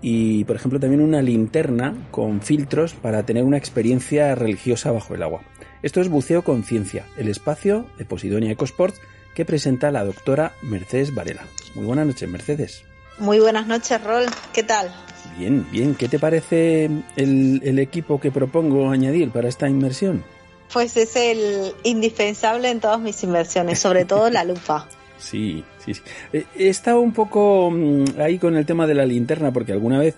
[0.00, 5.22] y, por ejemplo, también una linterna con filtros para tener una experiencia religiosa bajo el
[5.22, 5.42] agua.
[5.82, 9.00] Esto es Buceo Conciencia, el espacio de Posidonia EcoSports
[9.34, 11.44] que presenta la doctora Mercedes Varela.
[11.74, 12.84] Muy buenas noches, Mercedes.
[13.18, 14.24] Muy buenas noches, Rol.
[14.52, 14.92] ¿Qué tal?
[15.38, 15.94] Bien, bien.
[15.94, 20.24] ¿Qué te parece el, el equipo que propongo añadir para esta inmersión?
[20.72, 24.88] Pues es el indispensable en todas mis inversiones, sobre todo la lupa.
[25.18, 26.02] Sí, sí, sí.
[26.32, 30.16] He estado un poco mm, ahí con el tema de la linterna porque alguna vez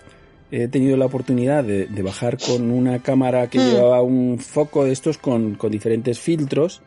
[0.49, 3.69] he tenido la oportunidad de, de bajar con una cámara que Mm.
[3.69, 6.81] llevaba un foco de estos con, con diferentes filtros.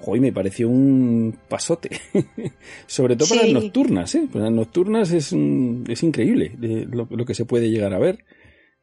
[0.00, 1.90] Joder, me pareció un pasote.
[2.86, 3.52] Sobre todo para Sí.
[3.52, 4.28] las nocturnas, ¿eh?
[4.32, 7.98] Para las nocturnas es, un- es increíble eh, lo, lo que se puede llegar a
[7.98, 8.24] ver.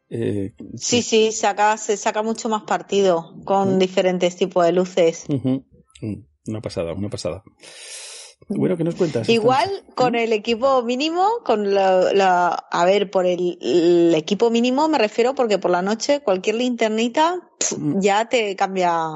[0.10, 5.26] Eh, Sí, sí, saca, se saca mucho más partido con diferentes tipos de luces.
[5.27, 5.57] Mm,
[6.48, 7.44] Una pasada, una pasada.
[8.49, 9.27] Bueno, ¿qué nos cuentas?
[9.27, 14.88] Igual con el equipo mínimo, con la, la- a ver, por el, el equipo mínimo
[14.88, 19.10] me refiero porque por la noche cualquier linternita pf, ya te cambia,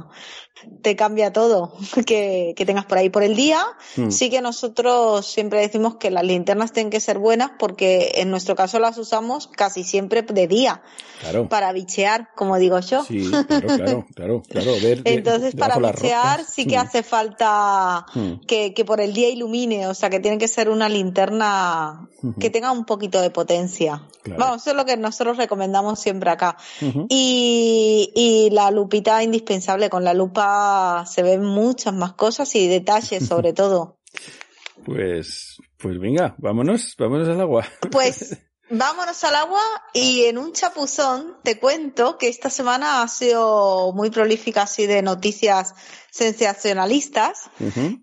[0.81, 1.73] te cambia todo
[2.05, 3.09] que, que tengas por ahí.
[3.09, 3.63] Por el día,
[3.97, 4.09] Mm.
[4.11, 8.55] sí que nosotros siempre decimos que las linternas tienen que ser buenas porque en nuestro
[8.55, 10.81] caso las usamos casi siempre de día
[11.19, 11.49] Claro.
[11.49, 13.03] para bichear, como digo yo.
[13.03, 14.71] Sí, claro, claro, claro, claro.
[14.81, 16.79] Ver de- Entonces, para bichear sí que Mm.
[16.81, 18.45] hace falta Mm.
[18.47, 22.07] que, que por el día ilumine, o sea, que tiene que ser una linterna
[22.39, 24.03] que tenga un poquito de potencia.
[24.23, 24.39] Claro.
[24.39, 26.55] Vamos, eso es lo que nosotros recomendamos siempre acá.
[27.09, 30.50] Y, y la lupita indispensable, con la lupa
[31.07, 33.99] se ven muchas más cosas y detalles sobre todo.
[34.85, 37.65] Pues, pues venga, vámonos, vámonos al agua.
[37.91, 38.37] Pues
[38.71, 39.61] vámonos al agua
[39.93, 45.01] y en un chapuzón te cuento que esta semana ha sido muy prolífica así de
[45.01, 45.75] noticias
[46.09, 47.49] sensacionalistas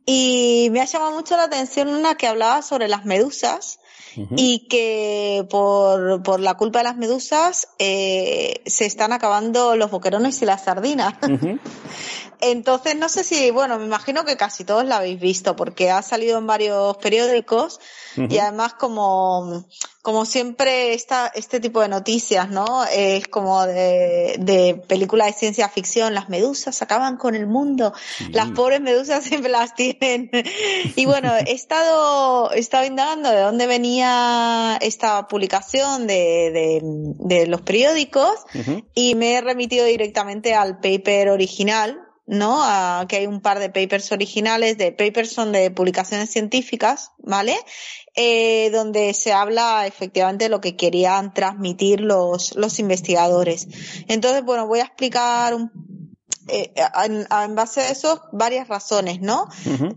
[0.04, 3.80] y me ha llamado mucho la atención una que hablaba sobre las medusas
[4.36, 10.40] y que por, por la culpa de las medusas eh, se están acabando los boquerones
[10.42, 11.14] y las sardinas.
[12.40, 16.02] Entonces, no sé si, bueno, me imagino que casi todos la habéis visto porque ha
[16.02, 17.80] salido en varios periódicos
[18.16, 19.64] y además como,
[20.02, 22.84] como siempre esta, este tipo de noticias, ¿no?
[22.84, 27.92] Es como de, de película de ciencia ficción, las medusas acaban con el mundo,
[28.30, 30.30] las pobres medusas siempre las tienen.
[30.96, 37.46] Y bueno, he estado, he estado indagando de dónde venía esta publicación de, de, de
[37.46, 38.34] los periódicos
[38.94, 42.62] y me he remitido directamente al paper original, ¿no?
[43.08, 47.56] Que hay un par de papers originales, de papers son de publicaciones científicas, ¿vale?
[48.14, 53.66] Eh, donde se habla efectivamente de lo que querían transmitir los, los investigadores.
[54.08, 55.72] Entonces, bueno, voy a explicar un,
[56.48, 56.72] eh,
[57.04, 59.48] en, en base a eso varias razones, ¿no?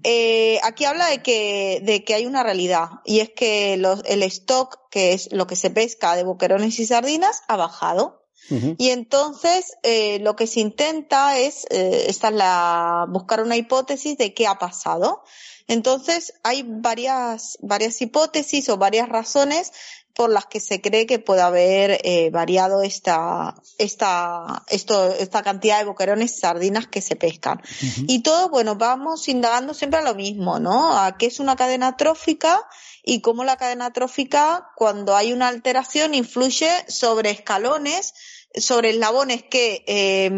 [0.04, 4.24] Eh, aquí habla de que, de que hay una realidad y es que los, el
[4.24, 8.21] stock, que es lo que se pesca de boquerones y sardinas, ha bajado.
[8.50, 14.18] Y entonces eh, lo que se intenta es, eh, esta es la, buscar una hipótesis
[14.18, 15.24] de qué ha pasado.
[15.68, 19.72] Entonces hay varias, varias hipótesis o varias razones
[20.14, 25.80] por las que se cree que puede haber eh, variado esta, esta, esto, esta cantidad
[25.80, 27.62] de boquerones y sardinas que se pescan.
[28.08, 30.98] Y todo, bueno, vamos indagando siempre a lo mismo, ¿no?
[30.98, 32.68] A qué es una cadena trófica
[33.04, 38.14] y cómo la cadena trófica, cuando hay una alteración, influye sobre escalones
[38.56, 40.30] sobre eslabones que eh,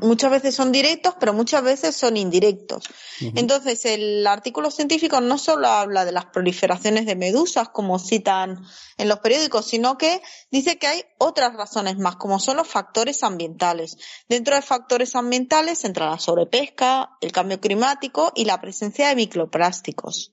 [0.00, 2.84] muchas veces son directos, pero muchas veces son indirectos.
[3.20, 8.64] Entonces, el artículo científico no solo habla de las proliferaciones de medusas, como citan
[8.96, 13.22] en los periódicos, sino que dice que hay otras razones más, como son los factores
[13.22, 13.98] ambientales.
[14.28, 20.32] Dentro de factores ambientales entra la sobrepesca, el cambio climático y la presencia de microplásticos.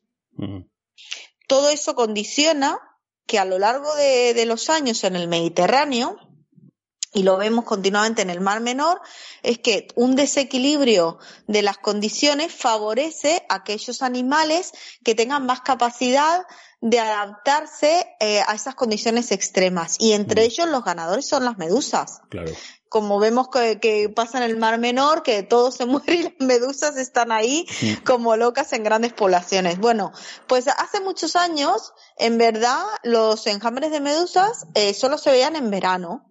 [1.47, 2.79] Todo eso condiciona
[3.25, 6.17] que a lo largo de los años en el Mediterráneo,
[7.17, 9.01] y lo vemos continuamente en el Mar Menor,
[9.41, 11.17] es que un desequilibrio
[11.47, 14.71] de las condiciones favorece a aquellos animales
[15.03, 16.45] que tengan más capacidad
[16.79, 19.95] de adaptarse eh, a esas condiciones extremas.
[19.99, 22.21] Y entre ellos los ganadores son las medusas.
[22.29, 22.51] Claro
[22.89, 26.97] como vemos que, pasa en el Mar Menor, que todo se muere y las medusas
[26.97, 27.67] están ahí
[28.05, 29.79] como locas en grandes poblaciones.
[29.79, 30.11] Bueno,
[30.47, 35.69] pues hace muchos años, en verdad, los enjambres de medusas eh, solo se veían en
[35.69, 36.25] verano.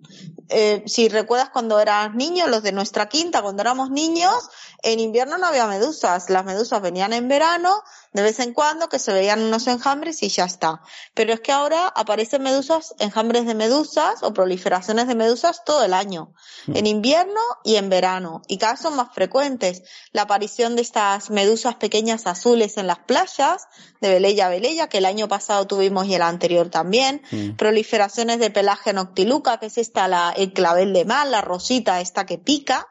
[0.48, 4.48] Eh, si recuerdas cuando eras niño, los de nuestra quinta, cuando éramos niños,
[4.82, 6.30] en invierno no había medusas.
[6.30, 7.82] Las medusas venían en verano,
[8.16, 10.80] de vez en cuando, que se veían unos enjambres y ya está.
[11.12, 15.92] Pero es que ahora aparecen medusas, enjambres de medusas o proliferaciones de medusas todo el
[15.92, 16.32] año.
[16.66, 16.76] Mm.
[16.78, 18.40] En invierno y en verano.
[18.48, 19.82] Y cada vez son más frecuentes.
[20.12, 23.68] La aparición de estas medusas pequeñas azules en las playas,
[24.00, 27.20] de Velella a Velella, que el año pasado tuvimos y el anterior también.
[27.30, 27.56] Mm.
[27.56, 32.24] Proliferaciones de pelaje noctiluca, que es esta la, el clavel de mar, la rosita esta
[32.24, 32.88] que pica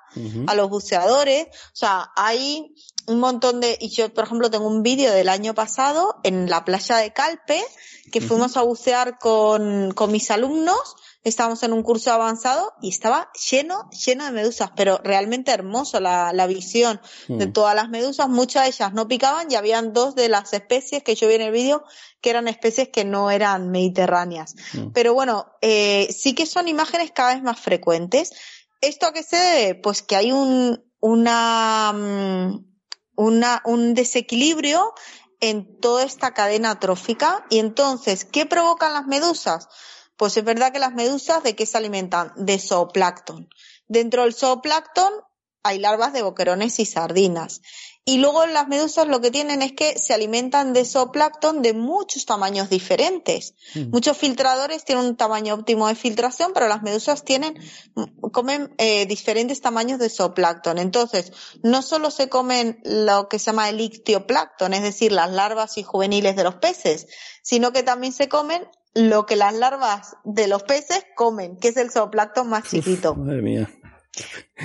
[0.47, 1.47] a los buceadores.
[1.47, 2.75] O sea, hay
[3.07, 6.65] un montón de, y yo, por ejemplo, tengo un vídeo del año pasado en la
[6.65, 7.63] playa de Calpe,
[8.11, 13.31] que fuimos a bucear con, con mis alumnos, estábamos en un curso avanzado y estaba
[13.49, 18.63] lleno, lleno de medusas, pero realmente hermoso la, la visión de todas las medusas, muchas
[18.63, 21.51] de ellas no picaban y habían dos de las especies que yo vi en el
[21.51, 21.83] vídeo
[22.21, 24.55] que eran especies que no eran mediterráneas.
[24.93, 28.31] Pero bueno, eh, sí que son imágenes cada vez más frecuentes.
[28.81, 29.75] ¿Esto a qué se debe?
[29.75, 32.74] Pues que hay un, una, mm,
[33.15, 34.93] una, un desequilibrio
[35.39, 37.45] en toda esta cadena trófica.
[37.49, 39.67] Y entonces, ¿qué provocan las medusas?
[40.17, 42.31] Pues es verdad que las medusas, ¿de qué se alimentan?
[42.35, 43.49] De zooplancton.
[43.87, 45.13] Dentro del zooplancton
[45.63, 47.61] hay larvas de boquerones y sardinas.
[48.07, 52.27] Y luego las medusas lo que tienen es que se alimentan de zooplancton de muchos
[52.27, 53.55] tamaños diferentes.
[53.73, 53.89] Mm.
[53.89, 57.57] Muchos filtradores tienen un tamaño óptimo de filtración, pero las medusas tienen,
[58.31, 60.77] comen eh, diferentes tamaños de zooplancton.
[60.77, 61.33] Entonces,
[61.63, 65.83] no solo se comen lo que se llama el ictioplancton, es decir, las larvas y
[65.83, 67.07] juveniles de los peces,
[67.41, 71.77] sino que también se comen lo que las larvas de los peces comen, que es
[71.77, 73.15] el zooplancton más chiquito.
[73.15, 73.67] madre mía.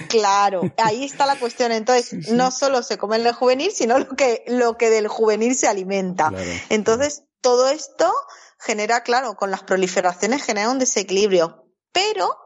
[0.08, 1.72] Claro, ahí está la cuestión.
[1.72, 5.68] Entonces, no solo se come el juvenil, sino lo que, lo que del juvenil se
[5.68, 6.32] alimenta.
[6.68, 8.12] Entonces, todo esto
[8.58, 11.64] genera, claro, con las proliferaciones genera un desequilibrio.
[11.92, 12.36] Pero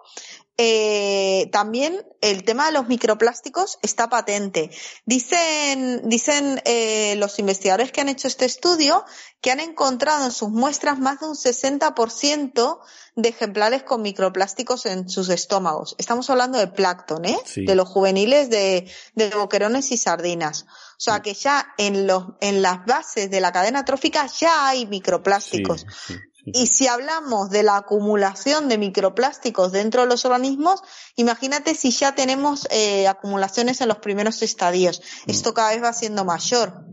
[0.57, 4.71] eh, también el tema de los microplásticos está patente.
[5.05, 9.05] Dicen, dicen eh, los investigadores que han hecho este estudio
[9.41, 12.79] que han encontrado en sus muestras más de un 60%
[13.17, 15.97] de ejemplares con microplásticos en sus estómagos.
[15.99, 17.39] Estamos hablando de plancton, ¿eh?
[17.57, 20.67] De los juveniles de, de boquerones y sardinas.
[20.97, 24.87] O sea que ya en los, en las bases de la cadena trófica ya hay
[24.87, 25.85] microplásticos.
[26.47, 30.83] Y si hablamos de la acumulación de microplásticos dentro de los organismos,
[31.17, 35.01] imagínate si ya tenemos eh, acumulaciones en los primeros estadios.
[35.27, 35.31] Mm.
[35.31, 36.85] Esto cada vez va siendo mayor.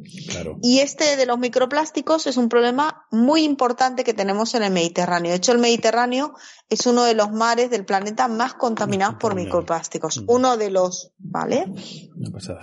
[0.62, 5.32] Y este de los microplásticos es un problema muy importante que tenemos en el Mediterráneo.
[5.32, 6.34] De hecho, el Mediterráneo
[6.70, 10.22] es uno de los mares del planeta más contaminados por microplásticos.
[10.22, 10.26] Mm.
[10.28, 11.66] Uno de los, ¿vale?
[12.16, 12.62] Una pasada.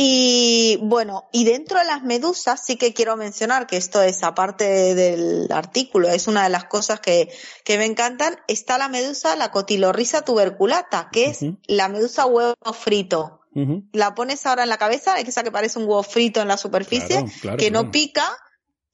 [0.00, 4.94] Y bueno, y dentro de las medusas sí que quiero mencionar que esto es aparte
[4.94, 7.28] del artículo, es una de las cosas que,
[7.64, 13.40] que me encantan, está la medusa, la cotilorrisa tuberculata, que es la medusa huevo frito.
[13.90, 16.58] La pones ahora en la cabeza, es esa que parece un huevo frito en la
[16.58, 17.24] superficie,
[17.58, 18.24] que no pica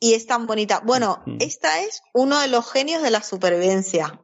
[0.00, 0.80] y es tan bonita.
[0.80, 4.20] Bueno, esta es uno de los genios de la supervivencia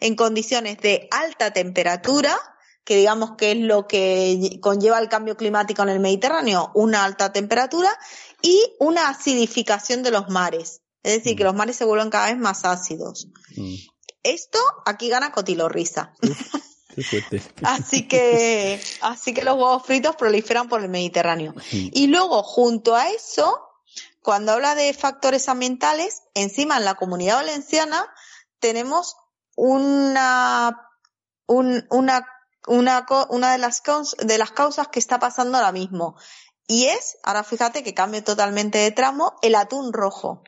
[0.00, 2.36] en condiciones de alta temperatura,
[2.84, 7.32] que digamos que es lo que conlleva el cambio climático en el Mediterráneo, una alta
[7.32, 7.90] temperatura
[8.42, 10.80] y una acidificación de los mares.
[11.02, 11.46] Es decir, que mm.
[11.46, 13.28] los mares se vuelven cada vez más ácidos.
[13.56, 13.74] Mm.
[14.22, 16.12] Esto aquí gana cotilorrisa.
[17.62, 21.54] así que, así que los huevos fritos proliferan por el Mediterráneo.
[21.70, 23.60] Y luego, junto a eso,
[24.20, 28.06] cuando habla de factores ambientales, encima en la comunidad valenciana
[28.60, 29.16] tenemos
[29.56, 30.88] una,
[31.46, 32.26] un- una,
[32.66, 33.82] una, una de, las
[34.18, 36.16] de las causas que está pasando ahora mismo.
[36.66, 40.42] Y es, ahora fíjate que cambio totalmente de tramo, el atún rojo.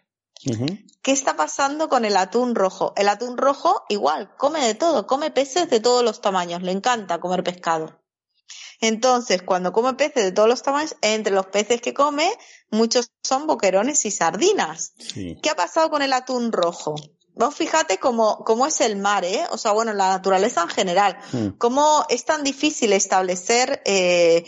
[1.03, 2.93] ¿Qué está pasando con el atún rojo?
[2.97, 7.21] El atún rojo igual, come de todo, come peces de todos los tamaños, le encanta
[7.21, 8.01] comer pescado.
[8.81, 12.31] Entonces, cuando come peces de todos los tamaños, entre los peces que come,
[12.71, 14.93] muchos son boquerones y sardinas.
[14.99, 15.39] Sí.
[15.43, 16.95] ¿Qué ha pasado con el atún rojo?
[17.35, 19.45] Vos fíjate cómo, cómo es el mar, ¿eh?
[19.51, 21.19] O sea, bueno, la naturaleza en general.
[21.33, 21.49] Mm.
[21.59, 24.45] Cómo es tan difícil establecer eh,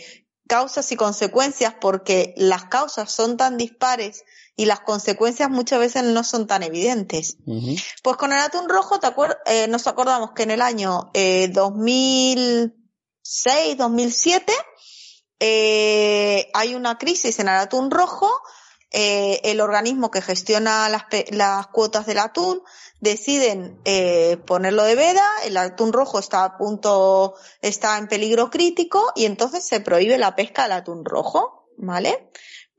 [0.47, 4.23] causas y consecuencias porque las causas son tan dispares
[4.55, 7.37] y las consecuencias muchas veces no son tan evidentes.
[8.03, 11.49] Pues con el atún rojo te acuer- eh, nos acordamos que en el año eh,
[11.49, 14.53] 2006, 2007
[15.39, 18.31] eh, hay una crisis en el atún rojo.
[18.91, 22.61] Eh, el organismo que gestiona las, las cuotas del atún
[22.99, 25.27] deciden eh, ponerlo de veda.
[25.43, 30.35] El atún rojo está a punto, está en peligro crítico y entonces se prohíbe la
[30.35, 32.29] pesca del atún rojo, ¿vale?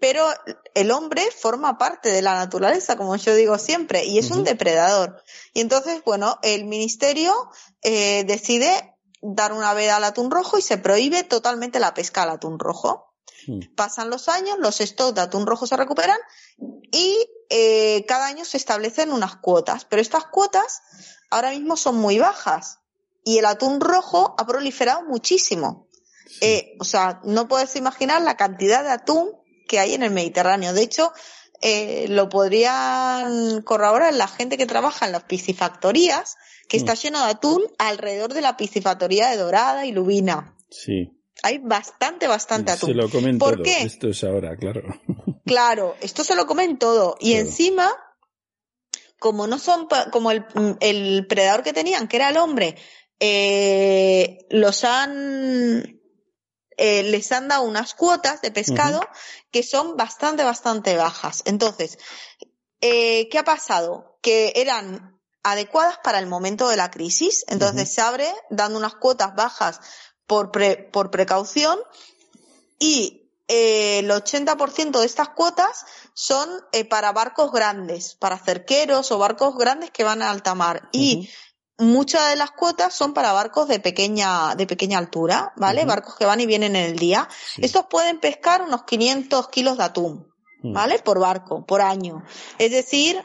[0.01, 0.28] Pero
[0.74, 5.22] el hombre forma parte de la naturaleza, como yo digo siempre, y es un depredador.
[5.55, 7.35] Y entonces, bueno, el ministerio
[7.82, 12.30] eh, decide dar una veda al atún rojo y se prohíbe totalmente la pesca al
[12.30, 13.07] atún rojo.
[13.75, 16.19] Pasan los años, los stocks de atún rojo se recuperan
[16.93, 17.17] y
[17.49, 20.83] eh, cada año se establecen unas cuotas, pero estas cuotas
[21.31, 22.81] ahora mismo son muy bajas
[23.25, 25.89] y el atún rojo ha proliferado muchísimo.
[26.41, 29.31] Eh, o sea, no puedes imaginar la cantidad de atún
[29.67, 30.73] que hay en el Mediterráneo.
[30.73, 31.13] De hecho,
[31.61, 36.37] eh, lo podrían corroborar la gente que trabaja en las piscifactorías,
[36.69, 40.55] que está lleno de atún alrededor de la piscifactoría de Dorada y Lubina.
[40.71, 41.18] Sí.
[41.43, 42.90] Hay bastante, bastante atún.
[42.90, 43.62] Se lo comen ¿Por todo.
[43.65, 43.82] qué?
[43.82, 44.82] Esto es ahora, claro.
[45.47, 47.16] Claro, esto se lo comen todo.
[47.20, 47.47] Y Claro.
[47.47, 47.97] encima,
[49.19, 50.44] como no son, como el,
[50.81, 52.77] el predador que tenían, que era el hombre,
[53.19, 56.01] eh, los han,
[56.77, 59.01] eh, les han dado unas cuotas de pescado
[59.51, 61.43] que son bastante, bastante bajas.
[61.47, 61.98] Entonces,
[62.82, 64.19] eh, ¿qué ha pasado?
[64.20, 67.44] Que eran adecuadas para el momento de la crisis.
[67.48, 69.81] Entonces se abre dando unas cuotas bajas
[70.29, 71.81] por, pre- por precaución
[72.79, 75.85] y eh, el 80% de estas cuotas
[76.15, 80.89] son eh, para barcos grandes, para cerqueros o barcos grandes que van a alta mar.
[80.93, 81.29] Y
[81.79, 85.85] muchas de las cuotas son para barcos de pequeña, de pequeña altura, ¿vale?
[85.87, 87.27] Barcos que van y vienen en el día.
[87.57, 90.31] Estos pueden pescar unos 500 kilos de atún,
[90.63, 90.99] ¿vale?
[90.99, 92.23] Por barco, por año.
[92.59, 93.25] Es decir,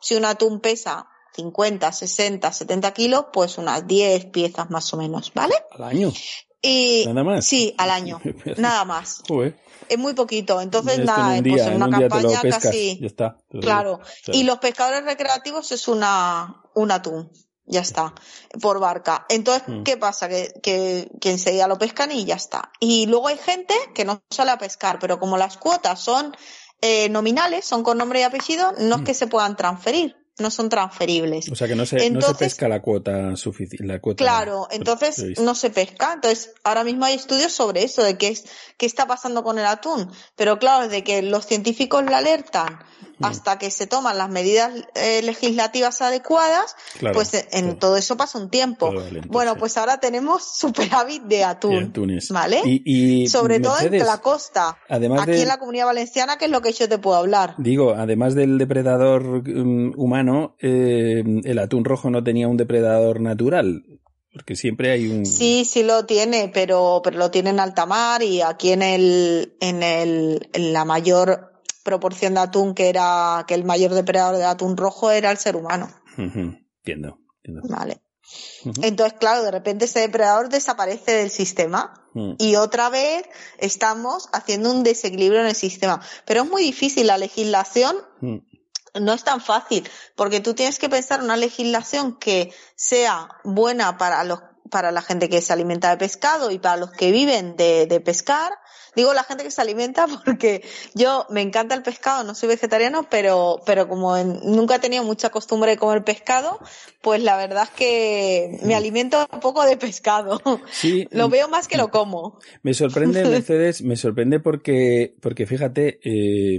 [0.00, 5.32] si un atún pesa 50, 60, 70 kilos, pues unas 10 piezas más o menos,
[5.34, 5.54] ¿vale?
[5.72, 6.12] Al año.
[6.60, 7.44] Y Nada más.
[7.44, 8.20] sí, al año,
[8.58, 9.22] nada más.
[9.26, 9.58] Joder.
[9.88, 12.62] Es muy poquito, entonces en nada, un pues en en una un campaña pescas.
[12.62, 13.36] casi, Ya está.
[13.60, 14.00] claro.
[14.28, 17.30] Y los pescadores recreativos es una un atún,
[17.66, 18.14] ya está,
[18.60, 19.26] por barca.
[19.28, 19.82] Entonces, Mm.
[19.82, 20.28] ¿qué pasa?
[20.28, 22.70] Que, que, que enseguida lo pescan y ya está.
[22.78, 26.34] Y luego hay gente que no sale a pescar, pero como las cuotas son
[26.80, 29.00] eh, nominales, son con nombre y apellido, no Mm.
[29.00, 31.48] es que se puedan transferir, no son transferibles.
[31.50, 34.00] O sea que no se, no se Entonces- pesca la cuota suficiente.
[34.16, 35.42] Claro, entonces prevista.
[35.42, 36.12] no se pesca.
[36.14, 38.44] Entonces, ahora mismo hay estudios sobre eso, de qué, es,
[38.78, 40.10] qué está pasando con el atún.
[40.36, 42.80] Pero claro, desde que los científicos la alertan.
[43.22, 48.38] Hasta que se toman las medidas eh, legislativas adecuadas, Claro, pues en todo eso pasa
[48.38, 48.92] un tiempo.
[48.92, 51.92] Lento, bueno, pues ahora tenemos superávit de atún.
[51.96, 52.32] Y.
[52.32, 52.60] ¿Vale?
[52.64, 54.78] Y, y, sobre todo en la costa.
[54.88, 57.54] además Aquí de- en la comunidad valenciana, que es lo que yo te puedo hablar.
[57.58, 63.84] Digo, además del depredador mm, humano, eh, el atún rojo no tenía un depredador natural.
[64.32, 65.26] Porque siempre hay un.
[65.26, 69.56] Sí, sí lo tiene, pero, pero lo tiene en alta mar y aquí en el,
[69.60, 71.51] en el, en la mayor
[71.82, 75.56] proporción de atún que era, que el mayor depredador de atún rojo era el ser
[75.56, 75.88] humano.
[76.16, 77.62] Entiendo, entiendo.
[77.68, 78.02] Vale.
[78.82, 82.34] Entonces, claro, de repente ese depredador desaparece del sistema Mm.
[82.38, 83.24] y otra vez
[83.58, 86.00] estamos haciendo un desequilibrio en el sistema.
[86.26, 88.36] Pero es muy difícil la legislación Mm.
[89.00, 94.22] no es tan fácil, porque tú tienes que pensar una legislación que sea buena para
[94.24, 94.40] los
[94.70, 98.00] para la gente que se alimenta de pescado y para los que viven de, de
[98.00, 98.52] pescar.
[98.94, 100.62] Digo la gente que se alimenta porque
[100.94, 105.02] yo me encanta el pescado, no soy vegetariano, pero, pero como en- nunca he tenido
[105.02, 106.58] mucha costumbre de comer pescado,
[107.00, 110.40] pues la verdad es que me alimento un poco de pescado.
[110.72, 112.38] Sí, Lo veo más que lo como.
[112.62, 116.58] Me sorprende, Mercedes, me sorprende porque, porque fíjate, eh,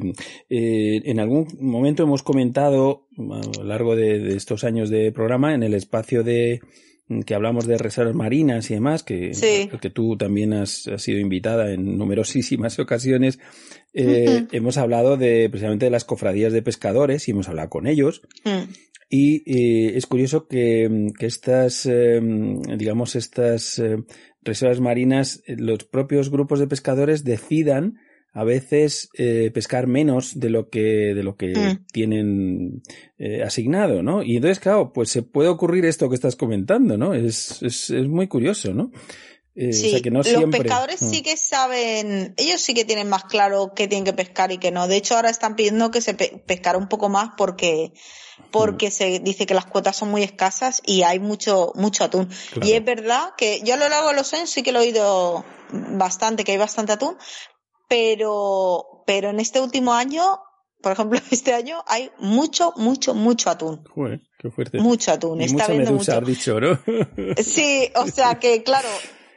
[0.49, 5.53] eh, en algún momento hemos comentado a lo largo de, de estos años de programa
[5.53, 6.61] en el espacio de,
[7.21, 9.69] que hablamos de reservas marinas y demás, que, Sí.
[9.79, 13.37] que tú también has, has sido invitada en numerosísimas ocasiones,
[13.93, 18.21] eh, hemos hablado de precisamente de las cofradías de pescadores y hemos hablado con ellos.
[18.43, 18.71] Mm.
[19.09, 22.19] Y eh, es curioso que, que estas, eh,
[22.77, 23.79] digamos, estas
[24.41, 27.99] reservas marinas, los propios grupos de pescadores decidan
[28.35, 31.85] a veces eh, pescar menos de lo que, de lo que Mm.
[31.91, 32.81] tienen
[33.17, 34.23] eh, asignado, ¿no?
[34.23, 37.13] Y entonces, claro, pues se puede ocurrir esto que estás comentando, ¿no?
[37.13, 38.91] Es, es, es muy curioso, ¿no?
[39.55, 40.61] Eh, Sí, o sea que no los siempre.
[40.61, 41.09] pescadores Mm.
[41.11, 44.71] sí que saben, ellos sí que tienen más claro qué tienen que pescar y qué
[44.71, 44.87] no.
[44.87, 47.93] De hecho, ahora están pidiendo que se pe- pescara un poco más porque
[48.49, 52.29] porque se dice que las cuotas son muy escasas y hay mucho mucho atún.
[52.51, 52.67] Claro.
[52.67, 54.87] Y es verdad que yo a lo largo de los años sí que lo he
[54.87, 57.15] oído bastante, que hay bastante atún,
[57.93, 60.23] pero pero en este último año,
[60.81, 63.83] por ejemplo, este año hay mucho, mucho, mucho atún.
[63.93, 64.79] Joder, qué fuerte.
[64.79, 66.21] Mucho atún, Y está mucha habiendo medusa, mucho.
[66.21, 66.79] has dicho, ¿no?
[67.43, 68.89] Sí, o sea que, claro,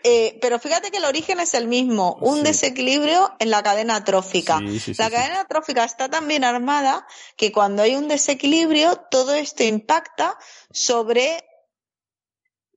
[0.04, 2.42] eh, pero fíjate que el origen es el mismo, un Sí.
[2.44, 4.58] desequilibrio en la cadena trófica.
[4.60, 7.06] Sí, sí, sí, la cadena trófica está tan bien armada
[7.36, 10.38] que cuando hay un desequilibrio, todo esto impacta
[10.70, 11.44] sobre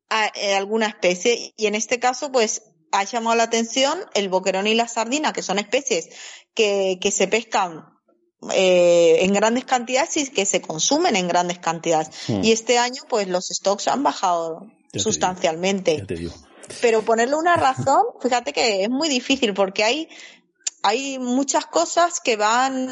[0.10, 4.68] a- eh, alguna especie y en este caso, pues ha llamado la atención el boquerón
[4.68, 6.10] y la sardina, que son especies
[6.54, 7.86] que, que se pescan
[8.54, 12.10] eh, en grandes cantidades y que se consumen en grandes cantidades.
[12.28, 12.44] Hmm.
[12.44, 15.98] Y este año, pues los stocks han bajado sustancialmente.
[15.98, 16.34] Ya te digo.
[16.82, 20.10] Pero ponerle una razón, fíjate que es muy difícil porque hay,
[20.84, 22.90] hay muchas cosas que van,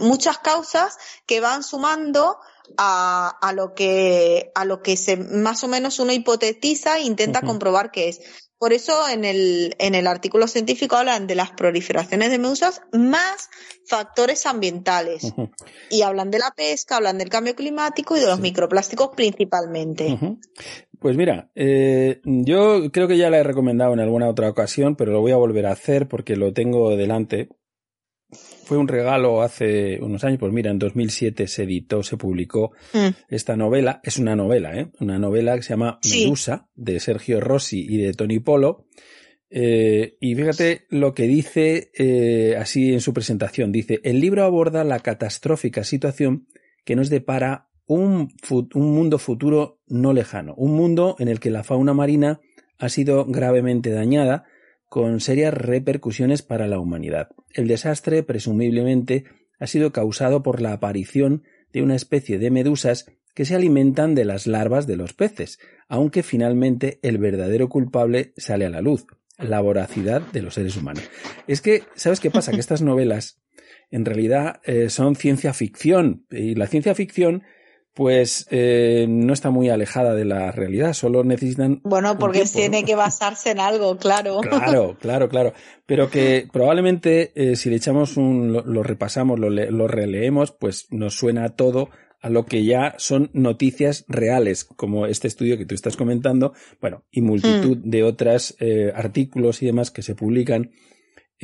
[0.00, 0.96] muchas causas
[1.26, 2.38] que van sumando
[2.76, 7.42] a, a lo que, a lo que se, más o menos uno hipotetiza e intenta
[7.42, 8.20] comprobar que es.
[8.64, 13.50] Por eso en el, en el artículo científico hablan de las proliferaciones de medusas más
[13.86, 15.34] factores ambientales.
[15.90, 20.18] Y hablan de la pesca, hablan del cambio climático y de los microplásticos principalmente.
[20.98, 25.12] Pues mira, eh, yo creo que ya la he recomendado en alguna otra ocasión, pero
[25.12, 27.50] lo voy a volver a hacer porque lo tengo delante.
[28.64, 33.08] Fue un regalo hace unos años, pues mira, en 2007 se editó, se publicó Mm.
[33.28, 34.88] esta novela, es una novela, ¿eh?
[35.00, 36.24] Una novela que se llama Sí.
[36.24, 38.86] Medusa, de Sergio Rossi y de Tony Polo.
[39.50, 43.70] Eh, y fíjate lo que dice eh, así en su presentación.
[43.70, 46.48] Dice, el libro aborda la catastrófica situación
[46.84, 51.62] que nos depara un, un mundo futuro no lejano, un mundo en el que la
[51.64, 52.40] fauna marina
[52.78, 54.44] ha sido gravemente dañada
[54.94, 57.30] con serias repercusiones para la humanidad.
[57.52, 59.24] El desastre, presumiblemente,
[59.58, 61.42] ha sido causado por la aparición
[61.72, 65.58] de una especie de medusas que se alimentan de las larvas de los peces,
[65.88, 69.04] aunque finalmente el verdadero culpable sale a la luz,
[69.36, 71.02] la voracidad de los seres humanos.
[71.48, 72.52] Es que, ¿sabes qué pasa?
[72.52, 73.42] Que estas novelas
[73.90, 77.42] en realidad eh, son ciencia ficción y la ciencia ficción
[77.94, 82.60] pues eh, no está muy alejada de la realidad, solo necesitan Bueno, porque tiempo, ¿no?
[82.60, 84.40] tiene que basarse en algo, claro.
[84.40, 85.52] Claro, claro, claro.
[85.86, 90.88] Pero que probablemente eh, si le echamos un, lo, lo repasamos, lo, lo releemos, pues
[90.90, 91.90] nos suena todo
[92.20, 97.04] a lo que ya son noticias reales, como este estudio que tú estás comentando, bueno,
[97.12, 98.56] y multitud de otros
[98.94, 100.70] artículos y demás que se publican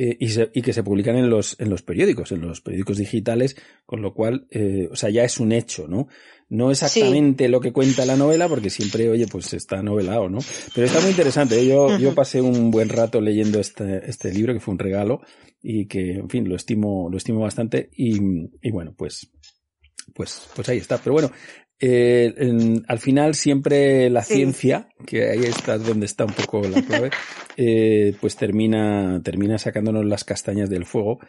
[0.03, 2.97] eh, y, se- y que se publican en los, en los periódicos, en los periódicos
[2.97, 3.55] digitales,
[3.85, 6.07] con lo cual, eh, o sea, ya es un hecho, ¿no?
[6.49, 10.39] No exactamente lo que cuenta la novela, porque siempre, oye, pues está novelado, ¿no?
[10.75, 11.59] Pero está muy interesante.
[11.61, 11.65] ¿eh?
[11.67, 15.21] Yo, yo pasé un buen rato leyendo este, este libro, que fue un regalo,
[15.61, 18.17] y que, en fin, lo estimo, lo estimo bastante, y,
[18.61, 19.29] y bueno, pues,
[20.13, 20.97] pues, pues ahí está.
[20.97, 21.31] Pero bueno,
[21.81, 24.35] eh, en- al final siempre la Sí.
[24.35, 27.09] ciencia, que ahí está donde está un poco la clave,
[27.57, 31.19] eh, pues termina, termina sacándonos las castañas del fuego,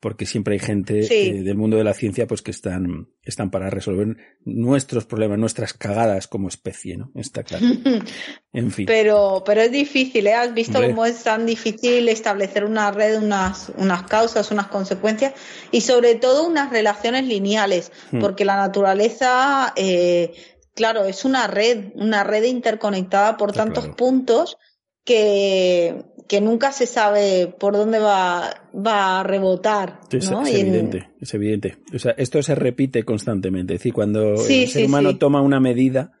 [0.00, 1.14] porque siempre hay gente Sí.
[1.28, 5.74] eh, del mundo de la ciencia pues que están, están para resolver nuestros problemas, nuestras
[5.74, 7.10] cagadas como especie, ¿no?
[7.14, 7.66] Está claro.
[8.52, 8.86] En fin.
[8.86, 10.34] Pero, pero es difícil, ¿eh?
[10.34, 10.90] Has visto Hombre.
[10.90, 15.34] cómo es tan difícil establecer una red, unas, unas causas, unas consecuencias
[15.70, 18.20] y sobre todo unas relaciones lineales, Hmm.
[18.20, 20.32] porque la naturaleza, eh,
[20.74, 23.96] claro, es una red, una red interconectada por Está tantos claro.
[23.96, 24.56] puntos
[25.04, 29.98] que, que nunca se sabe por dónde va, va a rebotar.
[30.12, 30.42] Es, ¿no?
[30.42, 31.78] es Y en- evidente, es evidente.
[31.92, 33.74] O sea, esto se repite constantemente.
[33.74, 35.16] Es decir, cuando Sí, el ser sí, humano sí.
[35.18, 36.12] toma una medida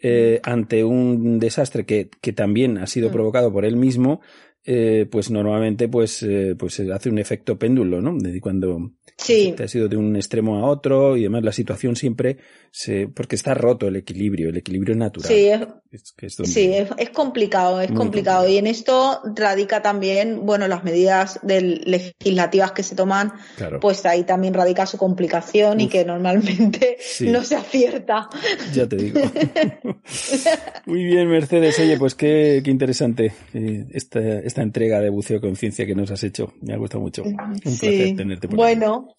[0.00, 3.12] eh, ante un desastre que, que también ha sido Mm.
[3.12, 4.20] provocado por él mismo,
[4.64, 8.16] eh, pues normalmente pues, eh, pues hace un efecto péndulo, ¿no?
[8.18, 9.54] De cuando Sí.
[9.56, 12.38] te has ido de un extremo a otro y además la situación siempre
[12.72, 15.28] se, porque está roto el equilibrio, el equilibrio natural.
[15.28, 15.60] Sí, es,
[15.92, 18.48] Es que es donde- sí, es, es complicado, es complicado.
[18.48, 23.78] Y en esto radica también, bueno, las medidas del- legislativas que se toman, Claro.
[23.78, 27.28] pues ahí también radica su complicación y que normalmente Sí.
[27.30, 28.28] no se acierta.
[28.74, 29.20] Ya te digo.
[30.86, 31.78] Muy bien, Mercedes.
[31.78, 36.22] Oye, pues qué, qué interesante eh, esta, esta entrega de buceo conciencia que nos has
[36.24, 36.52] hecho.
[36.60, 37.22] Me ha gustado mucho.
[37.22, 38.56] Un placer tenerte por aquí.
[38.56, 39.14] Bueno,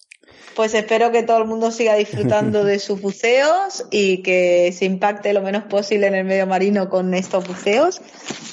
[0.54, 5.32] pues espero que todo el mundo siga disfrutando de sus buceos y que se impacte
[5.32, 8.00] lo menos posible en el medio marino con estos buceos.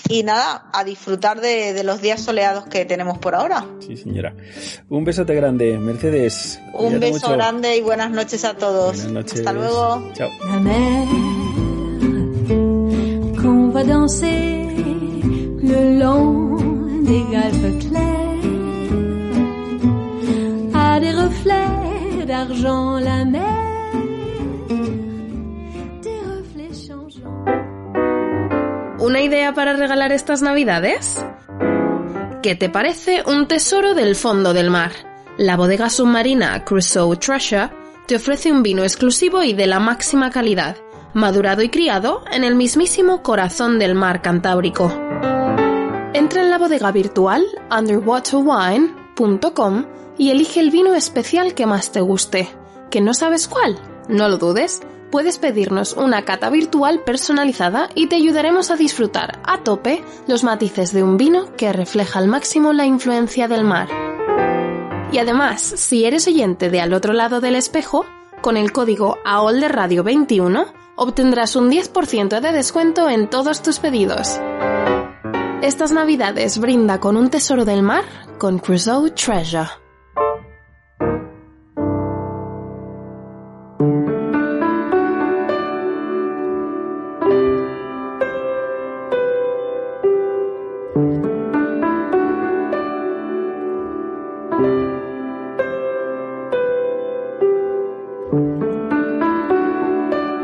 [0.10, 3.66] Y nada, a disfrutar de, de los días soleados que tenemos por ahora.
[3.80, 4.36] Sí, señora.
[4.90, 6.60] Un besote grande, Mercedes.
[6.74, 7.32] Un Cuídate beso mucho.
[7.38, 8.98] grande y buenas noches a todos.
[8.98, 9.40] Buenas noches.
[9.40, 10.12] Hasta luego.
[10.14, 10.30] Chao.
[10.46, 11.08] La mer
[13.42, 14.68] qu'on va danser
[15.62, 16.63] le long
[17.06, 18.38] clairs
[20.74, 23.64] a des reflets d'argent la mer
[29.00, 31.26] ¿Una idea para regalar estas navidades?
[32.42, 34.92] ¿Qué te parece un tesoro del fondo del mar?
[35.38, 37.70] La bodega submarina Crusoe Treasure
[38.08, 40.78] te ofrece un vino exclusivo y de la máxima calidad,
[41.14, 44.92] madurado y criado en el mismísimo corazón del mar Cantábrico.
[46.14, 47.44] Entra en la bodega virtual
[47.76, 49.86] underwaterwine.com
[50.16, 52.48] y elige el vino especial que más te guste.
[52.92, 53.80] ¿Que no sabes cuál?
[54.08, 54.84] No lo dudes.
[55.12, 60.94] Puedes pedirnos una cata virtual personalizada y te ayudaremos a disfrutar a tope los matices
[60.94, 63.90] de un vino que refleja al máximo la influencia del mar.
[65.12, 68.06] Y además, si eres oyente de al otro lado del espejo,
[68.42, 73.80] con el código AOL de Radio 21 obtendrás un 10% de descuento en todos tus
[73.80, 74.40] pedidos.
[75.64, 78.04] Estas navidades brinda con un tesoro del mar
[78.38, 79.70] con Crusoe Treasure.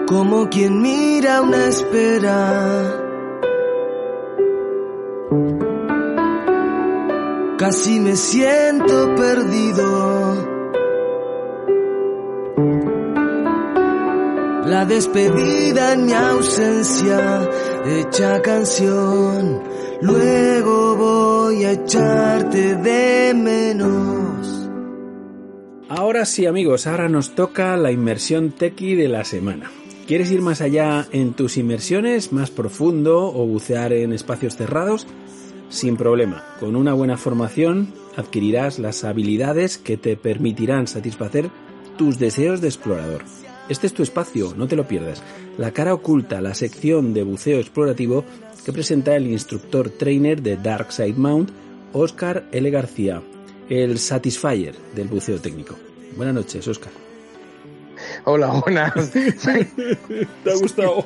[0.07, 2.98] como quien mira una espera.
[7.69, 9.85] Casi me siento perdido.
[14.65, 17.47] La despedida en mi ausencia,
[17.85, 19.61] hecha canción.
[20.01, 24.67] Luego voy a echarte de menos.
[25.89, 29.69] Ahora sí, amigos, ahora nos toca la inmersión tequi de la semana.
[30.07, 35.05] ¿Quieres ir más allá en tus inmersiones, más profundo o bucear en espacios cerrados?
[35.69, 41.49] Sin problema, con una buena formación adquirirás las habilidades que te permitirán satisfacer
[41.95, 43.23] tus deseos de explorador.
[43.69, 45.21] Este es tu espacio, no te lo pierdas.
[45.59, 48.25] La cara oculta, la sección de buceo explorativo
[48.65, 51.51] que presenta el instructor trainer de Dark Side Mount,
[51.93, 52.69] Oscar L.
[52.71, 53.21] García,
[53.69, 55.75] el Satisfyer del buceo técnico.
[56.17, 57.08] Buenas noches, Oscar.
[58.25, 59.11] Hola, buenas.
[59.11, 61.05] ¿Te ha gustado?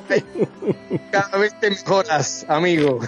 [1.10, 2.98] Cada vez te mejoras, amigo.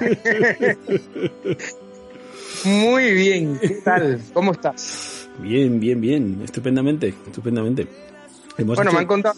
[2.65, 4.21] Muy bien, ¿qué tal?
[4.33, 5.29] ¿Cómo estás?
[5.39, 7.87] Bien, bien, bien, estupendamente, estupendamente.
[8.59, 9.35] Hemos bueno, hecho- me han contado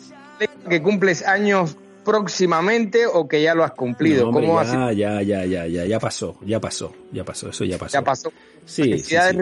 [0.68, 4.22] que cumples años próximamente o que ya lo has cumplido.
[4.22, 7.50] No, hombre, ¿Cómo ya, has ya, ya, ya, ya, ya pasó, ya pasó, ya pasó,
[7.50, 7.92] eso ya pasó.
[7.98, 8.32] Ya pasó.
[8.64, 9.38] Sí, sí, sí.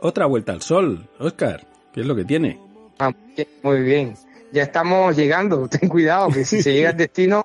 [0.00, 2.60] Otra vuelta al sol, Oscar, ¿qué es lo que tiene?
[2.98, 3.12] Ah,
[3.62, 4.14] muy bien.
[4.52, 5.68] Ya estamos llegando.
[5.68, 7.44] Ten cuidado, que si se llega al destino.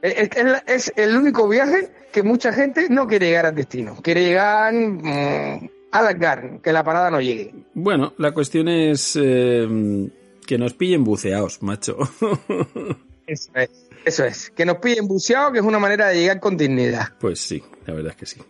[0.00, 3.96] Es, es la- es el único viaje que mucha gente no quiere llegar al destino.
[4.02, 7.52] Quiere llegar mm, a alargar, que la parada no llegue.
[7.74, 10.08] Bueno, la cuestión es eh,
[10.46, 11.98] que nos pillen buceados, macho.
[13.26, 13.70] Eso es.
[14.04, 14.50] Eso es.
[14.50, 17.08] Que nos pillen buceado, que es una manera de llegar con dignidad.
[17.20, 18.40] Pues sí, la verdad es que sí.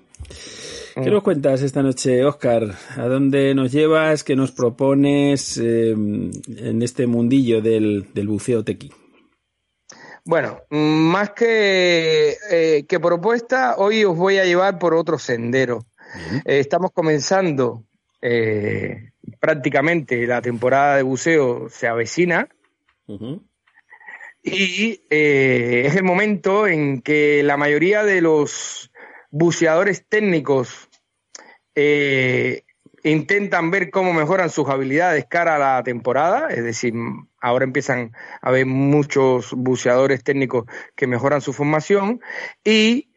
[1.02, 2.74] ¿Qué nos cuentas esta noche, Oscar?
[2.96, 4.24] ¿A dónde nos llevas?
[4.24, 8.90] ¿Qué nos propones eh, en este mundillo del, del buceo tequi?
[10.24, 15.86] Bueno, mm, más que, eh, que propuesta, hoy os voy a llevar por otro sendero.
[16.44, 17.84] Eh, estamos comenzando
[18.20, 22.48] eh, prácticamente la temporada de buceo se avecina
[24.42, 28.90] y es el momento en que la mayoría de los
[29.30, 30.88] buceadores técnicos
[31.80, 32.64] eh,
[33.05, 36.92] intentan ver cómo mejoran sus habilidades cara a la temporada, es decir,
[37.40, 40.64] ahora empiezan a haber muchos buceadores técnicos
[40.96, 42.20] que mejoran su formación
[42.64, 43.12] y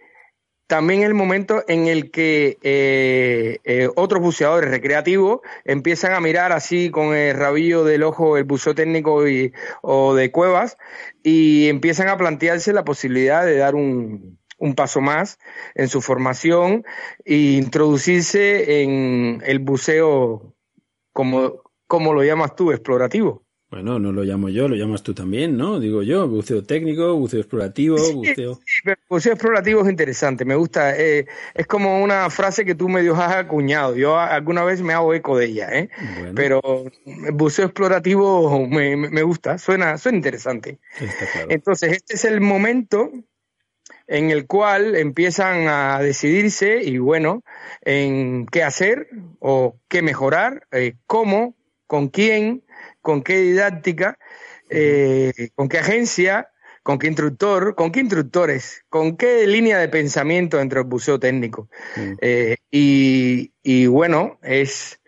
[0.68, 6.92] también el momento en el que eh, eh, otros buceadores recreativos empiezan a mirar así
[6.92, 9.52] con el rabillo del ojo el buceo técnico y,
[9.82, 10.78] o de cuevas
[11.24, 15.40] y empiezan a plantearse la posibilidad de dar un, un paso más
[15.74, 16.86] en su formación
[17.26, 20.54] e introducirse en el buceo,
[21.12, 23.44] como, como lo llamas tú, explorativo.
[23.72, 25.80] Bueno, no lo llamo yo, lo llamas tú también, ¿no?
[25.80, 28.56] Digo yo, buceo técnico, buceo explorativo, buceo...
[28.56, 30.96] Sí, pero buceo explorativo es interesante, me gusta.
[31.00, 33.96] Eh, es como una frase que tú medio has acuñado.
[33.96, 35.90] Yo alguna vez me hago eco de ella, ¿eh?
[36.36, 36.62] Pero
[37.32, 40.80] buceo explorativo me, me gusta, suena, suena interesante.
[41.48, 43.10] Entonces, este es el momento
[44.12, 47.44] en el cual empiezan a decidirse y bueno,
[47.80, 49.08] en qué hacer
[49.40, 51.56] o qué mejorar, eh, cómo,
[51.88, 52.62] con quién,
[53.02, 54.20] con qué didáctica,
[54.70, 56.50] eh, con qué agencia,
[56.84, 61.70] con qué instructor, con qué instructores, con qué línea de pensamiento entre el buceo técnico.
[62.20, 65.00] Eh, y, y, bueno, es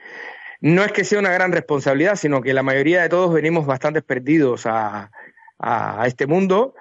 [0.61, 4.01] no es que sea una gran responsabilidad, sino que la mayoría de todos venimos bastante
[4.01, 5.11] perdidos a,
[5.59, 6.73] a este mundo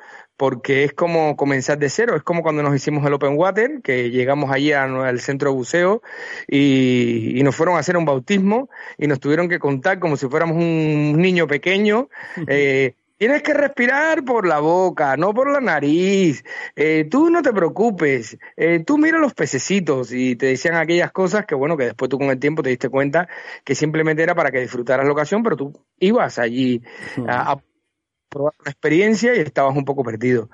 [0.42, 4.10] porque es como comenzar de cero, es como cuando nos hicimos el Open Water, que
[4.10, 6.02] llegamos allí al centro de buceo
[6.48, 10.56] y, nos fueron a hacer un bautismo y nos tuvieron que contar como si fuéramos
[10.56, 12.08] un niño pequeño.
[12.48, 16.42] Eh, tienes que respirar por la boca, no por la nariz.
[16.74, 18.36] Eh, tú no te preocupes.
[18.56, 22.18] Eh, tú mira los pececitos y te decían aquellas cosas que, bueno, que después tú
[22.18, 23.28] con el tiempo te diste cuenta
[23.62, 26.82] que simplemente era para que disfrutaras la ocasión, pero tú ibas allí
[27.28, 27.56] a
[28.32, 30.48] probar una experiencia y estabas un poco perdido.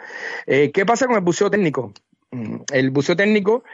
[0.46, 1.92] Eh, ¿Qué pasa con el buceo técnico?
[2.30, 3.64] Mm, el buceo técnico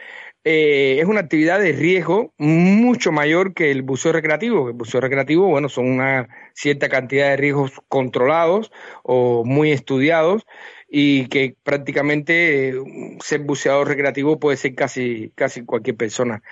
[0.44, 4.68] eh, es una actividad de riesgo mucho mayor que el buceo recreativo.
[4.68, 8.70] El buceo recreativo, bueno, son una cierta cantidad de riesgos controlados
[9.02, 10.46] o muy estudiados
[10.86, 12.74] y que prácticamente eh,
[13.20, 16.42] ser buceador recreativo puede ser casi, casi cualquier persona,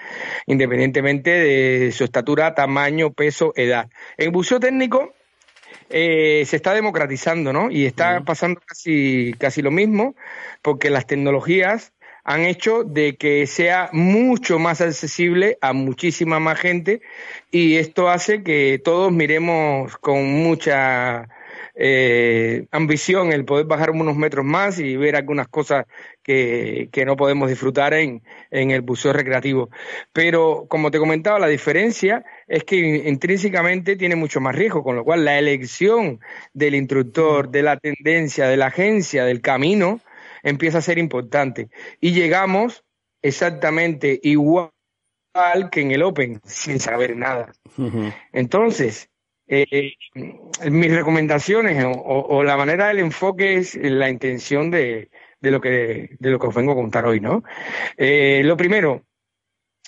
[0.46, 3.88] independientemente de su estatura, tamaño, peso, edad.
[4.16, 5.12] En buceo técnico
[5.90, 7.70] eh, se está democratizando, ¿no?
[7.70, 10.14] Y está pasando casi, casi lo mismo,
[10.62, 11.92] porque las tecnologías
[12.24, 17.00] han hecho de que sea mucho más accesible a muchísima más gente
[17.50, 21.28] y esto hace que todos miremos con mucha
[21.74, 25.86] eh, ambición el poder bajar unos metros más y ver algunas cosas
[26.22, 29.70] que, que no podemos disfrutar en, en, el buceo recreativo.
[30.12, 35.04] Pero, como te comentaba, la diferencia es que intrínsecamente tiene mucho más riesgo, con lo
[35.04, 36.20] cual la elección
[36.52, 40.00] del instructor, de la tendencia, de la agencia, del camino,
[40.42, 41.70] empieza a ser importante.
[42.00, 42.84] Y llegamos
[43.22, 44.70] exactamente igual
[45.70, 47.52] que en el Open, sin saber nada.
[48.32, 49.08] Entonces,
[49.54, 49.98] eh,
[50.70, 55.10] mis recomendaciones o, la manera del enfoque es la intención de,
[55.40, 57.44] de, lo que de lo que os vengo a contar hoy, ¿no?
[57.98, 59.04] Eh, lo primero,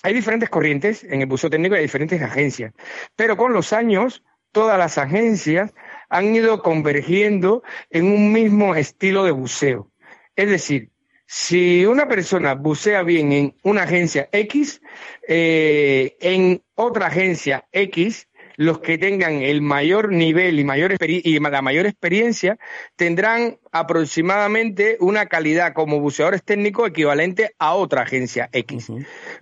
[0.02, 2.74] hay diferentes corrientes en el buceo técnico y hay diferentes agencias,
[3.16, 4.22] pero con los años
[4.52, 5.72] todas las agencias
[6.10, 9.90] han ido convergiendo en un mismo estilo de buceo.
[10.36, 10.90] Es decir,
[11.26, 14.82] si una persona bucea bien en una agencia X,
[15.26, 21.62] eh, en otra agencia X, los que tengan el mayor nivel y, mayor y la
[21.62, 22.58] mayor experiencia
[22.96, 28.92] tendrán aproximadamente una calidad como buceadores técnicos equivalente a otra agencia X.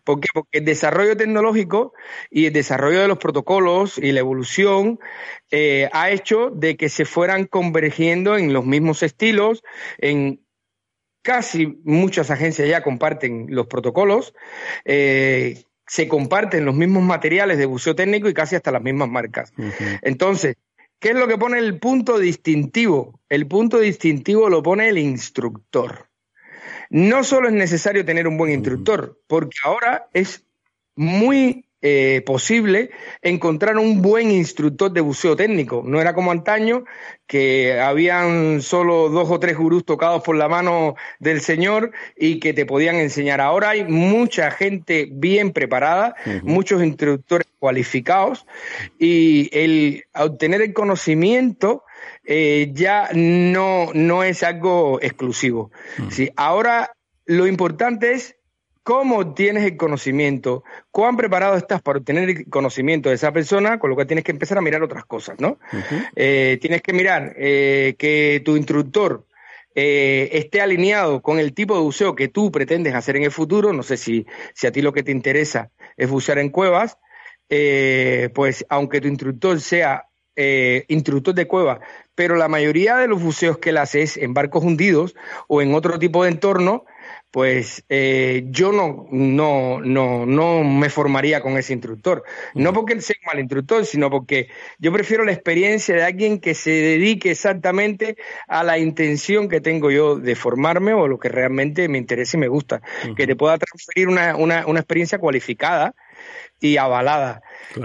[0.04, 0.28] ¿Por qué?
[0.32, 1.92] Porque el desarrollo tecnológico
[2.30, 4.98] y el desarrollo de los protocolos y la evolución
[5.50, 9.62] eh, ha hecho de que se fueran convergiendo en los mismos estilos,
[9.98, 10.42] en
[11.22, 14.34] casi muchas agencias ya comparten los protocolos.
[14.84, 19.52] Eh, se comparten los mismos materiales de buceo técnico y casi hasta las mismas marcas.
[20.02, 20.56] Entonces,
[20.98, 23.20] ¿qué es lo que pone el punto distintivo?
[23.28, 26.08] El punto distintivo lo pone el instructor.
[26.90, 30.44] No solo es necesario tener un buen instructor, porque ahora es
[30.94, 32.90] muy eh, posible
[33.22, 35.82] encontrar un buen instructor de buceo técnico.
[35.84, 36.84] No era como antaño,
[37.26, 42.52] que habían solo dos o tres gurús tocados por la mano del Señor y que
[42.52, 43.40] te podían enseñar.
[43.40, 48.46] Ahora hay mucha gente bien preparada, muchos instructores cualificados
[48.98, 51.84] y el obtener el conocimiento
[52.24, 55.72] eh, ya no, no es algo exclusivo.
[56.10, 56.92] Sí, ahora
[57.24, 58.36] lo importante es
[58.82, 63.90] cómo tienes el conocimiento, cuán preparado estás para obtener el conocimiento de esa persona, con
[63.90, 65.58] lo que tienes que empezar a mirar otras cosas, ¿no?
[66.16, 69.26] Eh, tienes que mirar eh, que tu instructor
[69.74, 73.72] eh, esté alineado con el tipo de buceo que tú pretendes hacer en el futuro.
[73.72, 76.98] No sé si, si a ti lo que te interesa es bucear en cuevas,
[78.34, 80.06] pues aunque tu instructor sea
[80.88, 81.80] instructor de cueva,
[82.14, 85.14] pero la mayoría de los buceos que él hace es en barcos hundidos
[85.48, 86.86] o en otro tipo de entorno,
[87.32, 92.24] pues eh, yo no, no, no, no me formaría con ese instructor.
[92.54, 94.48] No porque sea un mal instructor, sino porque
[94.78, 98.16] yo prefiero la experiencia de alguien que se dedique exactamente
[98.48, 102.40] a la intención que tengo yo de formarme o lo que realmente me interesa y
[102.40, 102.82] me gusta.
[103.16, 105.94] Que te pueda transferir una, una, una experiencia cualificada
[106.60, 107.40] y avalada.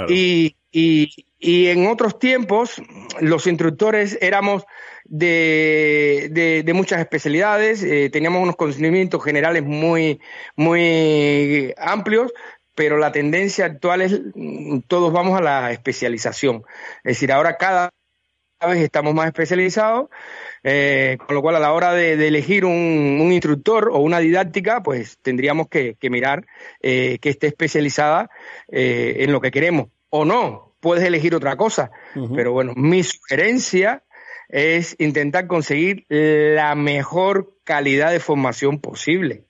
[0.10, 2.81] Y, y, y en otros tiempos
[3.19, 4.65] los instructores éramos
[5.06, 10.19] de, de, muchas especialidades, eh, teníamos unos conocimientos generales muy,
[10.56, 12.34] muy amplios,
[12.76, 16.64] pero la tendencia actual es mm, todos vamos a la especialización.
[17.03, 17.91] Es decir, ahora cada
[18.68, 20.10] vez estamos más especializados,
[20.64, 24.84] eh, con lo cual a la hora de, elegir un, un, instructor o una didáctica,
[24.84, 26.45] pues tendríamos que, que mirar
[26.81, 28.30] eh, que esté especializada
[28.68, 29.88] en lo que queremos
[30.18, 30.76] o no.
[30.80, 31.91] Puedes elegir otra cosa,
[32.35, 34.03] pero bueno, mi sugerencia
[34.48, 39.45] es intentar conseguir la mejor calidad de formación posible.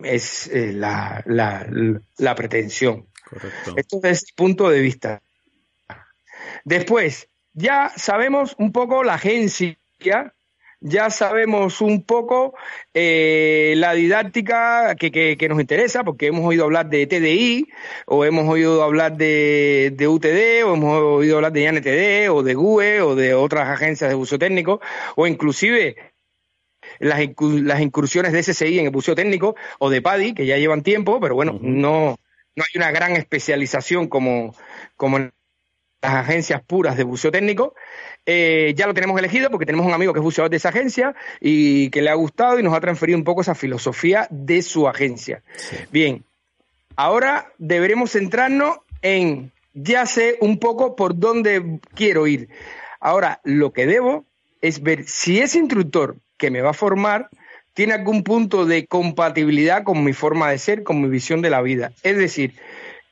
[0.00, 1.66] Es eh, la, la,
[2.18, 3.06] la, pretensión.
[3.24, 3.74] Correcto.
[3.76, 5.22] Esto es punto de vista.
[6.64, 9.78] Después, ya sabemos un poco la agencia
[10.84, 12.54] ya sabemos un poco
[12.92, 17.68] eh, la didáctica que, que, nos interesa, porque hemos oído hablar de TDI,
[18.06, 22.54] o hemos oído hablar de, de UTD, o hemos oído hablar de IANTD, o de
[22.54, 24.82] GUE, o de otras agencias de buceo técnico,
[25.16, 25.96] o inclusive
[26.98, 30.82] las, las incursiones de SSI en el buceo técnico, o de PADI, que ya llevan
[30.82, 32.18] tiempo, pero bueno, no,
[32.56, 34.54] no hay una gran especialización como,
[34.96, 35.32] como en
[36.04, 37.74] las agencias puras de buceo técnico.
[38.26, 41.14] Eh, ya lo tenemos elegido porque tenemos un amigo que es buceador de esa agencia
[41.40, 44.86] y que le ha gustado y nos ha transferido un poco esa filosofía de su
[44.86, 45.42] agencia.
[45.90, 46.24] Bien,
[46.96, 52.48] ahora deberemos centrarnos en, ya sé un poco por dónde quiero ir.
[53.00, 54.24] Ahora, lo que debo
[54.60, 57.28] es ver si ese instructor que me va a formar
[57.72, 61.62] tiene algún punto de compatibilidad con mi forma de ser, con mi visión de la
[61.62, 61.92] vida.
[62.02, 62.54] Es decir,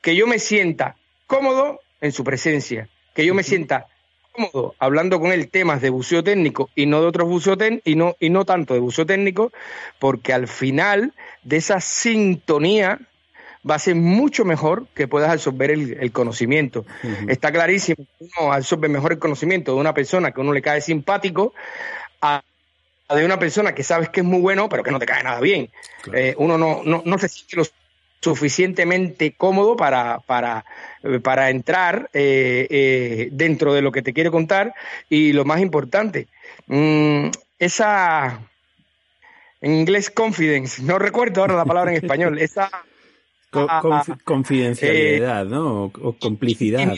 [0.02, 0.96] que yo me sienta
[1.26, 3.86] cómodo en su presencia, que yo me sienta
[4.32, 8.16] cómodo hablando con él temas de buceo técnico y no de otros buceo y no
[8.18, 9.52] y no tanto de buceo técnico,
[9.98, 11.14] porque al final
[11.44, 12.98] de esa sintonía
[13.68, 16.84] va a ser mucho mejor que puedas absorber el, conocimiento.
[17.28, 21.54] Está clarísimo uno absorbe mejor el conocimiento de una persona que uno le cae simpático
[22.20, 22.42] a
[23.08, 25.38] de una persona que sabes que es muy bueno, pero que no te cae nada
[25.38, 25.70] bien.
[26.14, 27.72] Eh, uno no, no, no se siente los
[28.22, 30.64] suficientemente cómodo para, para,
[31.22, 34.74] para entrar eh, eh, dentro de lo que te quiere contar
[35.10, 36.28] y lo más importante,
[36.68, 37.26] mm,
[37.58, 38.40] esa,
[39.60, 42.70] en inglés confidence, no recuerdo ahora la palabra en español, esa...
[44.24, 45.84] confidencialidad, ¿no?
[45.84, 46.96] O, complicidad.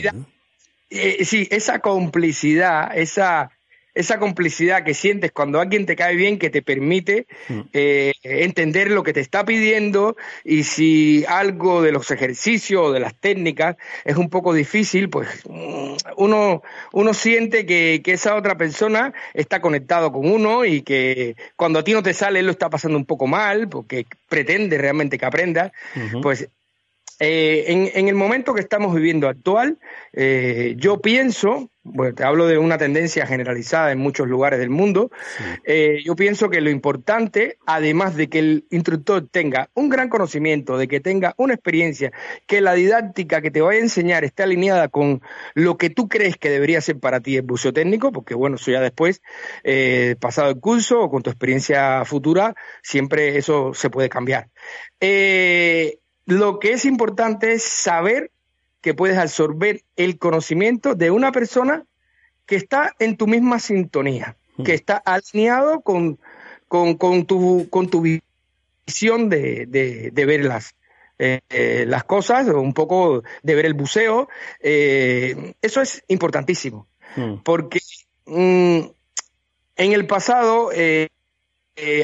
[0.89, 3.49] sí, esa complicidad, esa
[3.95, 7.59] esa complicidad que sientes cuando alguien te cae bien que te permite mm.
[7.73, 12.99] eh, entender lo que te está pidiendo y si algo de los ejercicios o de
[12.99, 16.61] las técnicas es un poco difícil, pues mm, uno,
[16.91, 21.83] uno siente que, que esa otra persona está conectado con uno y que cuando a
[21.83, 25.25] ti no te sale él lo está pasando un poco mal porque pretende realmente que
[25.25, 25.71] aprendas,
[26.21, 26.49] pues
[27.19, 29.79] eh, en, en, el momento que estamos viviendo actual,
[30.11, 35.11] eh, yo pienso, bueno, te hablo de una tendencia generalizada en muchos lugares del mundo,
[35.63, 40.77] eh, yo pienso que lo importante, además de que el instructor tenga un gran conocimiento,
[40.77, 42.11] de que tenga una experiencia,
[42.47, 45.21] que la didáctica que te vaya a enseñar esté alineada con
[45.53, 48.71] lo que tú crees que debería ser para ti el buceo técnico, porque bueno, eso
[48.71, 49.21] ya después,
[50.19, 54.49] pasado el curso o con tu experiencia futura, siempre eso se puede cambiar.
[54.99, 58.31] Eh, lo que es importante es saber
[58.81, 61.85] que puedes absorber el conocimiento de una persona
[62.45, 66.19] que está en tu misma sintonía, que está alineado con,
[66.67, 70.75] con, con, tu, con tu visión de, de, ver las,
[71.17, 74.29] eh, las cosas, un poco de ver el buceo.
[74.59, 77.37] Eh, eso es importantísimo, hmm.
[77.43, 77.79] porque
[78.25, 78.79] mm,
[79.77, 81.09] en el pasado eh,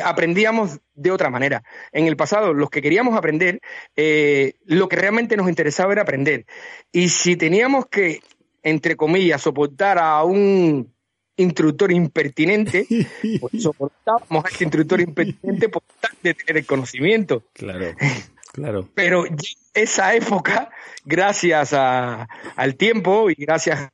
[0.03, 1.63] aprendíamos de otra manera.
[1.91, 3.59] En el pasado, los que queríamos aprender,
[3.95, 6.45] eh, lo que realmente nos interesaba era aprender.
[6.91, 8.21] Y si teníamos que,
[8.63, 10.93] entre comillas, soportar a un
[11.37, 12.85] instructor impertinente,
[13.39, 15.83] pues soportábamos a ese instructor impertinente por
[16.21, 17.43] de tener el conocimiento.
[17.53, 17.95] Claro,
[18.53, 18.89] claro.
[18.93, 19.25] Pero
[19.73, 20.69] esa época,
[21.05, 23.89] gracias al tiempo y gracias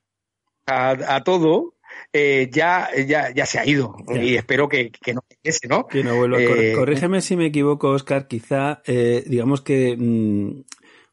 [0.66, 1.77] a todo,
[2.18, 5.86] eh, ya, ya, ya se ha ido y espero que, que no regrese, ¿no?
[5.88, 6.42] Que no vuelva.
[6.42, 8.28] Eh, corrígeme si me equivoco, Oscar.
[8.28, 10.66] Quizá, eh, digamos que mm, un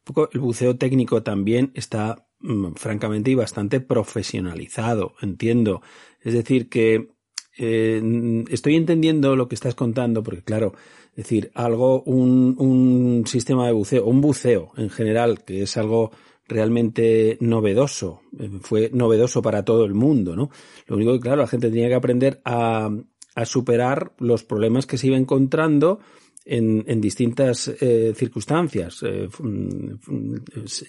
[0.04, 5.82] poco el buceo técnico también está mm, francamente y bastante profesionalizado, entiendo.
[6.20, 7.08] Es decir, que
[7.56, 10.74] estoy entendiendo lo que estás contando, porque claro,
[11.12, 16.10] Es decir, algo, un, un sistema de buceo, un buceo en general, que es algo
[16.46, 20.50] realmente novedoso, eh, fue novedoso para todo el mundo, ¿no?
[20.86, 22.90] Lo único que, claro, la gente tenía que aprender a,
[23.34, 26.00] a superar los problemas que se iba encontrando
[26.46, 29.28] en, en distintas eh, circunstancias, eh,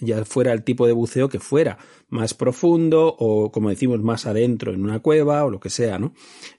[0.02, 1.78] ya fuera el tipo de buceo que fuera,
[2.10, 6.12] más profundo o, como decimos, más adentro en una cueva o lo que sea, ¿no?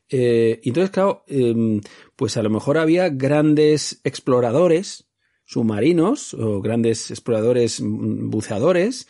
[0.09, 1.81] Entonces, claro, em,
[2.15, 5.06] pues a lo mejor había grandes exploradores
[5.47, 9.07] submarinos o grandes exploradores mm, buceadores,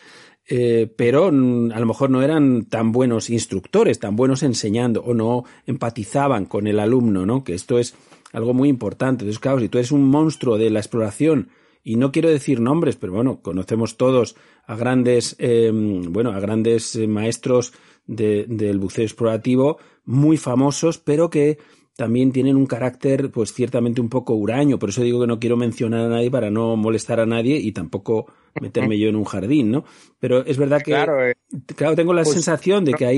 [0.47, 5.13] eh, pero mm, a lo mejor no eran tan buenos instructores, tan buenos enseñando o
[5.13, 7.43] no empatizaban con el alumno, ¿no?
[7.43, 7.95] Que esto es
[8.31, 9.23] algo muy importante.
[9.23, 11.49] Entonces, claro, si tú eres un monstruo de la exploración
[11.83, 14.35] y no quiero decir nombres, pero bueno, conocemos todos
[14.65, 17.73] a grandes, eh, bueno, a grandes eh, maestros
[18.05, 21.57] de, del buceo explorativo muy famosos, pero que
[21.97, 24.77] también tienen un carácter, pues ciertamente un poco huraño.
[24.77, 27.71] Por eso digo que no quiero mencionar a nadie para no molestar a nadie y
[27.71, 29.83] tampoco meterme yo en un jardín, ¿no?
[30.19, 31.35] Pero es verdad que, claro, eh,
[31.75, 33.17] claro tengo la pues, sensación de que hay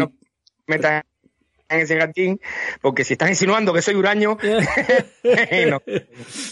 [1.70, 2.40] en ese jardín,
[2.82, 4.38] porque si estás insinuando que soy huraño,
[5.70, 5.82] no.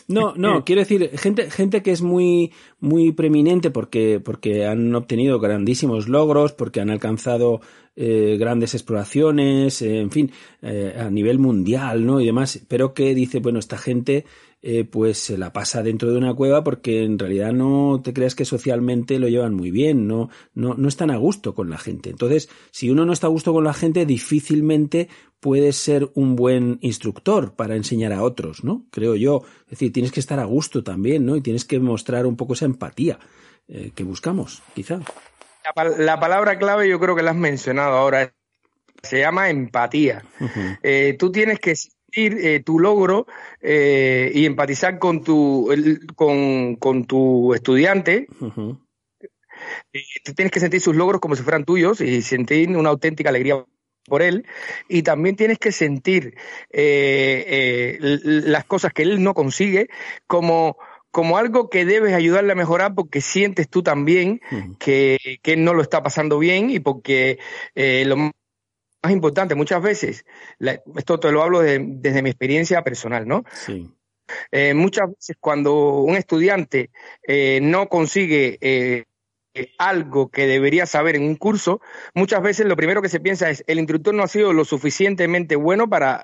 [0.08, 5.40] no, no, quiero decir, gente, gente que es muy, muy preeminente porque, porque han obtenido
[5.40, 7.62] grandísimos logros, porque han alcanzado
[8.00, 10.32] eh, grandes exploraciones, eh, en fin,
[10.62, 12.22] eh, a nivel mundial, ¿no?
[12.22, 14.24] Y demás, pero que dice, bueno, esta gente
[14.62, 18.34] eh, pues se la pasa dentro de una cueva porque en realidad no te creas
[18.34, 22.10] que socialmente lo llevan muy bien, no, no, no están a gusto con la gente.
[22.10, 25.10] Entonces, si uno no está a gusto con la gente, difícilmente
[25.40, 28.86] puedes ser un buen instructor para enseñar a otros, ¿no?
[28.92, 29.44] Creo yo.
[29.66, 31.36] Es decir, tienes que estar a gusto también, ¿no?
[31.36, 33.20] Y tienes que mostrar un poco esa empatía
[33.68, 35.00] eh, que buscamos, quizá.
[35.76, 38.34] La, la, palabra clave yo creo que la has mencionado ahora.
[39.04, 40.24] Se llama empatía.
[40.82, 41.76] eh, tú tienes que
[42.14, 43.28] eh, tu logro
[43.62, 45.70] eh, y empatizar con tu,
[46.16, 48.28] con, con tu estudiante.
[49.92, 50.04] Eh,
[50.36, 53.66] tienes que sentir sus logros como si fueran tuyos y sentir una auténtica alegría
[54.06, 54.46] por él
[54.88, 56.38] y también tienes que sentir
[56.72, 59.90] las cosas que él no consigue
[60.28, 60.78] como
[61.12, 64.40] como algo que debes ayudarle a mejorar porque sientes tú también
[64.80, 67.40] que, que, él no lo está pasando bien y porque
[67.76, 68.32] lo más
[69.12, 70.26] importante, muchas veces,
[70.96, 73.44] esto te lo hablo desde mi experiencia personal, ¿no?
[73.54, 73.90] Sí.
[74.52, 76.92] Eh, muchas veces cuando un estudiante
[77.24, 79.06] eh, no consigue eh,
[79.78, 81.82] algo que debería saber en un curso,
[82.14, 85.56] muchas veces lo primero que se piensa es el instructor no ha sido lo suficientemente
[85.56, 86.22] bueno para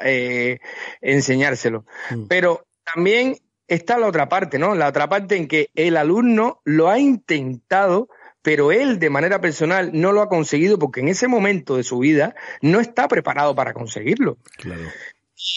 [1.02, 1.86] enseñárselo.
[2.12, 2.28] Mm.
[2.28, 3.38] Pero también
[3.68, 4.76] está la otra parte, ¿no?
[4.76, 8.10] La otra parte en que el alumno lo ha intentado,
[8.44, 11.98] pero él de manera personal no lo ha conseguido porque en ese momento de su
[11.98, 14.38] vida no está preparado para conseguirlo.
[14.57, 14.84] Claro.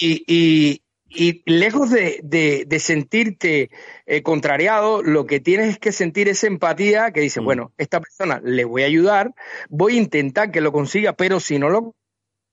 [0.01, 3.71] Y, y, y lejos de, de, de sentirte
[4.07, 7.45] eh, contrariado, lo que tienes es que sentir esa empatía que dice, mm.
[7.45, 9.35] bueno, esta persona le voy a ayudar,
[9.69, 11.95] voy a intentar que lo consiga, pero si no lo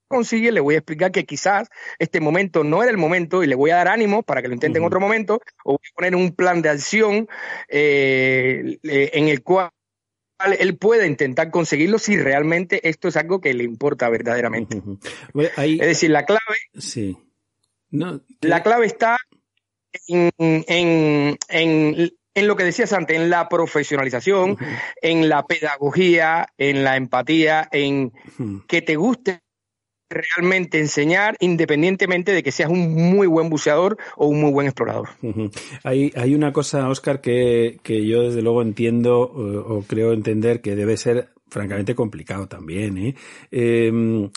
[0.07, 1.69] consigue, le voy a explicar que quizás
[1.99, 4.53] este momento no era el momento y le voy a dar ánimo para que lo
[4.53, 7.27] intente en otro momento, o voy a poner un plan de acción
[7.67, 9.71] eh, en el cual
[10.59, 14.81] él pueda intentar conseguirlo si realmente esto es algo que le importa verdaderamente.
[15.35, 16.57] es decir, la clave.
[16.77, 17.17] Sí.
[18.41, 19.17] La clave está
[20.07, 24.57] en, en, en, lo que decías antes, en la profesionalización,
[25.01, 28.11] en la pedagogía, en la empatía, en
[28.67, 29.42] que te guste
[30.13, 35.09] realmente enseñar independientemente de que seas un muy buen buceador o un muy buen explorador.
[35.83, 40.61] hay, hay, una cosa, Oscar, que, que, yo desde luego entiendo o, o, creo entender
[40.61, 42.97] que debe ser francamente complicado también.
[42.97, 43.15] ¿eh?
[43.51, 44.29] eh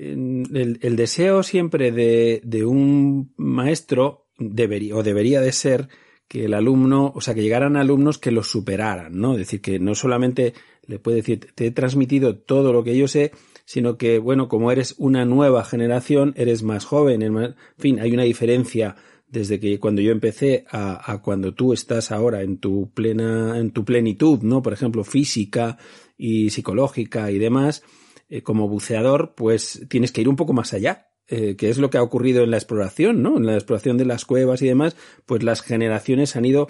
[0.00, 5.88] el, deseo siempre de, de un maestro debería, o debería de ser
[6.28, 9.32] que el alumno, o sea, que llegaran alumnos que lo superaran, ¿no?
[9.32, 10.54] Es decir, que no solamente
[10.86, 13.32] le puede decir, te he transmitido todo lo que yo sé,
[13.70, 18.24] sino que, bueno, como eres una nueva generación, eres más joven, en fin, hay una
[18.24, 18.96] diferencia
[19.28, 23.70] desde que cuando yo empecé a, a, cuando tú estás ahora en tu plena, en
[23.70, 24.60] tu plenitud, ¿no?
[24.60, 25.78] Por ejemplo, física
[26.18, 27.84] y psicológica y demás,
[28.28, 31.09] eh, como buceador, pues tienes que ir un poco más allá.
[31.32, 33.36] Eh, que es lo que ha ocurrido en la exploración, ¿no?
[33.36, 34.96] En la exploración de las cuevas y demás,
[35.26, 36.68] pues las generaciones han ido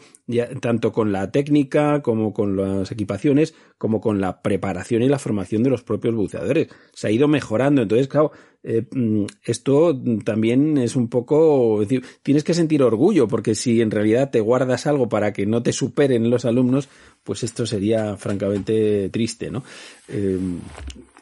[0.60, 5.62] tanto con la técnica como con las equipaciones, como con la preparación y la formación
[5.62, 6.68] de los propios buceadores.
[6.92, 7.80] Se ha ido mejorando.
[7.80, 8.32] Entonces, claro,
[8.62, 13.90] eh, mm, esto también es un poco, decir, tienes que sentir orgullo, porque si en
[13.90, 16.90] realidad te guardas algo para que no te superen los alumnos,
[17.24, 19.64] pues esto sería francamente triste, ¿no?
[20.08, 20.38] Eh,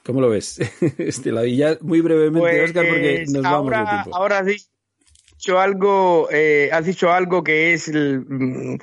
[0.09, 0.59] ¿Cómo lo ves?
[0.99, 4.17] Este, la ya muy brevemente, pues, Oscar, porque nos ahora, vamos de tiempo.
[4.17, 4.57] Ahora sí.
[5.33, 8.77] dicho algo, eh, has dicho algo que es mm,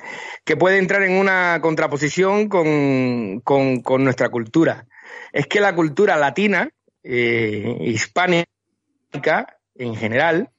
[0.44, 4.86] que puede entrar en una contraposición con, con, nuestra cultura.
[5.32, 6.70] Es que la cultura latina,
[7.02, 10.50] eh, hispánica en general,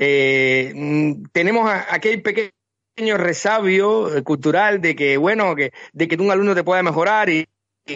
[0.00, 6.56] eh, mm, tenemos aquel pequeño resabio cultural de que, bueno, que, de que un alumno
[6.56, 7.46] te pueda mejorar y,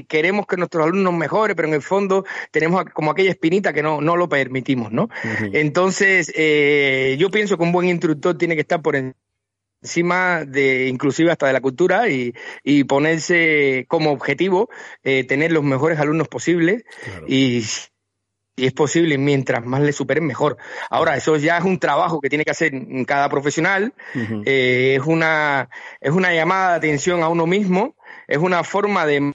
[0.08, 4.00] queremos que nuestros alumnos mejoren, pero en el fondo tenemos como aquella espinita que no,
[4.00, 5.08] no lo permitimos, ¿no?
[5.52, 8.96] Entonces, eh, yo pienso que un buen instructor tiene que estar por
[9.82, 14.68] encima de inclusive hasta de la cultura y, y ponerse como objetivo
[15.02, 16.84] eh, tener los mejores alumnos posibles
[17.26, 17.62] y
[18.54, 20.58] y es posible, mientras más le superen, mejor.
[20.90, 22.72] Ahora, eso ya es un trabajo que tiene que hacer
[23.06, 23.94] cada profesional,
[24.44, 25.70] eh, es, una,
[26.00, 27.96] es una llamada de atención a uno mismo,
[28.28, 29.32] es una forma de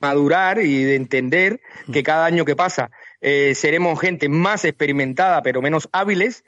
[0.00, 1.60] madurar y de entender
[1.92, 2.90] que cada año que pasa
[3.20, 6.44] eh, seremos gente más experimentada pero menos hábiles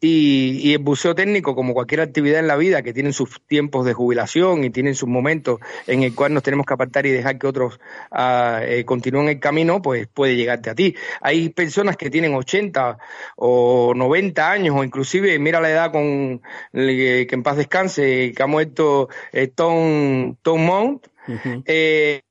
[0.00, 3.92] y, el buceo técnico, como cualquier actividad en la vida, que tienen sus tiempos de
[3.92, 7.46] jubilación y tienen sus momentos en el cual nos tenemos que apartar y dejar que
[7.46, 7.78] otros
[8.10, 10.94] uh, eh, continúen el camino, pues puede llegarte a ti.
[11.20, 12.96] Hay personas que tienen 80
[13.36, 16.40] o 90 años, o inclusive, mira la edad con
[16.72, 21.06] que en paz descanse, que ha muerto eh, Tom, Tom Mount,
[21.66, 22.22] eh,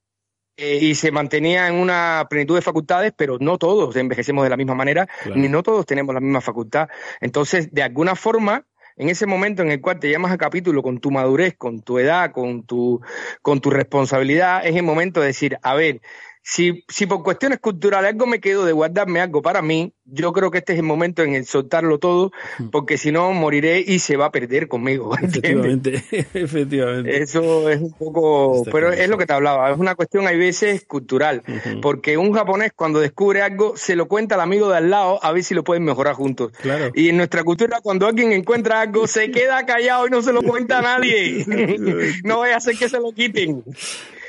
[0.62, 4.58] eh, y se mantenía en una plenitud de facultades, pero no todos envejecemos de la
[4.58, 6.90] misma manera, ni no todos tenemos la misma facultad.
[7.22, 8.66] Entonces, de alguna forma,
[8.98, 11.98] en ese momento en el cual te llamas a capítulo con tu madurez, con tu
[11.98, 13.00] edad, con tu,
[13.42, 16.02] con tu responsabilidad, es el momento de decir, a ver,
[16.50, 20.50] si, si por cuestiones culturales algo me quedo de guardarme algo para mí, yo creo
[20.50, 22.32] que este es el momento en el soltarlo todo,
[22.72, 25.16] porque si no moriré y se va a perder conmigo.
[25.16, 26.04] Efectivamente,
[26.34, 27.22] efectivamente.
[27.22, 30.86] Eso es un poco, pero es lo que te hablaba, es una cuestión hay veces
[30.86, 31.44] cultural,
[31.84, 35.32] porque un japonés cuando descubre algo se lo cuenta al amigo de al lado a
[35.32, 36.52] ver si lo pueden mejorar juntos.
[36.64, 36.92] Claro.
[36.96, 40.42] Y en nuestra cultura cuando alguien encuentra algo se queda callado y no se lo
[40.42, 41.46] cuenta a nadie.
[42.24, 43.64] no vaya a ser que se lo quiten.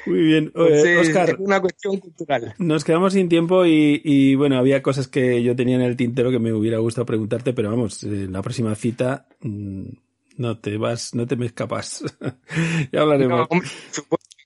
[0.06, 0.52] Muy bien.
[0.54, 2.54] Oscar, es una cuestión cultural.
[2.58, 6.38] Nos quedamos sin tiempo y, bueno, había cosas que yo tenía en el tintero que
[6.38, 9.88] me hubiera gustado preguntarte, pero vamos, en la próxima cita mm,
[10.36, 12.04] no te vas, no te me escapas.
[12.92, 13.48] ya hablaremos.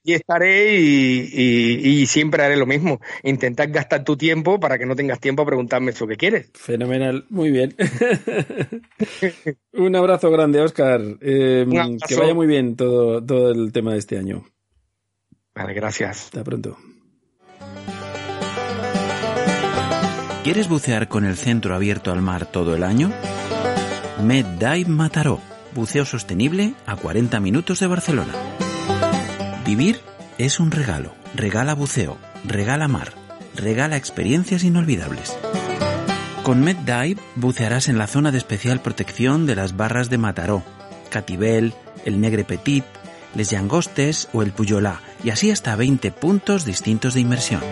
[0.02, 3.00] y estaré y, siempre haré lo mismo.
[3.22, 6.50] Intentar gastar tu tiempo para que no tengas tiempo a preguntarme eso que quieres.
[6.54, 7.74] Fenomenal, muy bien.
[9.72, 11.00] Un abrazo grande, Oscar.
[11.20, 11.66] Eh,
[12.06, 14.44] que vaya muy bien todo, todo el tema de este año.
[15.54, 16.24] Vale, gracias.
[16.24, 16.76] Hasta pronto.
[20.42, 23.10] ¿Quieres bucear con el centro abierto al mar todo el año?
[24.22, 25.40] MedDive Mataró,
[25.74, 28.34] buceo sostenible a 40 minutos de Barcelona.
[29.64, 30.00] Vivir
[30.36, 31.14] es un regalo.
[31.34, 33.12] Regala buceo, regala mar,
[33.56, 35.36] regala experiencias inolvidables.
[36.42, 40.62] Con MedDive bucearás en la zona de especial protección de las barras de Mataró,
[41.10, 41.72] Catibel,
[42.04, 42.84] el Negre Petit,
[43.34, 47.62] Les Llangostes o el Puyolá, y así hasta 20 puntos distintos de inmersión.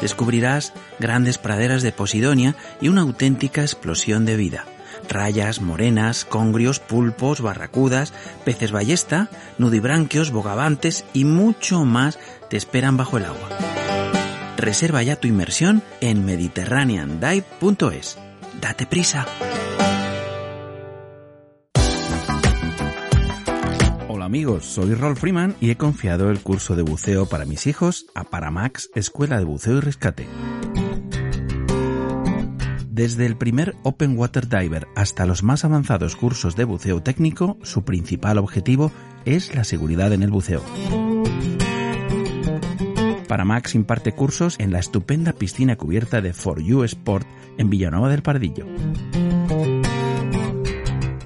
[0.00, 4.66] Descubrirás grandes praderas de Posidonia y una auténtica explosión de vida.
[5.08, 8.12] Rayas, morenas, congrios, pulpos, barracudas,
[8.44, 12.18] peces ballesta, nudibranquios, bogavantes y mucho más
[12.50, 13.48] te esperan bajo el agua.
[14.56, 18.18] Reserva ya tu inmersión en mediterraneandive.es.
[18.60, 19.26] Date prisa.
[24.32, 28.24] Amigos, soy Rolf Freeman y he confiado el curso de buceo para mis hijos a
[28.24, 30.26] Paramax Escuela de Buceo y Rescate.
[32.88, 37.84] Desde el primer Open Water Diver hasta los más avanzados cursos de buceo técnico, su
[37.84, 38.90] principal objetivo
[39.26, 40.62] es la seguridad en el buceo.
[43.28, 47.26] Paramax imparte cursos en la estupenda piscina cubierta de For You Sport
[47.58, 48.64] en Villanueva del Pardillo.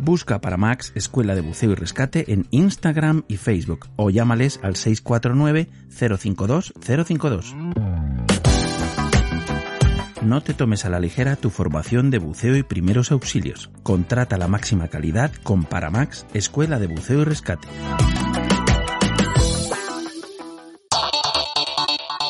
[0.07, 4.77] Busca para Max Escuela de Buceo y Rescate en Instagram y Facebook o llámales al
[4.77, 7.57] 649 052 052.
[10.23, 13.69] No te tomes a la ligera tu formación de buceo y primeros auxilios.
[13.83, 17.67] Contrata la máxima calidad con Paramax Escuela de Buceo y Rescate.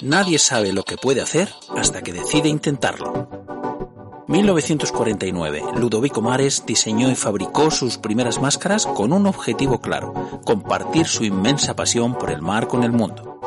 [0.01, 3.45] Nadie sabe lo que puede hacer hasta que decide intentarlo.
[4.36, 10.12] 1949, Ludovico Mares diseñó y fabricó sus primeras máscaras con un objetivo claro,
[10.44, 13.40] compartir su inmensa pasión por el mar con el mundo.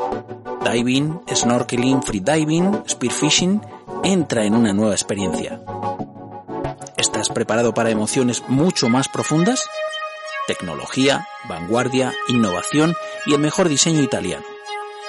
[0.64, 3.62] Diving, snorkeling, freediving, spearfishing,
[4.02, 5.62] entra en una nueva experiencia.
[6.96, 9.68] ¿Estás preparado para emociones mucho más profundas?
[10.48, 12.96] Tecnología, vanguardia, innovación
[13.26, 14.44] y el mejor diseño italiano.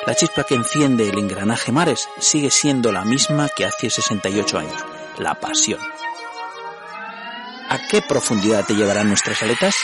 [0.05, 5.00] La chispa que enciende el engranaje Mares sigue siendo la misma que hace 68 años
[5.21, 5.79] la pasión.
[7.69, 9.75] ¿A qué profundidad te llevarán nuestras aletas?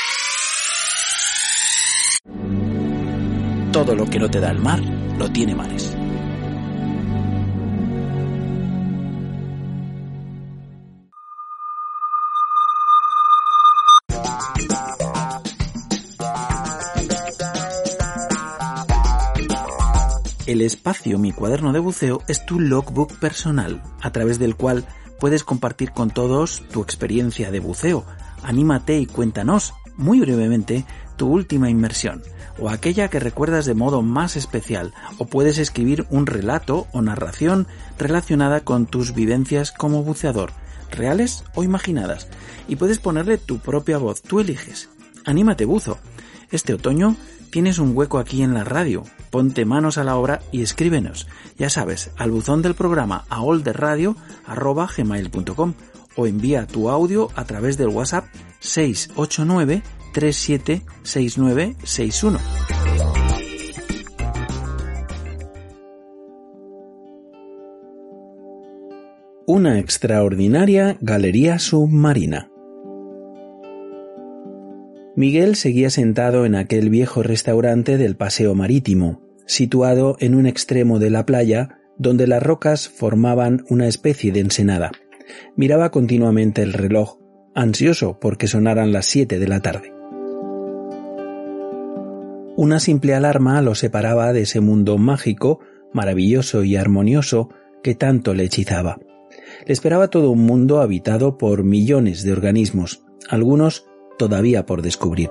[3.71, 4.81] Todo lo que no te da el mar,
[5.17, 5.95] lo tiene mares.
[20.47, 24.85] El espacio Mi cuaderno de buceo es tu logbook personal, a través del cual
[25.19, 28.05] puedes compartir con todos tu experiencia de buceo.
[28.43, 30.85] Anímate y cuéntanos, muy brevemente,
[31.17, 32.21] tu última inmersión,
[32.59, 37.67] o aquella que recuerdas de modo más especial, o puedes escribir un relato o narración
[37.97, 40.51] relacionada con tus vivencias como buceador,
[40.91, 42.27] reales o imaginadas,
[42.67, 44.89] y puedes ponerle tu propia voz, tú eliges.
[45.25, 45.97] Anímate buzo.
[46.51, 47.17] Este otoño
[47.57, 49.01] tienes un hueco aquí en la radio.
[49.31, 51.27] Ponte manos a la obra y escríbenos.
[51.57, 55.73] Ya sabes, al buzón del programa aolderradio.gmail.com
[56.15, 58.25] o envía tu audio a través del WhatsApp
[58.59, 59.81] 689
[60.13, 62.39] 376961.
[69.47, 72.51] Una extraordinaria galería submarina.
[75.17, 81.09] Miguel seguía sentado en aquel viejo restaurante del Paseo Marítimo, situado en un extremo de
[81.09, 84.91] la playa donde las rocas formaban una especie de ensenada.
[85.55, 87.17] Miraba continuamente el reloj,
[87.55, 89.91] ansioso porque sonaran las siete de la tarde.
[92.55, 95.61] Una simple alarma lo separaba de ese mundo mágico,
[95.93, 97.49] maravilloso y armonioso
[97.81, 98.99] que tanto le hechizaba.
[99.65, 103.87] Le esperaba todo un mundo habitado por millones de organismos, algunos
[104.17, 105.29] todavía por descubrir.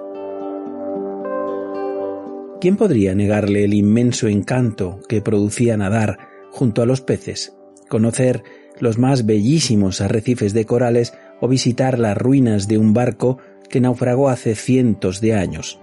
[2.61, 6.19] ¿Quién podría negarle el inmenso encanto que producía nadar
[6.51, 7.55] junto a los peces,
[7.89, 8.43] conocer
[8.81, 13.39] los más bellísimos arrecifes de corales o visitar las ruinas de un barco
[13.69, 15.79] que naufragó hace cientos de años?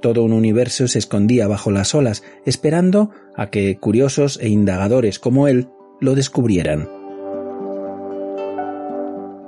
[0.00, 5.46] Todo un universo se escondía bajo las olas, esperando a que curiosos e indagadores como
[5.46, 5.68] él
[6.00, 7.01] lo descubrieran.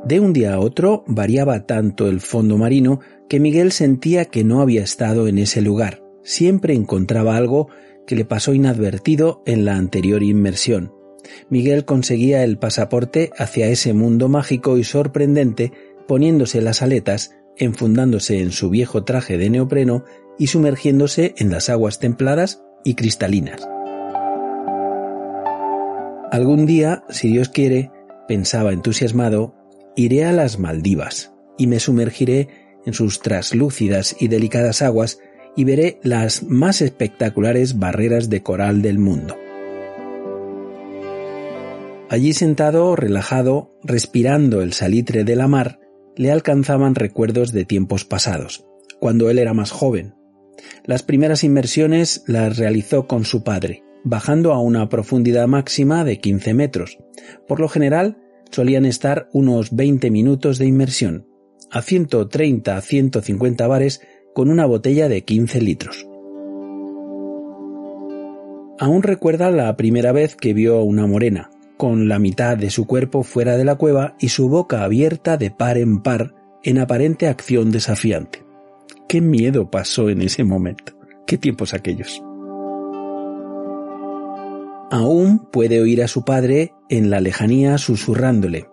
[0.07, 4.61] De un día a otro variaba tanto el fondo marino que Miguel sentía que no
[4.61, 6.03] había estado en ese lugar.
[6.23, 7.69] Siempre encontraba algo
[8.07, 10.93] que le pasó inadvertido en la anterior inmersión.
[11.49, 15.73] Miguel conseguía el pasaporte hacia ese mundo mágico y sorprendente
[16.07, 20.05] poniéndose las aletas, enfundándose en su viejo traje de neopreno
[20.39, 23.67] y sumergiéndose en las aguas templadas y cristalinas.
[26.31, 27.91] Algún día, si Dios quiere,
[28.29, 29.55] pensaba entusiasmado,
[29.97, 32.49] iré a las Maldivas y me sumergiré
[32.85, 35.19] en sus traslúcidas y delicadas aguas
[35.57, 39.37] y veré las más espectaculares barreras de coral del mundo.
[42.11, 45.81] Allí sentado, relajado, respirando el salitre de la mar,
[46.17, 48.67] le alcanzaban recuerdos de tiempos pasados,
[49.01, 50.15] cuando él era más joven.
[50.85, 56.55] Las primeras inmersiones las realizó con su padre, bajando a una profundidad máxima de 15
[56.55, 56.99] metros.
[57.49, 58.19] Por lo general,
[58.55, 61.27] solían estar unos 20 minutos de inmersión,
[61.71, 64.01] a 130 a 150 bares
[64.35, 66.07] con una botella de 15 litros.
[68.79, 72.87] Aún recuerda la primera vez que vio a una morena, con la mitad de su
[72.87, 77.29] cuerpo fuera de la cueva y su boca abierta de par en par en aparente
[77.29, 78.43] acción desafiante.
[79.09, 80.97] Qué miedo pasó en ese momento.
[81.27, 82.23] Qué tiempos aquellos.
[84.95, 88.69] Aún puede oír a su padre en la lejanía susurrándole.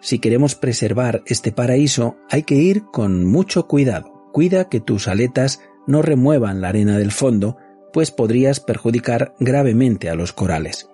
[0.00, 4.30] Si queremos preservar este paraíso, hay que ir con mucho cuidado.
[4.32, 7.56] Cuida que tus aletas no remuevan la arena del fondo,
[7.92, 10.90] pues podrías perjudicar gravemente a los corales.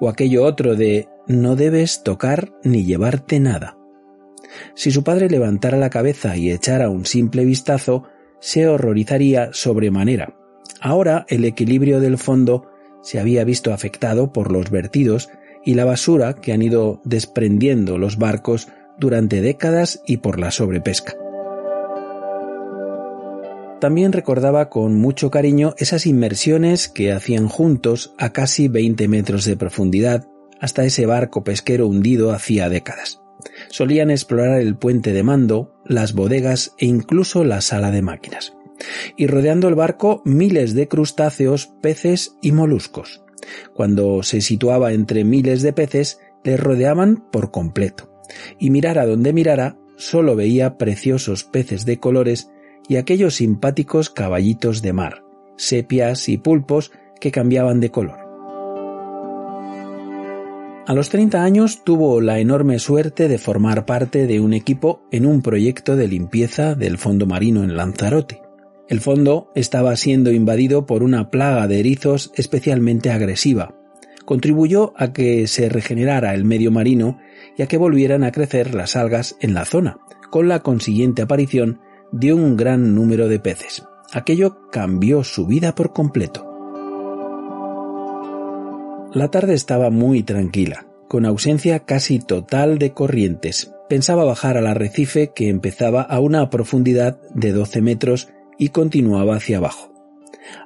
[0.00, 3.78] O aquello otro de no debes tocar ni llevarte nada.
[4.74, 8.04] Si su padre levantara la cabeza y echara un simple vistazo,
[8.38, 10.36] se horrorizaría sobremanera.
[10.78, 12.67] Ahora el equilibrio del fondo
[13.02, 15.30] se había visto afectado por los vertidos
[15.64, 18.68] y la basura que han ido desprendiendo los barcos
[18.98, 21.14] durante décadas y por la sobrepesca.
[23.80, 29.56] También recordaba con mucho cariño esas inmersiones que hacían juntos a casi 20 metros de
[29.56, 30.26] profundidad
[30.60, 33.20] hasta ese barco pesquero hundido hacía décadas.
[33.68, 38.57] Solían explorar el puente de mando, las bodegas e incluso la sala de máquinas
[39.16, 43.22] y rodeando el barco miles de crustáceos, peces y moluscos.
[43.74, 48.10] Cuando se situaba entre miles de peces, le rodeaban por completo,
[48.58, 52.50] y mirar a donde mirara, solo veía preciosos peces de colores
[52.88, 55.24] y aquellos simpáticos caballitos de mar,
[55.56, 58.28] sepias y pulpos que cambiaban de color.
[60.86, 65.26] A los 30 años tuvo la enorme suerte de formar parte de un equipo en
[65.26, 68.47] un proyecto de limpieza del fondo marino en Lanzarote.
[68.88, 73.74] El fondo estaba siendo invadido por una plaga de erizos especialmente agresiva.
[74.24, 77.18] Contribuyó a que se regenerara el medio marino
[77.58, 79.98] y a que volvieran a crecer las algas en la zona,
[80.30, 81.80] con la consiguiente aparición
[82.12, 83.84] de un gran número de peces.
[84.12, 86.46] Aquello cambió su vida por completo.
[89.12, 93.74] La tarde estaba muy tranquila, con ausencia casi total de corrientes.
[93.88, 98.28] Pensaba bajar al arrecife que empezaba a una profundidad de 12 metros
[98.58, 99.92] y continuaba hacia abajo.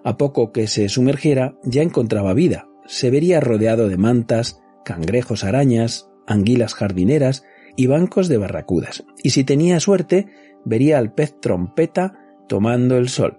[0.04, 2.68] A poco que se sumergiera ya encontraba vida.
[2.86, 7.44] Se vería rodeado de mantas, cangrejos arañas, anguilas jardineras
[7.76, 9.04] y bancos de barracudas.
[9.22, 10.26] Y si tenía suerte,
[10.64, 13.38] vería al pez trompeta tomando el sol.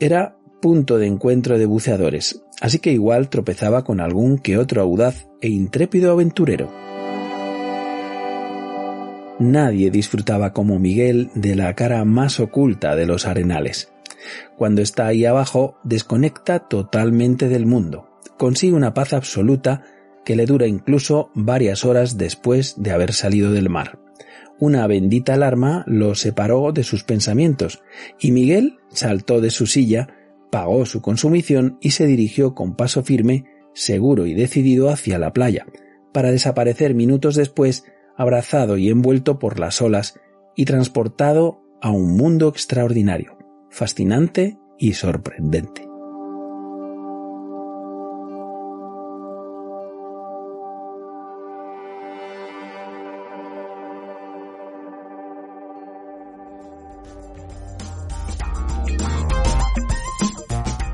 [0.00, 5.28] Era punto de encuentro de buceadores, así que igual tropezaba con algún que otro audaz
[5.40, 6.87] e intrépido aventurero.
[9.38, 13.92] Nadie disfrutaba como Miguel de la cara más oculta de los arenales.
[14.56, 18.08] Cuando está ahí abajo, desconecta totalmente del mundo.
[18.36, 19.84] Consigue una paz absoluta
[20.24, 24.00] que le dura incluso varias horas después de haber salido del mar.
[24.58, 27.80] Una bendita alarma lo separó de sus pensamientos,
[28.18, 30.08] y Miguel saltó de su silla,
[30.50, 35.66] pagó su consumición y se dirigió con paso firme, seguro y decidido hacia la playa,
[36.12, 37.84] para desaparecer minutos después,
[38.18, 40.20] abrazado y envuelto por las olas
[40.56, 43.38] y transportado a un mundo extraordinario,
[43.70, 45.88] fascinante y sorprendente.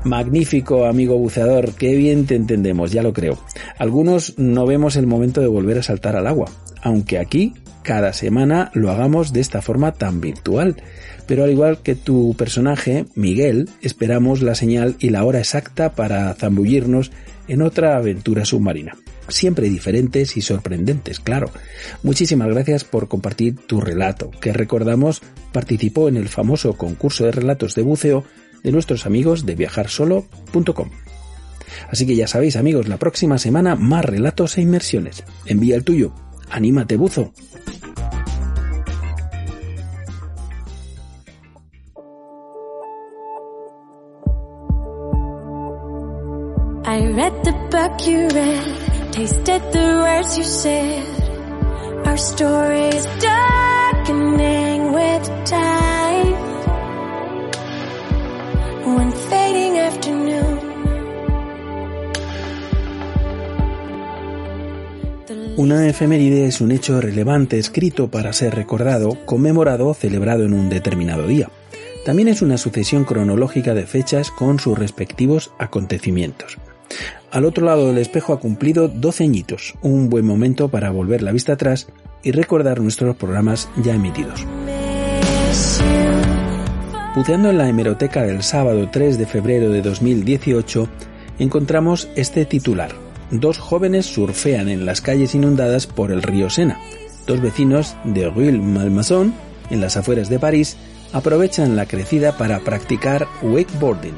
[0.03, 3.39] Magnífico, amigo buceador, qué bien te entendemos, ya lo creo.
[3.79, 6.45] Algunos no vemos el momento de volver a saltar al agua,
[6.85, 10.75] aunque aquí cada semana lo hagamos de esta forma tan virtual.
[11.27, 16.31] Pero al igual que tu personaje, Miguel, esperamos la señal y la hora exacta para
[16.35, 17.11] zambullirnos
[17.47, 18.95] en otra aventura submarina.
[19.27, 21.49] Siempre diferentes y sorprendentes, claro.
[22.03, 27.73] Muchísimas gracias por compartir tu relato, que recordamos participó en el famoso concurso de relatos
[27.73, 28.23] de buceo
[28.63, 30.91] de nuestros amigos de viajarsolo.com.
[31.89, 35.23] Así que ya sabéis amigos, la próxima semana más relatos e inmersiones.
[35.47, 36.13] Envía el tuyo.
[36.51, 37.31] Anímate buzo.
[46.87, 51.03] I read the book you read, tasted the words you said.
[52.07, 56.33] Our story's darkening with time.
[58.95, 60.54] One fading afternoon.
[65.57, 70.67] Una efeméride es un hecho relevante escrito para ser recordado, conmemorado o celebrado en un
[70.67, 71.49] determinado día.
[72.03, 76.57] También es una sucesión cronológica de fechas con sus respectivos acontecimientos.
[77.31, 81.31] Al otro lado del espejo ha cumplido 12 añitos, un buen momento para volver la
[81.31, 81.87] vista atrás
[82.21, 84.45] y recordar nuestros programas ya emitidos.
[87.15, 90.89] Buceando en la hemeroteca del sábado 3 de febrero de 2018,
[91.39, 93.04] encontramos este titular.
[93.31, 96.79] Dos jóvenes surfean en las calles inundadas por el río Sena.
[97.25, 99.33] Dos vecinos de Rueil-Malmaison,
[99.71, 100.77] en las afueras de París,
[101.11, 104.13] aprovechan la crecida para practicar wakeboarding.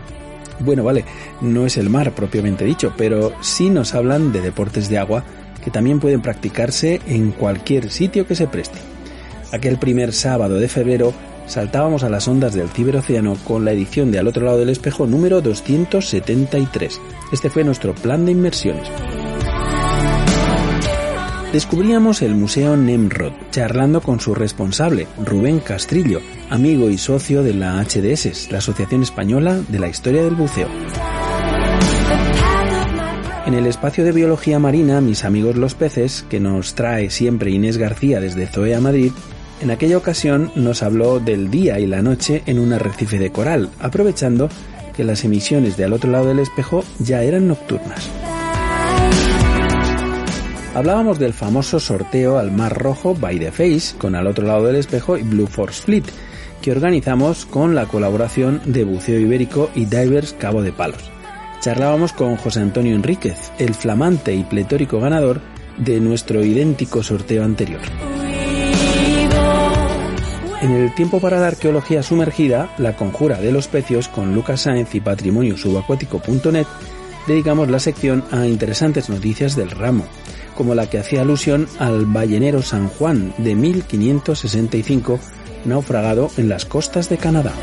[0.59, 1.05] Bueno, vale,
[1.39, 5.23] no es el mar propiamente dicho, pero sí nos hablan de deportes de agua
[5.63, 8.79] que también pueden practicarse en cualquier sitio que se preste.
[9.53, 11.13] Aquel primer sábado de febrero
[11.47, 15.07] saltábamos a las ondas del ciberocéano con la edición de Al otro lado del espejo
[15.07, 17.01] número 273.
[17.31, 18.87] Este fue nuestro plan de inmersiones.
[21.51, 26.19] Descubríamos el Museo Nemrod, charlando con su responsable, Rubén Castrillo,
[26.49, 30.67] amigo y socio de la HDS, la Asociación Española de la Historia del Buceo.
[33.45, 37.77] En el espacio de biología marina, mis amigos los peces, que nos trae siempre Inés
[37.77, 39.13] García desde Zoea Madrid,
[39.61, 43.69] en aquella ocasión nos habló del día y la noche en un arrecife de coral,
[43.79, 44.49] aprovechando
[44.95, 48.09] que las emisiones de al otro lado del espejo ya eran nocturnas.
[50.73, 54.75] Hablábamos del famoso sorteo al Mar Rojo by the Face con al otro lado del
[54.75, 56.03] espejo Blue Force Fleet,
[56.61, 61.11] que organizamos con la colaboración de Buceo Ibérico y Divers Cabo de Palos.
[61.61, 65.41] Charlábamos con José Antonio Enríquez, el flamante y pletórico ganador
[65.77, 67.81] de nuestro idéntico sorteo anterior.
[70.61, 74.95] En el tiempo para la arqueología sumergida, la conjura de los pecios con Lucas Sáenz
[74.95, 76.65] y patrimonio subacuático.net,
[77.27, 80.05] dedicamos la sección a interesantes noticias del ramo.
[80.55, 85.19] como la que hacía alusión al ballenero San Juan de 1565,
[85.65, 87.53] naufragado en las costas de Canadá.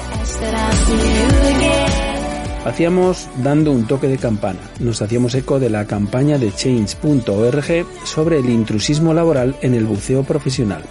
[2.65, 4.61] Hacíamos dando un toque de campana.
[4.79, 10.23] Nos hacíamos eco de la campaña de change.org sobre el intrusismo laboral en el buceo
[10.23, 10.83] profesional,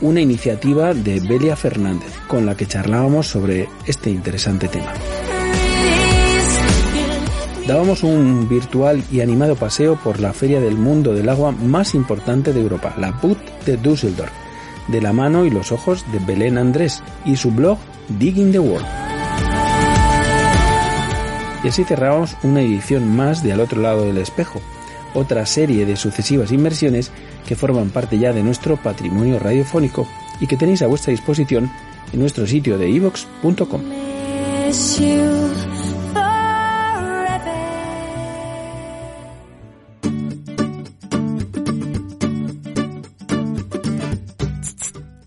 [0.00, 4.92] una iniciativa de Belia Fernández, con la que charlábamos sobre este interesante tema.
[7.66, 12.52] Dábamos un virtual y animado paseo por la feria del mundo del agua más importante
[12.52, 14.32] de Europa, la PUT de Düsseldorf,
[14.88, 17.78] de la mano y los ojos de Belén Andrés y su blog
[18.18, 18.86] Digging the World.
[21.62, 24.60] Y así cerramos una edición más de Al otro lado del espejo,
[25.14, 27.12] otra serie de sucesivas inversiones
[27.46, 30.06] que forman parte ya de nuestro patrimonio radiofónico
[30.40, 31.70] y que tenéis a vuestra disposición
[32.12, 33.82] en nuestro sitio de ivox.com.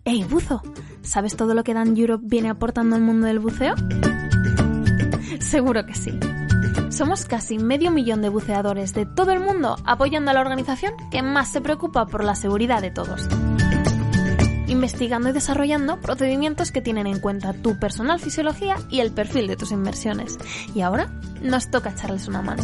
[0.05, 0.61] Hey, buzo,
[1.01, 3.75] ¿sabes todo lo que Dan Europe viene aportando al mundo del buceo?
[5.39, 6.11] Seguro que sí.
[6.93, 11.23] Somos casi medio millón de buceadores de todo el mundo apoyando a la organización que
[11.23, 13.27] más se preocupa por la seguridad de todos.
[14.67, 19.55] Investigando y desarrollando procedimientos que tienen en cuenta tu personal fisiología y el perfil de
[19.55, 20.37] tus inversiones.
[20.75, 21.09] Y ahora
[21.41, 22.61] nos toca echarles una mano.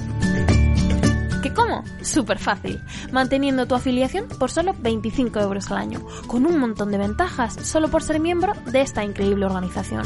[1.42, 1.84] ¿Qué cómo?
[2.04, 7.00] Súper fácil, manteniendo tu afiliación por solo 25 euros al año, con un montón de
[7.00, 10.04] ventajas solo por ser miembro de esta increíble organización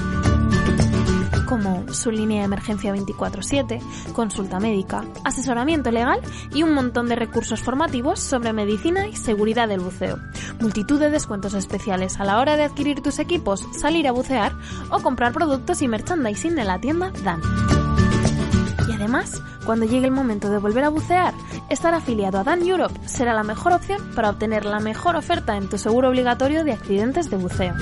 [1.45, 3.82] como su línea de emergencia 24/7,
[4.14, 6.20] consulta médica, asesoramiento legal
[6.53, 10.20] y un montón de recursos formativos sobre medicina y seguridad del buceo.
[10.60, 14.53] Multitud de descuentos especiales a la hora de adquirir tus equipos, salir a bucear
[14.90, 17.41] o comprar productos y merchandising en la tienda Dan.
[18.88, 21.34] Y además, cuando llegue el momento de volver a bucear,
[21.70, 25.70] estar afiliado a Dan Europe será la mejor opción para obtener la mejor oferta en
[25.70, 27.74] tu seguro obligatorio de accidentes de buceo.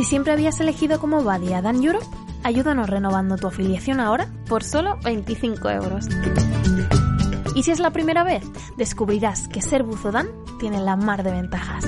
[0.00, 2.06] Si siempre habías elegido como buddy a Dan Europe,
[2.42, 6.08] ayúdanos renovando tu afiliación ahora por solo 25 euros.
[7.54, 8.42] Y si es la primera vez,
[8.78, 10.28] descubrirás que ser buzo Dan
[10.58, 11.84] tiene la mar de ventajas.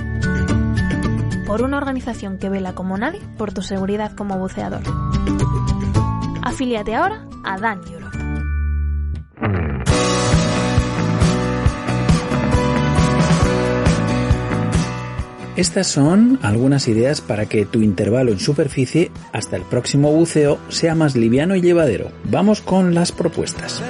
[1.47, 4.83] Por una organización que vela como nadie por tu seguridad como buceador.
[6.43, 8.02] Afíliate ahora a Dan Europe.
[15.55, 20.95] Estas son algunas ideas para que tu intervalo en superficie hasta el próximo buceo sea
[20.95, 22.11] más liviano y llevadero.
[22.25, 23.83] Vamos con las propuestas.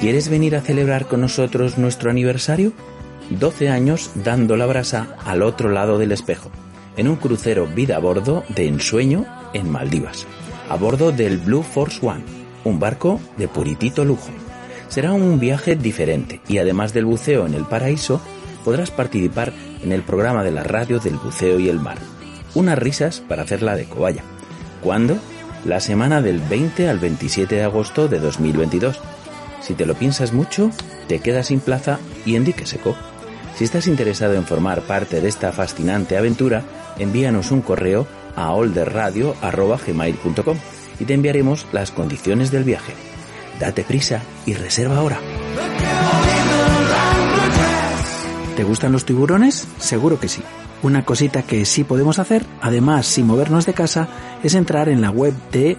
[0.00, 2.72] ¿Quieres venir a celebrar con nosotros nuestro aniversario?
[3.30, 6.50] 12 años dando la brasa al otro lado del espejo,
[6.96, 10.26] en un crucero vida a bordo de ensueño en Maldivas,
[10.68, 12.24] a bordo del Blue Force One,
[12.64, 14.28] un barco de puritito lujo.
[14.94, 18.20] Será un viaje diferente y además del buceo en el paraíso,
[18.64, 21.98] podrás participar en el programa de la radio del buceo y el mar.
[22.54, 24.22] Unas risas para hacerla de cobaya.
[24.84, 25.18] ¿Cuándo?
[25.64, 29.00] La semana del 20 al 27 de agosto de 2022.
[29.62, 30.70] Si te lo piensas mucho,
[31.08, 32.94] te quedas sin plaza y en dique seco.
[33.56, 36.62] Si estás interesado en formar parte de esta fascinante aventura,
[37.00, 38.06] envíanos un correo
[38.36, 40.56] a olderradio.gmail.com
[41.00, 42.94] y te enviaremos las condiciones del viaje.
[43.58, 45.18] Date prisa y reserva ahora.
[48.56, 49.66] ¿Te gustan los tiburones?
[49.78, 50.42] Seguro que sí.
[50.82, 54.06] Una cosita que sí podemos hacer, además sin movernos de casa,
[54.42, 55.76] es entrar en la web de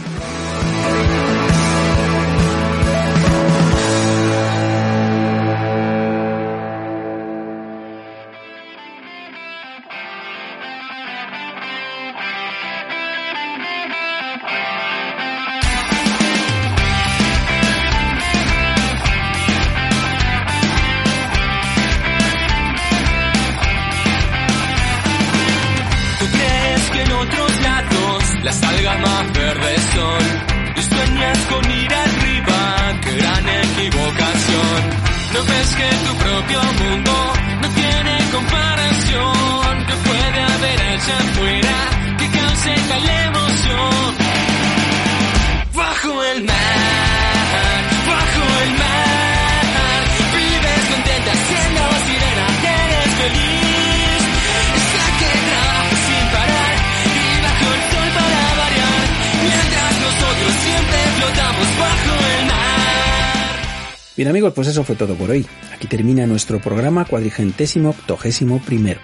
[64.51, 65.47] Amigos, pues eso fue todo por hoy.
[65.73, 69.01] Aquí termina nuestro programa cuadrigentésimo octogésimo primero.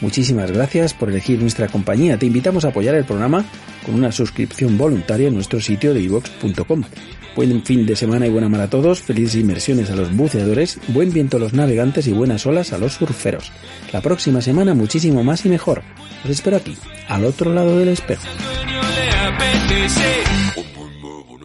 [0.00, 2.18] Muchísimas gracias por elegir nuestra compañía.
[2.18, 3.44] Te invitamos a apoyar el programa
[3.84, 6.82] con una suscripción voluntaria en nuestro sitio de ivox.com.
[7.36, 11.12] Buen fin de semana y buena mar a todos, felices inmersiones a los buceadores, buen
[11.12, 13.50] viento a los navegantes y buenas olas a los surferos.
[13.92, 15.82] La próxima semana muchísimo más y mejor.
[16.24, 16.76] Os espero aquí,
[17.08, 18.22] al otro lado del espejo.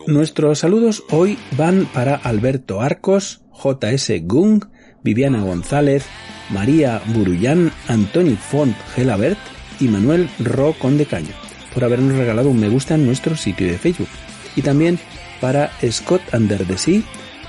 [0.09, 4.65] Nuestros saludos hoy van para Alberto Arcos, JS Gung,
[5.03, 6.03] Viviana González,
[6.49, 9.37] María Burullán, Antoni Font Gelabert
[9.79, 11.35] y Manuel Ro Condecaño
[11.75, 14.07] por habernos regalado un me gusta en nuestro sitio de Facebook.
[14.55, 14.97] Y también
[15.39, 17.03] para Scott Under the Sea,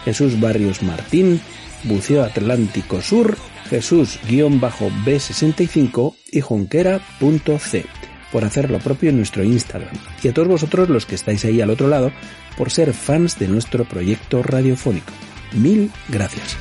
[0.04, 1.40] Jesús Barrios Martín,
[1.84, 3.38] Buceo Atlántico Sur,
[3.70, 7.99] Jesús-B65 y Jonquera.c
[8.32, 9.94] por hacer lo propio en nuestro Instagram.
[10.22, 12.12] Y a todos vosotros los que estáis ahí al otro lado
[12.56, 15.12] por ser fans de nuestro proyecto radiofónico.
[15.52, 16.56] Mil gracias.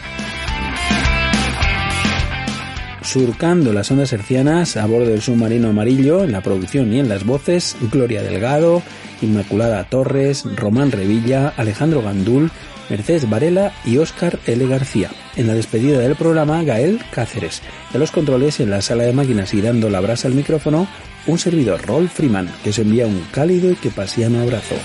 [3.02, 7.26] Surcando las ondas hercianas a bordo del submarino amarillo, en la producción y en las
[7.26, 8.84] voces, Gloria Delgado,
[9.22, 12.52] Inmaculada Torres, Román Revilla, Alejandro Gandul,
[12.90, 14.68] Mercedes Varela y Óscar L.
[14.68, 15.10] García.
[15.36, 17.62] En la despedida del programa, Gael Cáceres.
[17.94, 20.88] De los controles en la sala de máquinas y dando la brasa al micrófono,
[21.28, 24.76] un servidor Rolf Freeman, que os envía un cálido y que pasiano abrazo.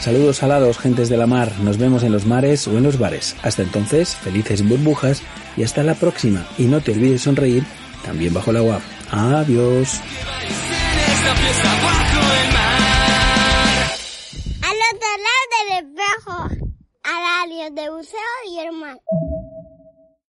[0.00, 1.52] Saludos salados, gentes de la mar.
[1.62, 3.36] Nos vemos en los mares o en los bares.
[3.42, 5.22] Hasta entonces, felices burbujas
[5.56, 6.44] y hasta la próxima.
[6.58, 7.62] Y no te olvides sonreír
[8.04, 8.80] también bajo el agua.
[9.12, 10.00] Adiós.
[15.62, 16.70] Al otro lado del espejo,
[17.04, 18.18] a radio de buceo
[18.50, 19.00] y el mar.